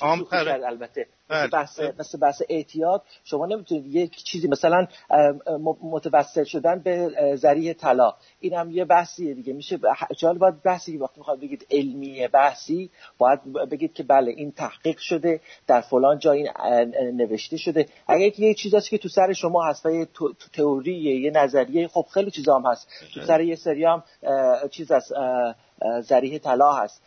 [0.00, 1.06] عام البته.
[1.28, 1.48] بله.
[1.48, 4.86] بحث مثل بحث اعتیاد شما نمی‌تونید یک چیزی مثلا
[5.82, 8.14] متوسل شدن به ذریع طلا.
[8.40, 9.52] این هم یه بحثیه دیگه.
[9.52, 9.78] میشه
[10.18, 15.40] جال باید بحثی وقتی می‌خواد بگید علمی بحثی باید بگید که بله این تحقیق شده
[15.66, 16.48] در فلان جا این
[17.16, 17.86] نوشته شده.
[18.08, 20.08] اگر یه چیزی که تو سر شما هست و یه
[20.52, 22.88] تئوری یه نظریه خب خیلی چیزا هم هست.
[23.14, 24.02] تو سر یه سری هم
[24.70, 25.12] چیز از
[26.00, 27.02] ذریح طلا هست.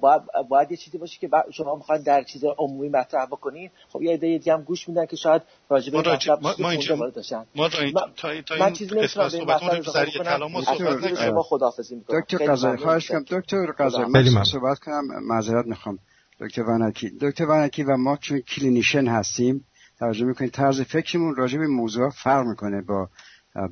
[0.00, 3.70] باید, باید یه چیزی باشه که شما می‌خواید در چیز عمومی مطرح بکنین.
[3.88, 6.96] خب یه ایده دیگه هم گوش میدن که شاید راجع به مطلب ما, ما اینجا
[6.96, 12.20] ما تا تا من چیزی نمی‌تونم به این مطلب طلا ما صحبت شما خداحافظی می‌کنم
[12.20, 13.24] دکتر قزای خواهش کنم.
[13.30, 15.98] دکتر قزای من صحبت کنم معذرت می‌خوام.
[16.40, 19.64] دکتر ونکی دکتر ونکی و ما چون کلینیشن هستیم
[19.98, 23.08] توجه می‌کنیم طرز فکرمون راجع به موضوع فرق می‌کنه با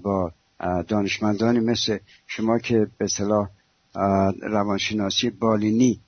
[0.03, 0.33] با
[0.89, 3.49] دانشمندانی مثل شما که به اصطلاح
[4.43, 6.01] روانشناسی بالینی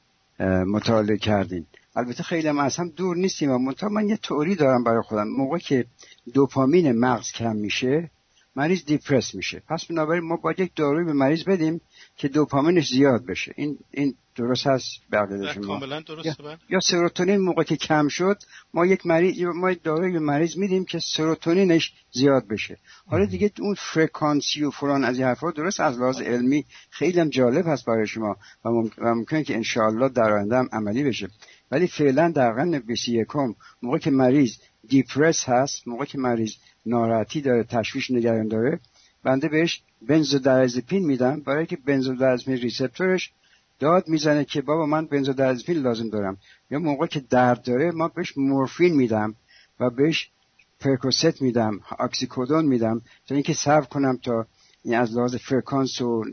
[0.67, 1.67] مطالعه کردین
[1.97, 5.29] البته خیلی هم از هم دور نیستیم و منتها من یه توری دارم برای خودم.
[5.29, 5.87] موقع که
[6.35, 8.11] دوپامین مغز کم میشه
[8.57, 9.63] مریض دیپرس میشه.
[9.69, 11.81] پس بنابراین ما باید یک داروی به مریض بدیم
[12.17, 13.55] که دوپامینش زیاد بشه.
[13.57, 18.39] این این درست هست بقیده شما درسته یا, یا سروتونین موقع که کم شد
[18.75, 22.79] ما یک مریض ما داروی به مریض میدیم که سروتونینش زیاد بشه.
[23.07, 27.29] حالا دیگه اون فرکانسی و فلان از این حرفا درست از لحاظ علمی خیلی هم
[27.29, 28.69] جالب هست برای شما و,
[28.99, 31.29] ممکنه که انشاءالله در آینده هم عملی بشه.
[31.71, 33.27] ولی فعلا در قرن 21
[33.83, 34.57] موقع که مریض
[34.89, 36.55] دیپرس هست موقع که مریض
[36.87, 38.81] ناراحتی داره تشویش نگران داره
[39.25, 41.41] بنده بهش بنزودیازپین میدم.
[41.41, 43.33] برای که بنزودیازپین ریسپتورش
[43.79, 46.37] داد می‌زنه که بابا من benzodiazepine لازم دارم.
[46.71, 49.35] یا موقع که درد داره ما بهش مورفین میدم
[49.81, 50.31] و بهش
[50.81, 54.47] Percocet میدم oxycodone میدم تا اینکه صبر کنم تا
[54.85, 56.25] این از لحاظ فرکانس و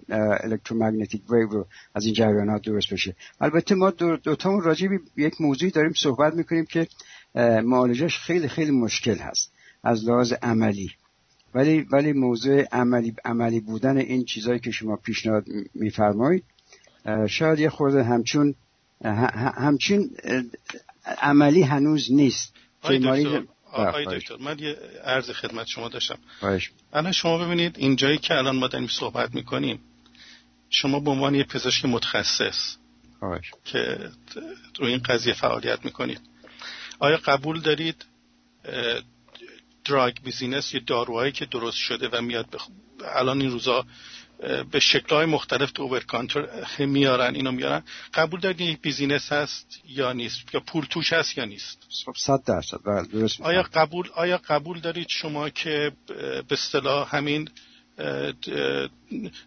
[0.43, 3.15] electromagnetic wave رو از این جریانات درست بشه.
[3.41, 6.88] البته ما دو, دو تا راجع به یک موضوعی داریم صحبت می‌کنیم که
[7.64, 9.53] معالجهش خیلی خیلی مشکل هست.
[9.84, 10.91] از لحاظ عملی.
[11.53, 16.43] ولی ولی موضوع عملی عملی بودن این چیزهایی که شما پیشنهاد میفرمایید
[17.29, 18.55] شاید یه خورده همچون
[19.57, 20.09] همچون
[21.21, 22.53] عملی هنوز نیست.
[23.73, 26.17] آقای دکتر من یه عرض خدمت شما داشتم.
[26.93, 29.79] الان شما ببینید این جایی که الان ما داریم صحبت می‌کنیم
[30.69, 32.75] شما به عنوان یه پزشک متخصص
[33.65, 34.09] که
[34.79, 36.21] روی این قضیه فعالیت می‌کنید
[36.99, 38.05] آیا قبول دارید
[39.85, 42.67] دراگ بیزینس یه داروهایی که درست شده و میاد بخ...
[43.15, 43.85] الان این روزا
[44.71, 46.47] به شکلهای مختلف تو اوورکانتر
[46.79, 47.83] میارن اینو میارن.
[48.13, 52.43] قبول دارید یک بیزینس هست یا نیست؟ یا پول توش هست یا نیست؟ خب، صد
[52.43, 52.77] درصد.
[52.85, 57.49] بله، آیا قبول آیا قبول دارید شما که به اصطلاح همین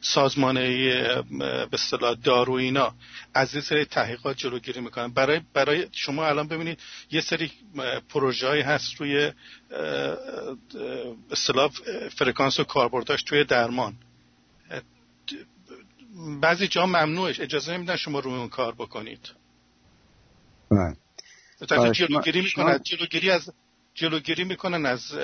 [0.01, 2.95] سازمانه به اصطلاح دارو اینا.
[3.35, 5.09] از این سری تحقیقات جلوگیری می‌کنن.
[5.09, 6.81] برای برای شما الان ببینید
[7.11, 7.53] یه سری
[8.09, 9.33] پروژه هست روی
[11.31, 11.71] اصطلاح
[12.17, 13.95] فرکانس و کاربرداش توی درمان.
[16.41, 17.41] بعضی جا ممنوعش.
[17.41, 19.31] اجازه نمیدن شما روی اون کار بکنید.
[20.71, 20.97] بله.
[21.93, 22.79] جلوگیری می‌کنن.
[22.83, 23.53] جلوگیری از
[23.95, 25.15] جلوگیری می‌کنن از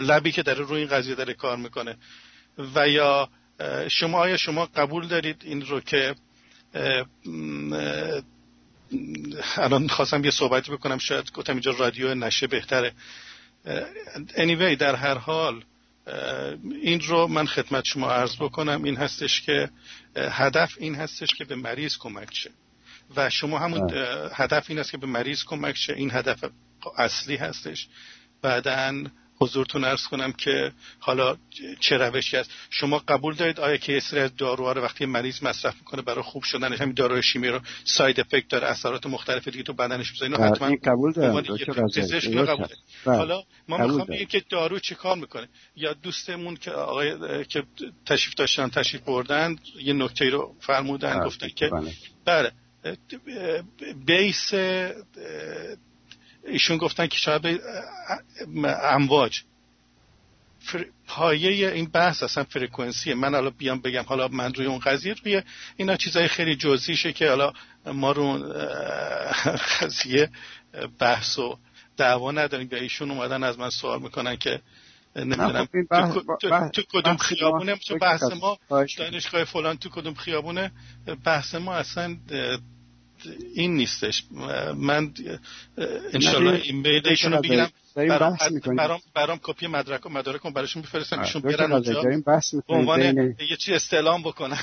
[0.00, 1.96] لبی که داره روی این قضیه داره کار می‌کنه.
[2.58, 3.28] و یا
[3.88, 6.14] شما آیا شما قبول دارید این رو که
[9.56, 12.92] الان خواستم یه صحبتی بکنم شاید گفتم اینجا رادیو نشه بهتره.
[14.36, 15.64] anyway در هر حال
[16.82, 18.84] این رو من خدمت شما عرض بکنم.
[18.84, 19.70] این هستش که
[20.16, 22.50] هدف این هستش که به مریض کمک شه.
[23.16, 23.90] و شما همون
[24.34, 25.92] هدف این است که به مریض کمک شه.
[25.92, 26.44] این هدف
[26.96, 27.88] اصلی هستش.
[28.42, 29.04] بعدا
[29.42, 31.36] حضورتون ارز کنم که حالا
[31.80, 32.50] چه روشی است.
[32.70, 36.42] شما قبول دارید آیا که سری از داروها رو وقتی مریض مصرف می‌کنه برای خوب
[36.42, 40.50] شدنش همین داروی شیمی رو ساید افکت داره اثرات مختلف دیگه تو بدنش می‌ذاره؟ اینو
[40.50, 41.36] حتما قبول دارم
[43.06, 43.16] بله.
[43.16, 47.62] حالا ما می‌خوام بگیم که دارو چه کار می‌کنه؟ یا دوستمون که آقای که
[48.06, 51.26] تشریف داشتن تشریف بردن یه نکته رو فرمودن بله.
[51.26, 51.70] گفتن که
[52.26, 52.52] بله.
[54.06, 54.54] بیس
[56.44, 57.60] ایشون گفتن که شاید
[58.82, 59.42] امواج.
[61.06, 65.42] پایه این بحث اصلا فرکانسیه من حالا بیام بگم حالا من روی اون قضیه روی
[65.76, 67.52] اینا چیزای خیلی جزئیشه که حالا
[67.86, 68.38] ما رو
[69.80, 70.30] قضیه
[70.98, 71.58] بحث و
[71.96, 72.68] دعوا نداریم.
[72.72, 74.60] یا ایشون اومدن از من سوال می‌کنن که
[75.16, 78.58] نمی‌دونم خب تو, کدوم خیابونه؟ تو بحث ما
[78.98, 80.72] دانشگاه فلان تو کدوم خیابونه؟
[81.24, 82.16] بحث ما اصلا
[83.54, 84.24] این نیستش.
[84.76, 85.12] من
[86.12, 87.70] انشالله این ایشون رو بگیرم.
[87.96, 88.38] برام,
[88.76, 92.02] برام, برام کپی مدرک و مدارک رو براشون بفرستم ایشون برن اونجا.
[92.68, 93.00] به عنوان
[93.50, 94.58] یه چی استعلام بکنن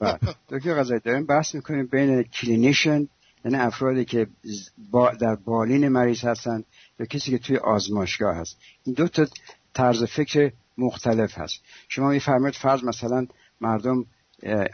[0.00, 0.18] بله.
[0.48, 3.08] دکتر قضایی داریم بحث می‌کنیم بین clinician
[3.44, 4.26] یعنی افرادی که
[4.90, 6.64] با در بالین مریض هستن
[7.00, 8.58] یا کسی که توی آزمایشگاه هست.
[8.84, 9.26] این دو تا
[9.74, 11.62] طرز فکر مختلف هست.
[11.88, 13.26] شما میفرمایید فرض مثلا
[13.60, 14.06] مردم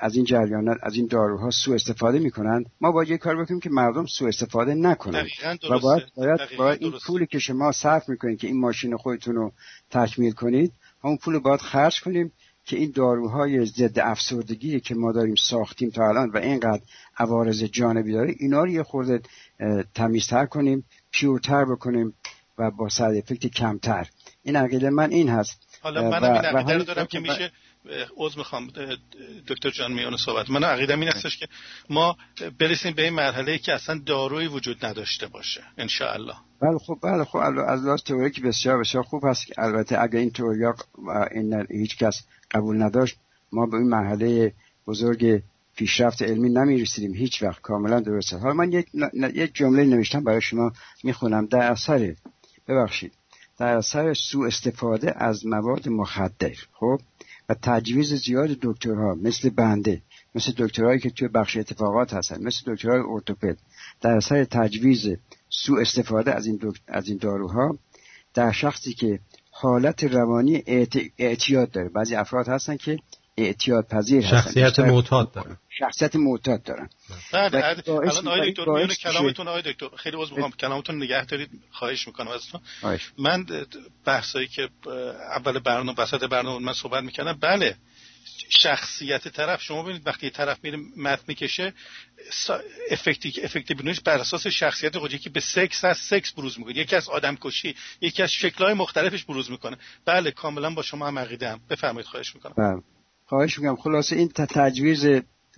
[0.01, 2.65] از این جریانات از این داروها سوء استفاده می‌کنن.
[2.81, 5.27] ما باید یه کار بکنیم که مردم سوء استفاده نکنن.
[5.70, 9.53] و باید, باید, باید این پولی که شما صرف می‌کنید که این ماشین خودتون رو
[9.90, 10.73] تکمیل کنید
[11.05, 12.32] همون پول رو باید خرج کنیم
[12.65, 16.82] که این داروهای ضد افسردگی که ما داریم ساختیم تا الان و اینقدر
[17.19, 19.20] عوارض جانبی داره اینا رو یه خورده
[19.95, 22.15] تمیزتر کنیم پیورتر بکنیم
[22.59, 24.09] و با ساید افکت کمتر.
[24.43, 25.78] این عقیده من این هست.
[25.81, 27.53] حالا من این عقیده دارم که میشه
[28.17, 28.71] عوض می‌خوام
[29.49, 30.51] دکتر جان میان صحبت.
[30.51, 31.49] من عقیده این هستش که
[31.91, 32.17] ما
[32.59, 37.25] برسیم به این مرحله که اصلا داروی وجود نداشته باشه ان الله بله خب بله
[37.25, 40.75] خب از لحاظ که بسیار بسیار خوب هست که البته اگر این تئوریا
[41.31, 43.17] این هیچ کس قبول نداشت
[43.53, 44.53] ما به این مرحله
[44.87, 45.43] بزرگ
[45.77, 48.39] پیشرفت علمی نمی‌رسیدیم هیچ وقت کاملا درسته.
[48.39, 48.87] حالا من یک,
[49.35, 50.73] یک جمله نوشتم برای شما
[51.05, 51.47] می‌خونم.
[51.47, 52.15] در اثر
[52.69, 53.13] ببخشید.
[53.59, 57.01] در اثر سوء استفاده از مواد مخدر خب؟
[57.49, 60.03] و تجویز زیاد دکترها مثل بنده
[60.35, 63.59] مثل دکترهایی که توی بخش اتفاقات هستن مثل دکترهای ارتوپد.
[64.01, 65.16] در اثر تجویز
[65.49, 67.79] سوء استفاده از این, از این داروها
[68.35, 69.20] در شخصی که
[69.51, 70.62] حالت روانی
[71.19, 71.89] اعتیاد داره.
[71.89, 72.99] بعضی افراد هستن که
[73.37, 74.41] اعتیاد پذیر هستن.
[74.41, 75.57] شخصیت معتاد دارن.
[75.79, 76.89] شخصیت معتاد دارن.
[77.33, 82.07] بله الان آقای دکتر میون کلامتون آقای دکتر خیلی عذر می‌خوام کلامتون نگه دارید خواهش
[82.07, 82.61] می‌کنم ازتون.
[83.19, 83.47] من
[84.05, 84.69] بحثایی که
[85.37, 87.77] اول برنامه وسط برنامه من صحبت می‌کنم بله
[88.51, 91.73] شخصیت طرف شما ببینید وقتی طرف میره متن می‌کشه
[92.91, 96.97] افکتی افکتی بنویش بر اساس شخصیت خودی که به سکس از سکس بروز می‌کنه یکی
[96.97, 99.77] از آدم کشی یکی از شکلهای مختلفش بروز می‌کنه.
[100.05, 102.55] بله کاملا با شما هم عقیده هم بفرمایید خواهش می‌کنم.
[102.59, 102.83] بله.
[103.27, 103.77] خواهش می‌کنم.
[103.77, 105.07] خلاصه این تجویز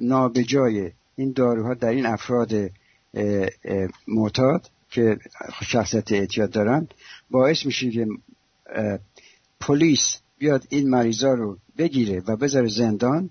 [0.01, 2.53] نابجای این داروها در این افراد
[4.09, 5.19] معتاد که
[5.63, 6.89] شخصیت اعتیاد دارن
[7.31, 8.07] باعث میشه که
[9.61, 13.31] پلیس بیاد این مریضا رو بگیره و بذاره زندان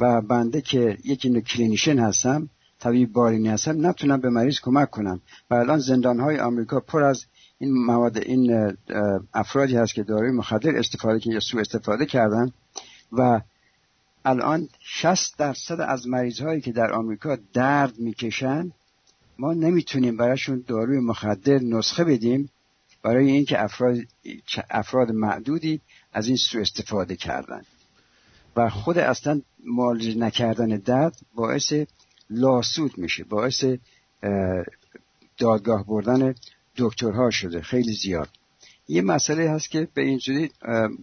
[0.00, 2.48] و بنده که یکی نو clinician هستم
[2.80, 5.20] طبیب بالینی هستم نتونم به مریض کمک کنم
[5.50, 7.24] و الان زندان های آمریکا پر از
[7.58, 8.72] این مواد این
[9.34, 12.52] افرادی هست که داروی مخدر استفاده که یا سو استفاده کردن
[13.12, 13.40] و
[14.24, 18.72] الان 60 درصد از مریض هایی که در آمریکا درد می‌کشن
[19.38, 22.50] ما نمی‌تونیم براشون داروی مخدر نسخه بدیم
[23.02, 23.98] برای اینکه افراد
[24.70, 25.80] افراد معدودی
[26.12, 27.62] از این سو استفاده کردن.
[28.56, 31.72] و خود اصلا معالجه نکردن درد باعث
[32.30, 33.64] لاسود میشه باعث
[35.38, 36.34] دادگاه بردن
[36.76, 38.28] دکترها شده خیلی زیاد.
[38.88, 40.50] یه مسئله هست که به اینجوری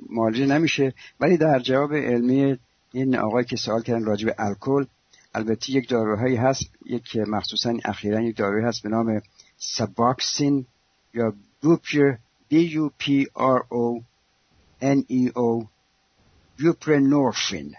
[0.10, 2.58] معالجه نمیشه ولی در جواب علمی
[2.92, 4.86] این آقای که سوال کردن راجع به الکل
[5.34, 9.22] البته یک داروهایی هست یک مخصوصا اخیرا یک داروهایی هست به نام
[9.58, 10.66] سباکسین
[11.14, 12.16] یا بوپر
[12.52, 14.02] B U P R O
[14.82, 15.68] N E O
[16.60, 17.76] بوپرنورفین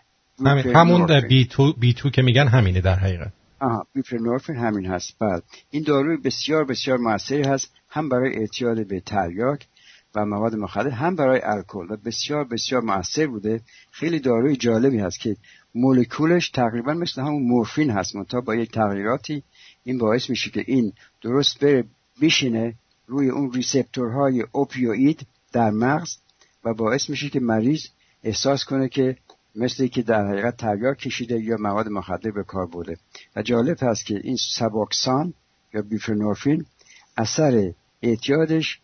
[0.74, 3.32] همون بی تو, بی تو که میگن همینه در حقیقت.
[3.60, 5.18] آها بوپرنورفین همین هست.
[5.18, 9.66] بعد این داروی بسیار بسیار موثری هست هم برای اعتیاد به تریاک
[10.14, 13.60] و مواد مخدر هم برای الکل و بسیار بسیار موثر بوده.
[13.90, 15.36] خیلی داروی جالبی هست که
[15.74, 19.42] مولکولش تقریبا مثل همون مورفین هست منتها با یک تغییراتی.
[19.84, 20.92] این باعث میشه که این
[21.22, 21.84] درست بره
[22.22, 22.74] بشینه
[23.06, 26.16] روی اون receptor های opioid در مغز
[26.64, 27.86] و باعث میشه که مریض
[28.24, 29.16] احساس کنه که
[29.54, 32.96] مثل که در حقیقت تریاک کشیده یا مواد مخدر به کار بوده
[33.36, 35.34] و جالب هست که این Suboxone
[35.74, 36.66] یا buprenorphine
[37.16, 37.72] اثر
[38.02, 38.80] اعتیادش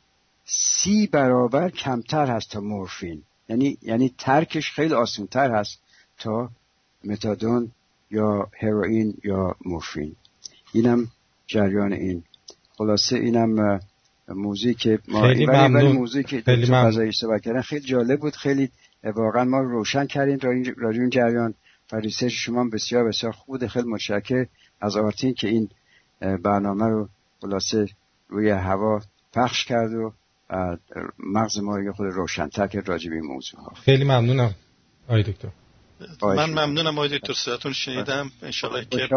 [0.46, 3.22] سی برابر کمتر هست تا مورفین.
[3.48, 5.80] یعنی یعنی ترکش خیلی آسانتر هست
[6.18, 6.50] تا
[7.04, 7.70] متادون
[8.10, 10.16] یا هروئین یا مورفین.
[10.72, 11.08] اینم
[11.46, 12.24] جریان این.
[12.78, 13.80] خلاصه اینم
[14.28, 15.92] موضوعی که ما خیلی ممنون.
[15.92, 16.66] موضوعی که خیلی
[17.40, 18.36] کردن خیلی جالب بود.
[18.36, 18.70] خیلی
[19.04, 20.38] واقعا ما روشن کردیم
[20.76, 21.54] راجع این جریان
[21.92, 24.46] و ریسرچ شما بسیار بسیار خوب خیلی متشکر
[24.80, 25.68] از آرتین که این
[26.20, 27.08] برنامه رو
[27.40, 27.86] خلاصه
[28.28, 29.00] روی هوا
[29.32, 30.12] پخش کرد و
[31.18, 33.72] مغز ما رو خود روشنتر کرد راجع به این موضوع ها.
[33.84, 34.54] خیلی ممنونم
[35.08, 35.48] آقای دکتر.
[36.22, 38.30] من ممنونم آقای دکتر صداتون شنیدم.
[38.42, 39.08] انشالله که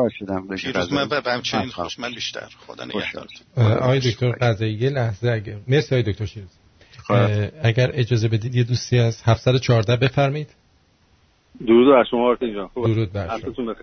[0.56, 2.48] پیروز من و همچنین خوش من بیشتر.
[2.68, 6.50] خدا نگهدارتون آقای دکتر قضایی یه لحظه اگه مرسی آقای دکتر شیروز
[7.64, 10.50] اگر اجازه بدید یه دوستی از 714 بفرمایید.
[11.68, 12.70] درود بر شما آرتین جان.
[12.76, 13.76] درود بر شما.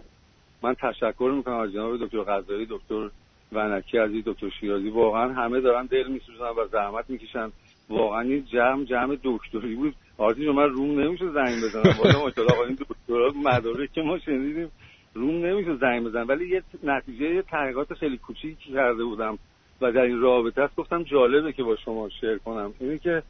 [0.63, 3.11] من تشکر می‌کنم از جناب دکتر قضایی دکتر
[3.53, 7.53] ونکی عزیز دکتر شیرازی واقعا همه دارن دل میسوزن و زحمت می‌کشن.
[7.89, 9.95] واقعا این جمع جمع دکتری بود.
[10.19, 11.95] آرتین من روم نمیشه زنگ بزنم.
[12.05, 14.71] والا ماشاءالله آقا این دکترا مدارک که ما شنیدیم
[15.15, 16.29] روم نمیشه زنگ بزنم.
[16.29, 19.39] ولی یه نتیجه یه تحقیقات خیلی کوچیکی کرده بودم
[19.81, 20.77] و در این رابطه است.
[20.77, 22.75] گفتم جالبه که با شما شیر کنم.
[22.81, 23.23] اینه که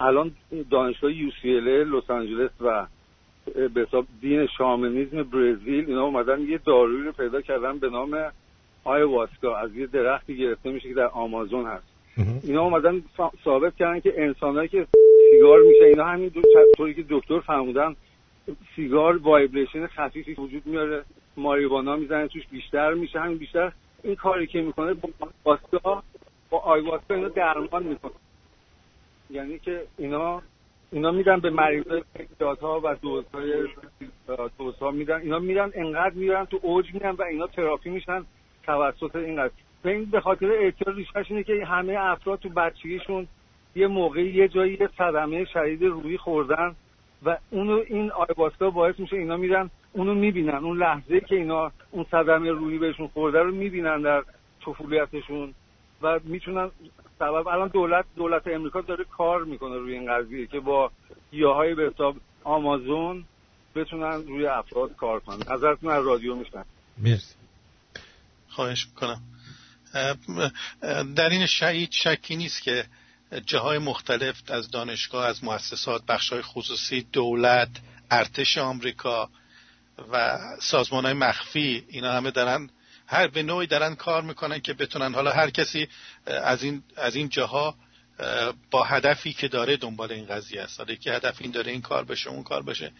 [0.00, 0.32] الان
[0.70, 2.86] دانشگاه یو سی لس آنجلس و
[3.74, 8.32] به حساب دین شامنیزم برزیل اینا اومدن یه دارویی رو پیدا کردن به نام
[8.84, 11.86] آیواسکا از یه درختی گرفته میشه که در آمازون هست.
[12.42, 13.02] اینا اومدن
[13.44, 14.86] ثابت کردن که انسانهایی که
[15.30, 16.32] سیگار میشه اینا همین
[16.76, 17.96] طوری که دکتر فرمودن
[18.76, 21.04] سیگار وایبریشن خفیفی وجود میاره
[21.36, 23.72] ماریوانا می‌زنه توش بیشتر میشه همین بیشتر.
[24.02, 25.08] این کاری که می‌کنه با
[25.44, 26.02] واسکا
[26.50, 28.12] با آیواسکا اینا درمان می‌کنه.
[29.30, 30.42] یعنی که اینا
[30.92, 32.02] اینا میدن به مریضای
[32.40, 33.52] ها و دوزهای
[34.58, 35.20] دوزها میدن.
[35.20, 38.24] اینا میدن انقدر میرن تو اوج میرن و اینا تراپی میشن.
[38.62, 39.64] توسط این قضیه.
[39.84, 43.28] این به خاطر اعتیاد ریشش اینه که همه افراد تو بچگیشون
[43.74, 46.74] یه موقعی یه جایی یه صدمه شدید روحی خوردن
[47.24, 50.54] و اونو این آیباسکا باعث میشه اینا میرن اونو می‌بینن.
[50.54, 54.22] اون لحظه که اینا اون صدمه روحی بهشون خورده رو می‌بینن در
[54.66, 55.54] طفولیتشون
[56.02, 56.70] و می‌تونن
[57.18, 60.90] سبب الان دولت دولت امریکا داره کار می‌کنه روی این قضیه که با
[61.30, 63.24] گیاهای به حساب آمازون
[63.74, 65.54] بتونن روی افراد کار کنن.
[65.54, 66.64] نظرتون از رادیو میشن
[66.98, 67.39] مرسی.
[68.50, 69.22] خواهش می‌کنم.
[71.14, 72.84] در این شهید شکی نیست که
[73.46, 77.68] جاهای مختلف از دانشگاه از مؤسسات بخشهای خصوصی دولت
[78.10, 79.30] ارتش آمریکا
[80.12, 82.70] و سازمان های مخفی اینا همه دارن
[83.06, 85.88] هر به نوعی دارن کار می‌کنن که بتونن حالا هر کسی
[86.26, 87.76] از این از این جاها
[88.70, 90.80] با هدفی که داره دنبال این قضیه است.
[90.80, 92.92] حالا که هدف این داره این کار بشه اون کار بشه.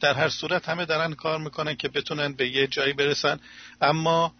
[0.00, 3.40] در هر صورت همه دارن کار می‌کنن که بتونن به یه جایی برسن.
[3.80, 4.34] اما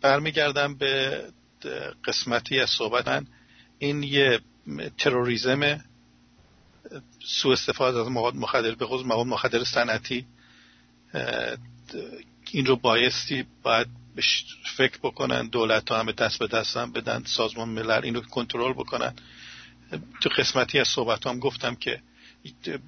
[0.00, 1.22] برمیگردم به
[2.04, 3.26] قسمتی از صحبتن
[3.78, 4.40] این یه
[4.98, 5.84] تروریزم
[7.24, 10.26] سو استفاده از مواد مخدر به خصوص مواد مخدر صنعتی
[12.52, 13.86] این رو بایستی باید
[14.76, 18.72] فکر بکنن دولت ها همه دست به دست هم بدن سازمان ملل این رو کنترل
[18.72, 19.14] بکنن.
[20.20, 22.02] تو قسمتی از صحبت هم گفتم که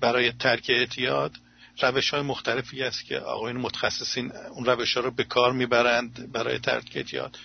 [0.01, 1.37] برای ترک اعتیاد
[1.83, 6.59] روش های مختلفی است که آقایون متخصصین اون روش ها رو به کار می‌برند برای
[6.59, 7.39] ترک اعتیاد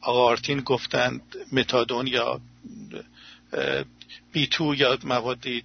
[0.00, 1.22] آقا آرتین گفتند
[1.52, 2.40] متادون یا
[4.32, 5.64] بی تو یا موادی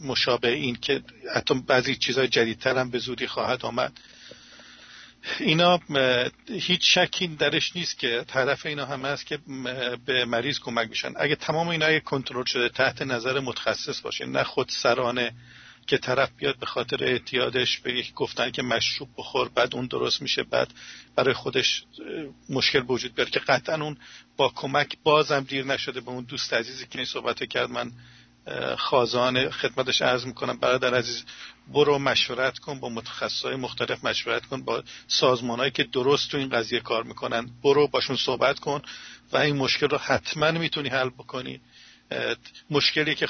[0.00, 1.02] مشابه این که
[1.34, 4.00] حتی بعضی چیزهای جدیدتر هم به زودی خواهد آمد.
[5.40, 5.80] اینا
[6.48, 9.38] هیچ شکی درش نیست که طرف اینا هم هست که
[10.06, 11.12] به مریض کمک میشن.
[11.16, 15.32] اگه تمام اینا کنترل شده تحت نظر متخصص باشه نه خود سرانه
[15.86, 20.22] که طرف بیاد به خاطر اعتیادش به یک گفتن که مشروب بخور بعد اون درست
[20.22, 20.68] میشه بعد
[21.16, 21.84] برای خودش
[22.48, 23.96] مشکل وجود بیاره که قطعا اون
[24.36, 27.70] با کمک بازم دیر نشده به اون دوست عزیزی که این صحبت کرد.
[27.70, 27.92] من
[28.76, 30.58] خازان خدمتش عرض می‌کنم.
[30.58, 31.24] برادر عزیز
[31.68, 36.80] برو مشورت کن با متخصصای مختلف مشورت کن با سازمانهایی که درست تو این قضیه
[36.80, 37.50] کار می‌کنن.
[37.64, 38.82] برو باشون صحبت کن
[39.32, 41.60] و این مشکل رو حتما می‌تونی حل بکنی.
[42.70, 43.28] مشکلی که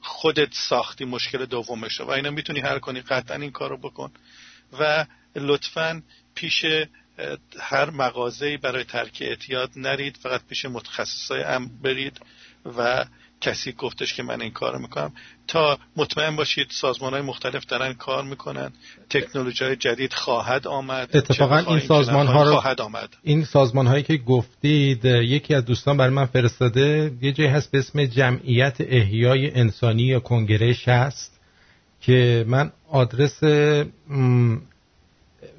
[0.00, 4.10] خودت ساختی مشکل دومشه و اینا می‌تونی حل کنی قطعا این کارو بکن.
[4.80, 5.06] و
[5.36, 6.02] لطفا
[6.34, 6.64] پیش
[7.60, 12.20] هر مغازه‌ای برای ترک اعتیاد نرید فقط پیش متخصصای ام برید
[12.76, 13.04] و
[13.40, 15.12] کسی گفتش که من این کار می‌کنم.
[15.48, 18.72] تا مطمئن باشید سازمان های مختلف دارن کار می‌کنن.
[19.10, 21.16] تکنولوژی های جدید خواهد آمد.
[21.16, 23.08] اتفاقا این سازمان ها رو خواهد آمد.
[23.22, 27.78] این سازمان هایی که گفتید یکی از دوستان برای من فرستاده یه جایی هست به
[27.78, 31.40] اسم جمعیت احیای انسانی یا کنگرش هست
[32.00, 33.42] که من آدرس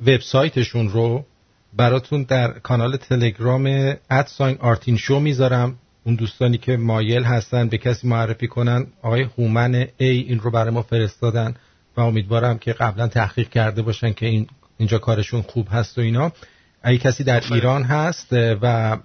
[0.06, 1.26] وبسایتشون رو
[1.74, 5.78] براتون در کانال تلگرام ادساین آرتین شو می‌ذارم.
[6.04, 10.74] اون دوستانی که مایل هستن به کسی معرفی کنن آقای هومن ای این رو برای
[10.74, 11.54] ما فرستادن
[11.98, 14.48] و امیدوارم که قبلا تحقیق کرده باشن که این
[14.78, 16.32] اینجا کارشون خوب هست و اینا.
[16.84, 18.98] اگه کسی در ایران هست و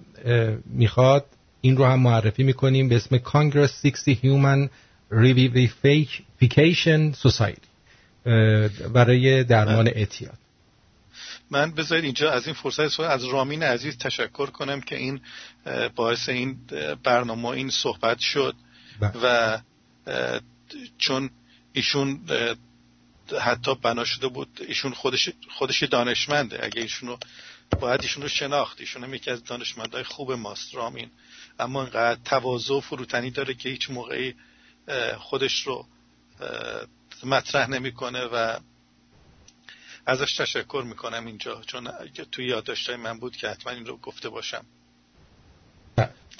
[0.65, 1.25] می‌خواد
[1.61, 4.69] این رو هم معرفی می‌کنیم به اسم Congress 60 Human
[5.11, 7.67] Revivification Society
[8.93, 10.37] برای درمان اعتیاد.
[11.51, 15.21] من بذارید اینجا از این فرصت از رامین عزیز تشکر کنم که این
[15.95, 16.59] باعث این
[17.03, 18.55] برنامه این صحبت شد
[18.99, 19.11] بله.
[19.23, 19.59] و
[20.97, 21.29] چون
[21.73, 22.29] ایشون
[23.41, 26.65] حتی بنا شده بود ایشون خودش خودش دانشمنده.
[26.65, 27.17] اگه ایشونو
[27.79, 28.79] باید ایشون شناخت.
[28.79, 31.11] ایشون هم یکی از دانشمندهای خوب ماست رامین.
[31.59, 34.35] اما اینقدر تواضع و فروتنی داره که هیچ موقعی
[35.17, 35.87] خودش رو
[37.23, 38.59] مطرح نمی‌کنه و
[40.05, 41.87] ازش تشکر می‌کنم اینجا چون
[42.31, 44.65] توی یادداشتهای من بود که حتما این رو گفته باشم.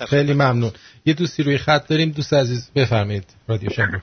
[0.09, 0.71] خیلی ممنون.
[1.05, 2.11] یه دوستی روی خط داریم.
[2.11, 3.35] دوست عزیز بفرمایید.
[3.47, 4.01] رادیو شنبه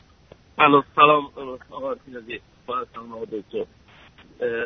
[0.59, 1.25] الو سلام
[1.71, 1.97] آقا
[2.67, 3.67] سلام آقا دکتر.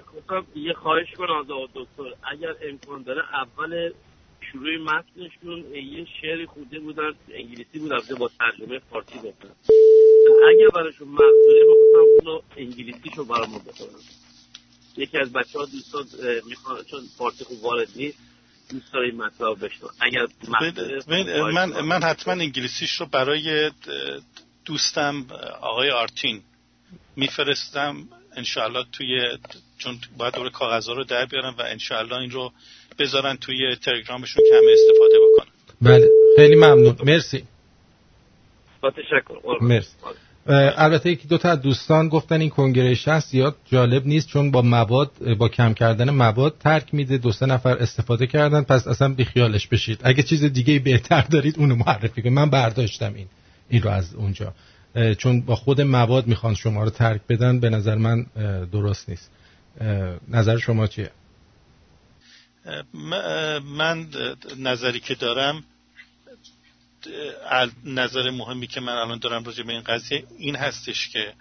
[0.06, 2.16] خواستم یه خواهش کنم از آقا دکتر.
[2.32, 3.92] اگر امکان داره اول
[4.52, 9.48] شروع متنشون یه شعری خونده بودن انگلیسی بود البته با ترجمه فارسی گفتن.
[10.50, 14.00] اگر براشون مقدوره بخواستم اونو انگلیسیشو برامون بخونم.
[14.96, 16.04] یکی از بچه ها دوستان
[16.46, 18.18] می‌خوان چون فارسی خوب وارد نیست
[18.70, 23.70] دوست داره این مطلب بشنو اگر من, من, من حتما انگلیسیش رو برای
[24.64, 25.26] دوستم
[25.60, 26.42] آقای آرتین
[27.16, 28.08] میفرستم.
[28.36, 29.38] انشاءالله توی
[29.78, 32.52] چون باید دور کاغذها رو در بیارم و انشاءالله این رو
[32.98, 35.52] بذارن توی تلگرامشون که همه استفاده بکنن.
[35.82, 36.08] بله.
[36.36, 36.96] خیلی ممنون.
[37.04, 37.44] مرسی.
[38.80, 39.58] با تشکر.
[39.60, 39.96] مرسی.
[40.48, 45.34] البته یکی دو تا دوستان گفتن این کنگرهش هست زیاد جالب نیست چون با مواد
[45.38, 50.00] با کم کردن مواد ترک میده دو سه نفر استفاده کردن پس اصلا بیخیالش بشید.
[50.04, 52.34] اگه چیز دیگه بهتر دارید اونو معرفی کنید.
[52.34, 53.26] من برداشتم این
[53.68, 54.54] این رو از اونجا.
[55.18, 58.26] چون با خود مواد می‌خوان شما رو ترک بدن به نظر من
[58.72, 59.30] درست نیست.
[60.28, 61.10] نظر شما چیه؟
[63.76, 64.06] من
[64.58, 65.64] نظری که دارم
[67.84, 71.34] نظر مهمی که من الان دارم راجع به این قضیه این هستش که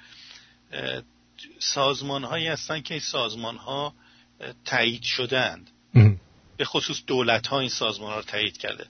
[1.59, 3.93] سازمان هایی هستن که این سازمان ها
[4.65, 5.69] تایید شدند
[6.57, 8.85] به خصوص دولت ها این سازمان ها رو تایید کرده.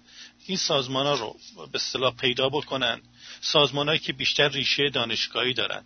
[0.47, 1.35] این سازمان ها رو
[1.71, 3.01] به اصطلاح پیدا بکنن.
[3.41, 5.83] سازمان هایی که بیشتر ریشه دانشگاهی دارن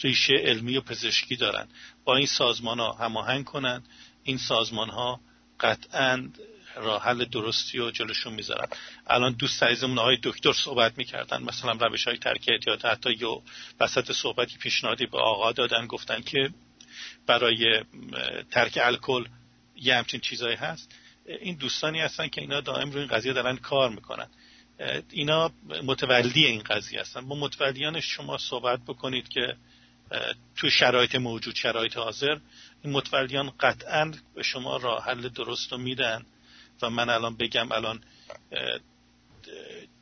[0.00, 1.68] ریشه علمی و پزشکی دارن.
[2.04, 3.82] با این سازمان ها هماهنگ کنن.
[4.22, 5.20] این سازمان ها
[5.60, 6.28] قطعا
[6.76, 8.68] راه حل درستی و جلوشون می‌ذارن.
[9.06, 13.28] الان دوست عزیزمون آقای دکتر صحبت می‌کردن مثلا روش های ترک اعتیاد حتی یه
[13.80, 16.50] وسط صحبتی پیشنهادی به آقا دادن گفتن که
[17.26, 17.84] برای
[18.50, 19.24] ترک الکل
[19.76, 20.94] یه همچین چیزایی هست.
[21.26, 24.28] این دوستانی هستن که اینا دائم روی این قضیه دارن کار می‌کنن.
[25.10, 25.52] اینا
[25.84, 27.28] متولی این قضیه هستن.
[27.28, 29.56] با متولیان شما صحبت بکنید که
[30.56, 32.38] تو شرایط موجود شرایط حاضر
[32.84, 36.26] این متولیان قطعا به شما راه حل درست رو میدن.
[36.84, 37.98] و من الان بگم الان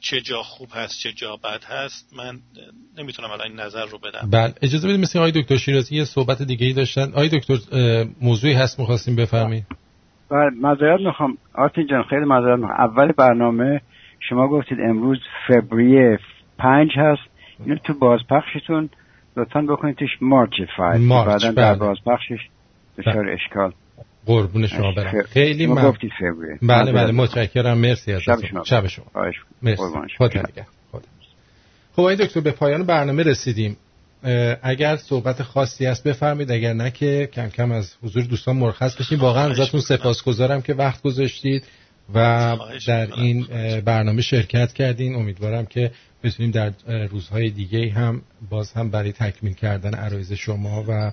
[0.00, 2.38] چه جا خوب هست چه جا بد هست من
[2.98, 4.30] نمی‌تونم الان این نظر رو بدم.
[4.30, 7.02] بله اجازه بدید مثل آقای دکتر شیرازی یه صحبت دیگه ای داشتن.
[7.02, 7.56] آقای دکتر
[8.20, 9.66] موضوعی هست می‌خواستیم بفرمایید.
[10.30, 11.38] بله معذرت می‌خوام.
[11.54, 12.80] آرتین جان خیلی معذرت می‌خوام.
[12.80, 13.80] اول برنامه
[14.28, 16.18] شما گفتید امروز فوریه
[16.58, 17.22] پنج هست.
[17.64, 18.90] اینو تو بازپخشتون
[19.36, 21.08] لطفا بکنید توش مارچ فایل.
[21.08, 21.78] بعدا در بله.
[21.78, 22.48] بازپخشش
[22.98, 23.32] دچار بله.
[23.32, 23.72] اشکال
[24.30, 25.22] قربون شما برم.
[25.22, 25.96] خیلی ممنون.
[26.62, 27.78] بله بله متشکرم.
[27.78, 28.64] مرسی از شب شما.
[28.64, 29.04] شب شما.
[29.62, 29.82] مرسی.
[30.18, 30.42] خدا
[31.92, 33.76] خب آقای دکتر به پایان برنامه رسیدیم.
[34.62, 39.20] اگر صحبت خاصی است بفرمید اگر نه که کم کم از حضور دوستان مرخص بشیم
[39.20, 41.64] واقعا ازتون سپاسگزارم که وقت گذاشتید
[42.14, 43.46] و در این
[43.84, 45.14] برنامه شرکت کردین.
[45.14, 45.90] امیدوارم که
[46.24, 46.72] بتونیم در
[47.10, 51.12] روزهای دیگه هم باز هم برای تکمیل کردن عرایز شما و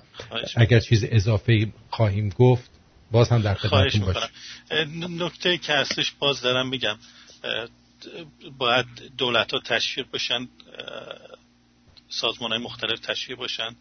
[0.56, 2.77] اگر چیز اضافه خواهیم گفت
[3.10, 5.22] باز هم در خدمتتون باشیم.
[5.22, 6.98] نکته که هستش باز دارم میگم.
[8.58, 8.86] باید
[9.18, 10.48] دولت ها تشویق باشن
[12.08, 13.76] سازمان های مختلف تشویق باشن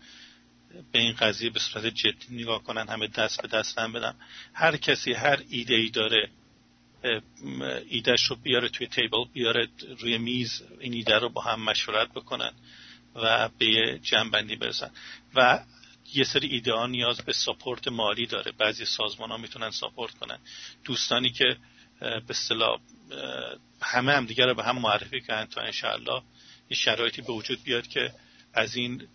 [0.91, 4.14] به این قضیه به صورت جدی نگاه کنن همه دست به دست هم بدن.
[4.54, 6.30] هر کسی هر ایده ای داره
[7.90, 9.68] ایدهش رو بیاره توی تیبل بیاره
[9.99, 12.52] روی میز این ایده رو با هم مشورت بکنن
[13.16, 14.91] و به جنبندی برسن.
[15.36, 15.60] و
[16.13, 18.51] یه سری ایده ها نیاز به ساپورت مالی داره.
[18.51, 20.39] بعضی سازمان ها می‌تونن ساپورت کنن.
[20.84, 21.57] دوستانی که
[21.99, 22.79] به اصطلاح
[23.81, 26.21] همه هم دیگر رو به هم معرفی کنن تا انشاءالله
[26.69, 28.13] یه شرایطی به وجود بیاد که
[28.53, 29.07] از این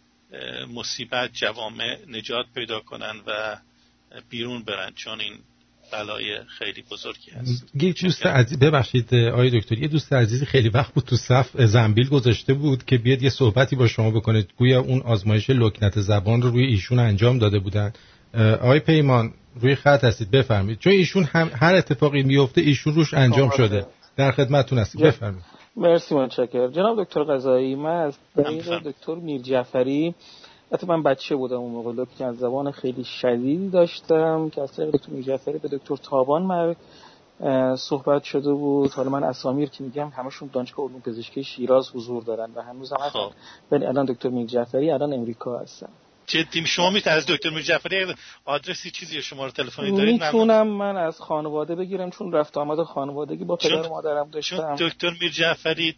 [0.74, 3.59] مصیبت جوامع نجات پیدا کنن و
[4.31, 4.94] بیرون برن.
[4.94, 5.39] چون این
[5.93, 7.70] بلای خیلی بزرگی هست.
[7.74, 12.09] یه دوست عزیز ببخشید آقای دکتر یه دوست عزیزی خیلی وقت بود تو صف زنبیل
[12.09, 14.47] گذاشته بود که بیاد یه صحبتی با شما بکنه.
[14.56, 17.93] گویا اون آزمایش لکنت زبان رو روی ایشون انجام داده بودن.
[18.35, 20.78] آقای پیمان روی خط هستید بفرمایید.
[20.78, 23.86] چون ایشون هم هر اتفاقی میفته ایشون روش انجام شده.
[24.16, 25.44] در خدمتتون هستید بفرمایید.
[25.77, 26.70] مرسی متشکرم.
[26.70, 30.14] جناب دکتر قضایی من از طریق دکتر میر جعفری
[30.73, 32.05] حتی من بچه بودم اون موقع.
[32.19, 36.43] که از زبان خیلی شدیدی داشتم که از طریق دکتر میر جعفری به دکتر تابان
[36.43, 36.74] مر
[37.77, 38.90] صحبت شده بود.
[38.90, 43.01] حالا من اسامیر که میگم همشون دانشگاه علوم پزشکی شیراز حضور دارن و هنوز هم
[43.01, 43.31] هستن.
[43.70, 45.89] ولی الان دکتر میر جعفری الان امریکا هستن.
[46.27, 50.97] جدی شما می‌تونید از دکتر میر جعفری آدرسی چیزی شما رو تلفنی دارید؟ می‌تونم من
[50.97, 54.77] از خانواده بگیرم چون رفت آمد خانوادگی با پدر مادرم داشتم.
[54.77, 55.97] دکتر میر جعفری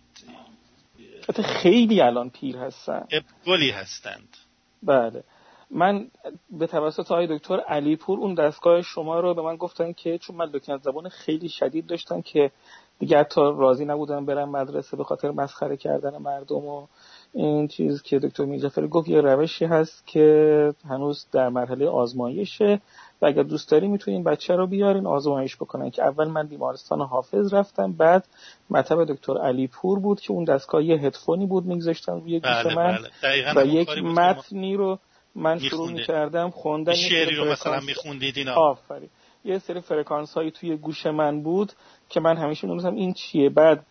[1.44, 3.06] خیلی الان پیر هستن.
[3.46, 4.36] گلی هستند.
[4.84, 5.24] بله.
[5.70, 6.10] من
[6.50, 10.46] به توسط آقای دکتر علیپور اون دستگاه شما رو به من گفتن که چون من
[10.46, 12.50] لکنت زبان خیلی شدید داشتم که
[12.98, 16.86] دیگه حتی راضی نبودم برم مدرسه به خاطر مسخره کردن مردم و
[17.32, 22.80] این چیز که دکتر میرجعفری گفت یه روشی هست که هنوز در مرحله آزمایشه.
[23.22, 25.90] و اگر دوست داری می‌تونین بچه رو بیارین آزمایش بکنن.
[25.90, 28.26] که اول من بیمارستان حافظ رفتم بعد
[28.70, 32.74] مطب دکتر علی پور بود که اون دستگاه یه هدفونی بود میگذاشتن روی گوش بله
[32.74, 33.62] من بله.
[33.62, 34.98] و یک متنی رو
[35.34, 38.54] من شروع می‌کردم خوندن شعری رو مثلا میخوندید اینا.
[38.54, 39.08] آفرین.
[39.44, 41.72] یه سری فرکانس هایی توی گوش من بود
[42.08, 43.50] که من همیشه می‌دونستم این چیه.
[43.50, 43.86] بعد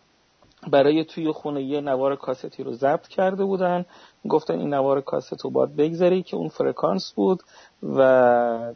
[0.70, 3.84] برای توی خونه یه نوار کاستی رو ضبط کرده بودن.
[4.28, 7.42] گفتن این نوار کاست رو باید بگذاری که اون فرکانس بود
[7.82, 8.74] و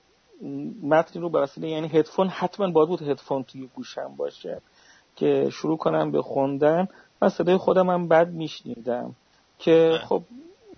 [0.83, 4.61] متن رو به وسیله یعنی هدفون حتما باید بود هدفون توی گوشم باشه
[5.17, 6.89] که شروع کنم به خوندن
[7.23, 9.15] و صدای خودم هم بد میشنیدم
[9.59, 10.23] که خب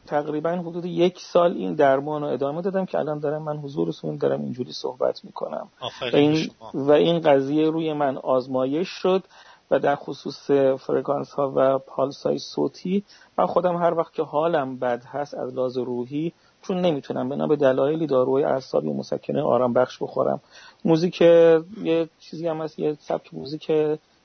[0.07, 4.43] تقریبا حدود یک سال این درمان رو ادامه دادم که الان دارم من حضورتون دارم
[4.43, 5.69] اینجوری صحبت می‌کنم.
[6.13, 9.25] و این, و این قضیه روی من آزمایش شد
[9.71, 10.51] و در خصوص
[10.87, 13.05] فرکانس ها و پالس های صوتی
[13.39, 16.33] من خودم هر وقت که حالم بد هست از لحاظ روحی
[16.63, 20.41] چون نمی‌تونم بنا به دلایلی داروی اعصابی و مسکنه آرام بخش بخورم.
[20.85, 23.67] موزیک یه چیزی هم هست یه سبک موزیک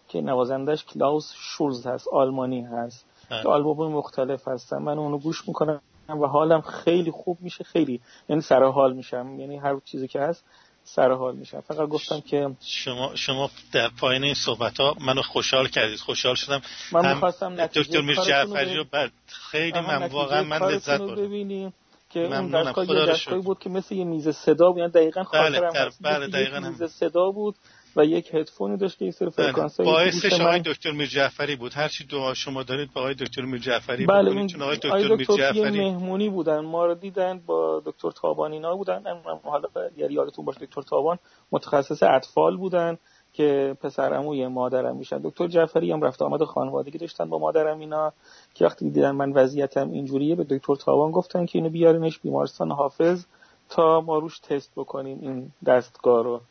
[0.07, 3.05] که نوازندش کلاوس شولز هست آلمانی هست.
[3.29, 4.77] که آلبوم مختلف هستن.
[4.77, 8.01] من اونو گوش می‌کنم و حالم خیلی خوب میشه خیلی.
[8.29, 9.39] یعنی سر حال میشم.
[9.39, 10.43] یعنی هر چیزی که هست
[10.83, 11.61] سر حال میشم.
[11.61, 15.99] فقط گفتم که شما شما در پایین این صحبت ها منو خوشحال کردید.
[15.99, 16.61] خوشحال شدم.
[16.91, 21.15] من می‌خواستم دکتر میر جعفری رو بعد خیلی من واقعا من لذت بردم.
[21.15, 21.73] ببینیم.
[22.15, 24.77] که اون دستگاه یه دستگاهی بود که مثل یه میز صدا بود.
[24.77, 27.55] یعنی دقیقا خاطرم بله بله دقیقا میز صدا بود
[27.95, 31.73] و یک هدفونی داشت که این سری فرکانس های باعث آقای دکتر میر جعفری بود.
[31.73, 35.15] هر چی دعا شما دارید با آقای دکتر میر جعفری بله اون چون آقای دکتر
[35.15, 36.59] میر جعفری مهمونی بودن.
[36.59, 39.03] ما رو دیدن با دکتر تابان اینا بودن.
[39.43, 39.67] حالا
[39.97, 41.19] یادتون باشه دکتر تابان
[41.51, 42.97] متخصص اطفال بودن.
[43.35, 45.17] که پسرعموی مادرم میشن.
[45.17, 48.13] دکتر جعفری هم رفت آمد خانوادگی داشتن با مادرم اینا
[48.53, 53.25] که وقتی دیدن من وضعیتم اینجوریه به دکتر تابان گفتن که اینو بیارینش بیمارستان حافظ
[53.69, 56.41] تا ما روش تست بکنیم این دستگاه رو.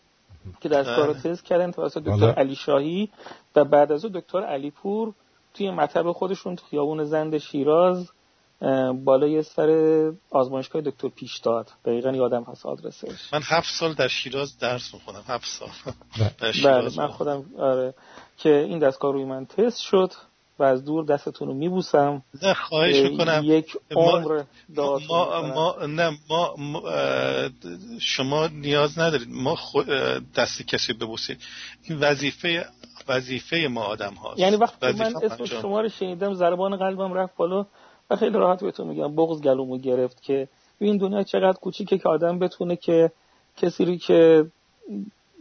[0.61, 3.11] که دستگاه رو تست کردن توسط دکتر علی شاهی
[3.56, 5.15] و بعد از او دکتر علی پور
[5.55, 8.11] توی مطب خودشون تو خیابون زند شیراز
[9.05, 11.70] بالای سر آزمایشگاه دکتر پیشداد.
[11.85, 13.32] دقیقا یادم هست آدرسش.
[13.32, 15.22] من هفت سال در شیراز درس می‌خونم.
[15.26, 15.68] هفت سال.
[16.64, 16.90] بله.
[16.97, 17.94] من خودم آره
[18.39, 20.12] که این دستگاه روی من تست شد
[20.59, 22.22] و از دور دستتون رو میبوسم.
[22.43, 23.43] نه خواهش می‌کنم.
[23.44, 26.82] یک عمر ما, ما, ما, نه ما, ما
[28.01, 29.28] شما نیاز ندارید.
[29.31, 29.59] ما
[30.36, 31.40] دست کسی ببوسید.
[31.82, 32.66] این وظیفه
[33.09, 34.39] وظیفه ما آدم هاست.
[34.39, 37.66] یعنی وقتی من اسم شما رو شنیدم ضربان قلبم رفت بالا.
[38.10, 40.48] و خیلی راحت بهتون میگم بغض گلومو گرفت که
[40.78, 43.12] این دنیا چقدر کوچیکه که آدم بتونه که
[43.56, 44.47] کسی رو که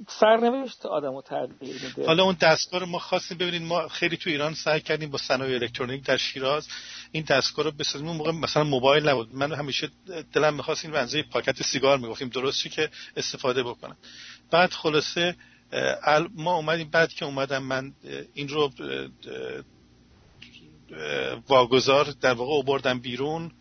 [0.08, 2.06] سرنوشت آدم تغییر میده.
[2.06, 5.56] حالا اون دستگاه رو ما خواستیم ببینید ما خیلی تو ایران سعی کردیم با صنایع
[5.56, 6.68] الکترونیک در شیراز
[7.12, 8.08] این دستگاه رو بسازیم.
[8.08, 9.36] اون موقع مثلا موبایل نبود.
[9.36, 9.90] من همیشه
[10.34, 13.98] دلم می‌خواست این بنزه پاکت سیگار می‌گفتیم درستی که استفاده بکنم.
[14.52, 15.36] بعد خلاصه
[16.36, 17.94] ما اومدیم بعد که اومدم من
[18.34, 18.70] این رو
[21.48, 23.52] واگذار در واقع بردم بیرون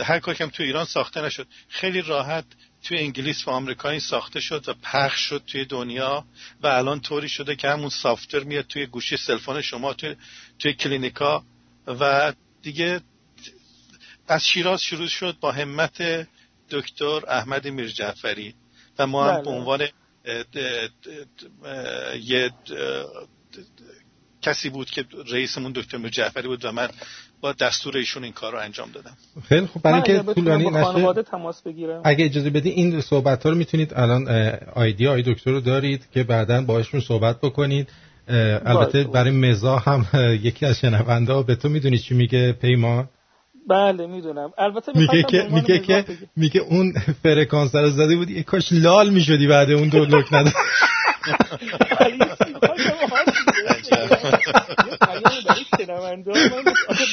[0.00, 2.44] هر کاری که تو ایران ساخته نشد خیلی راحت
[2.82, 6.24] توی انگلیس و آمریکا این ساخته شد و پخش شد توی دنیا
[6.62, 10.16] و الان طوری شده که همون software میاد توی گوشی cellphone شما توی,
[10.58, 11.44] توی کلینیکا
[11.86, 12.32] و
[12.62, 13.00] دیگه
[14.28, 16.28] از شیراز شروع شد با همت
[16.70, 18.54] دکتر احمد میرجعفری
[18.98, 19.54] و ما هم به بله.
[19.54, 19.88] عنوان
[22.20, 22.50] یه
[24.44, 26.88] کسی بود که رئیسمون دکتر میرجعفری بود و من
[27.40, 29.16] با دستور ایشون این کار رو انجام دادم.
[29.48, 32.02] خیلی خب برای اینکه طولانی نشه تماس بگیرم.
[32.04, 34.28] اگه اجازه بدی این صحبت ها رو می‌تونید الان
[34.74, 37.88] آیدی آی دکتر رو دارید که بعدا باهاشون صحبت بکنید.
[38.64, 40.06] البته برای مزا هم
[40.42, 43.08] یکی از شنونده به تو می‌دونی چی میگه؟ پیمان.
[43.68, 44.52] بله می‌دونم.
[44.58, 46.04] البته میگه که میگه که
[46.36, 46.92] میگه اون
[47.22, 50.52] فرکانس رو زده بودی کاش لال می‌شدی بعد اون دو لک نده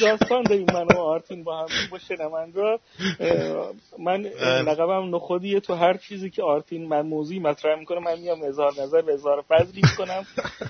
[0.01, 2.79] داستان داریم من و آرتین با هم با شنوندا
[3.99, 4.21] من
[4.67, 9.01] لقبم نخودیه تو هر چیزی که آرتین من موضوعی مطرح می‌کنه من میام اظهار نظر
[9.01, 10.25] به اظهار فضلی می‌کنم.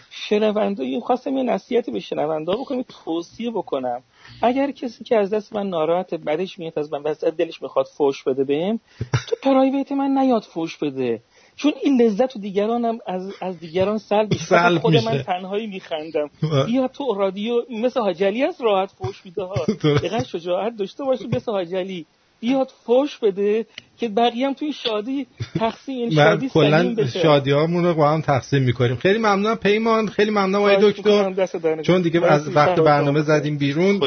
[0.09, 2.83] شنوندا خواستم یه نصیحتی به شنوندا بکنم.
[3.05, 4.03] توصیه بکنم
[4.41, 8.23] اگر کسی که از دست من ناراحت بدش میاد از من وسط دلش می‌خواد فوش
[8.23, 8.79] بده بهم.
[9.27, 11.21] تو پرایویت من نیاد فوش بده
[11.55, 14.79] چون این لذت و دیگرانم از از دیگران سلب میشه.
[14.79, 16.29] خود من تنهایی میخندم.
[16.65, 19.65] بیا تو رادیو مثل حاجلی از راحت فوش میده ها.
[19.97, 22.05] دقیقا شجاعت داشته باشی مثل حاجلی
[22.39, 23.65] بیاد فوش بده
[23.97, 25.27] که بقیه هم توی شادی
[25.59, 28.95] تقسیم شادی کلا شادی هامون رو با هم تقسیم می‌کنیم.
[28.95, 29.55] خیلی ممنونم.
[29.55, 30.55] پیمان خیلی ممنونم.
[30.55, 31.47] آقای دکتر.
[31.81, 33.99] چون دیگه از وقت برنامه زدیم بیرون.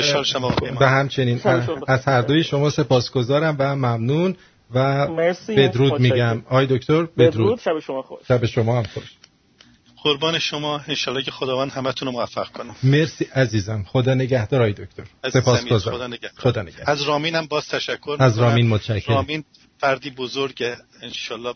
[0.79, 1.41] به همچنین
[1.87, 4.37] از هر دوی شما سپاسگزارم و ممنون.
[4.75, 5.09] و
[5.49, 6.43] بدرود میگم.
[6.49, 8.21] آی دکتر بدرود شب شما خوش.
[8.29, 9.05] شب شما هم خوش.
[10.03, 10.81] قربان شما.
[10.89, 12.75] انشالله که خداوند همتون رو موفق کنه.
[12.83, 13.85] مرسی عزیزم.
[13.89, 15.05] خدا نگهدار آی دکتر.
[15.33, 15.97] سپاسگزارم.
[15.97, 16.31] خدا نگهدار.
[16.37, 16.91] خدا نگهدار.
[16.91, 19.15] از رامین هم باز تشکر از رامین متشکرم.
[19.15, 19.45] رامین
[19.79, 20.77] فردی بزرگه.
[21.03, 21.55] انشالله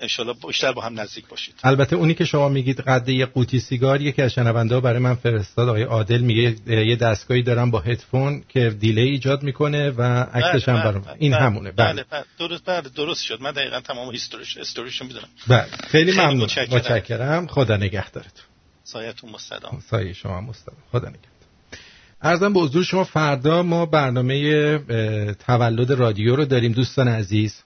[0.00, 1.54] انشالله بیشتر با هم نزدیک باشید.
[1.62, 5.68] البته اونی که شما میگید قد یه قوطی سیگار یکی از شنونده برای من فرستاد
[5.68, 10.82] آقای عادل میگه یه دستگاهی دارم با هدفون که دیلی ایجاد می‌کنه و عکسش هم
[10.82, 12.24] بله، بله، این بله، همونه بله بله.
[12.38, 13.40] درست بله درست شد.
[13.40, 15.28] من دقیقا تمام هیستوریش استوریشو می‌دونم.
[15.48, 16.36] بله خیلی ممنون.
[16.36, 16.76] متشکرم.
[16.76, 17.46] متشکرم.
[17.46, 18.44] خدا نگهدارتون.
[18.84, 21.32] سایتون مستدام سایه شما مستدام خدا نگهدار.
[22.22, 24.78] ارزم به حضور شما فردا ما برنامه
[25.46, 26.72] تولد رادیو رو داریم.
[26.72, 27.62] دوستان عزیز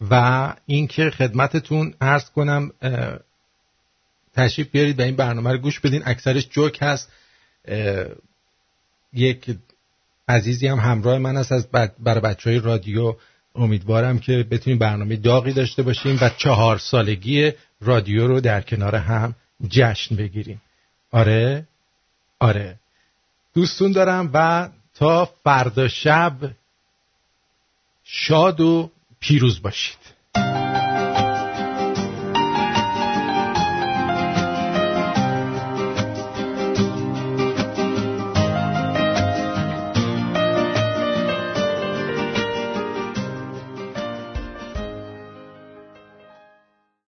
[0.00, 2.70] و اینکه خدمتتون عرض کنم
[4.34, 6.02] تشریف بیارید به این برنامه رو گوش بدین.
[6.06, 7.12] اکثرش جوک هست.
[9.12, 9.56] یک
[10.28, 13.16] عزیزی هم همراه من است از برای بچه های رادیو.
[13.54, 19.34] امیدوارم که بتونیم برنامه داغی داشته باشیم و چهار سالگی رادیو رو در کنار هم
[19.68, 20.62] جشن بگیریم.
[21.10, 21.68] آره؟
[22.38, 22.76] آره.
[23.54, 26.32] دوستون دارم و تا فردا شب
[28.04, 28.90] شاد و
[29.20, 30.05] پیروز باشید.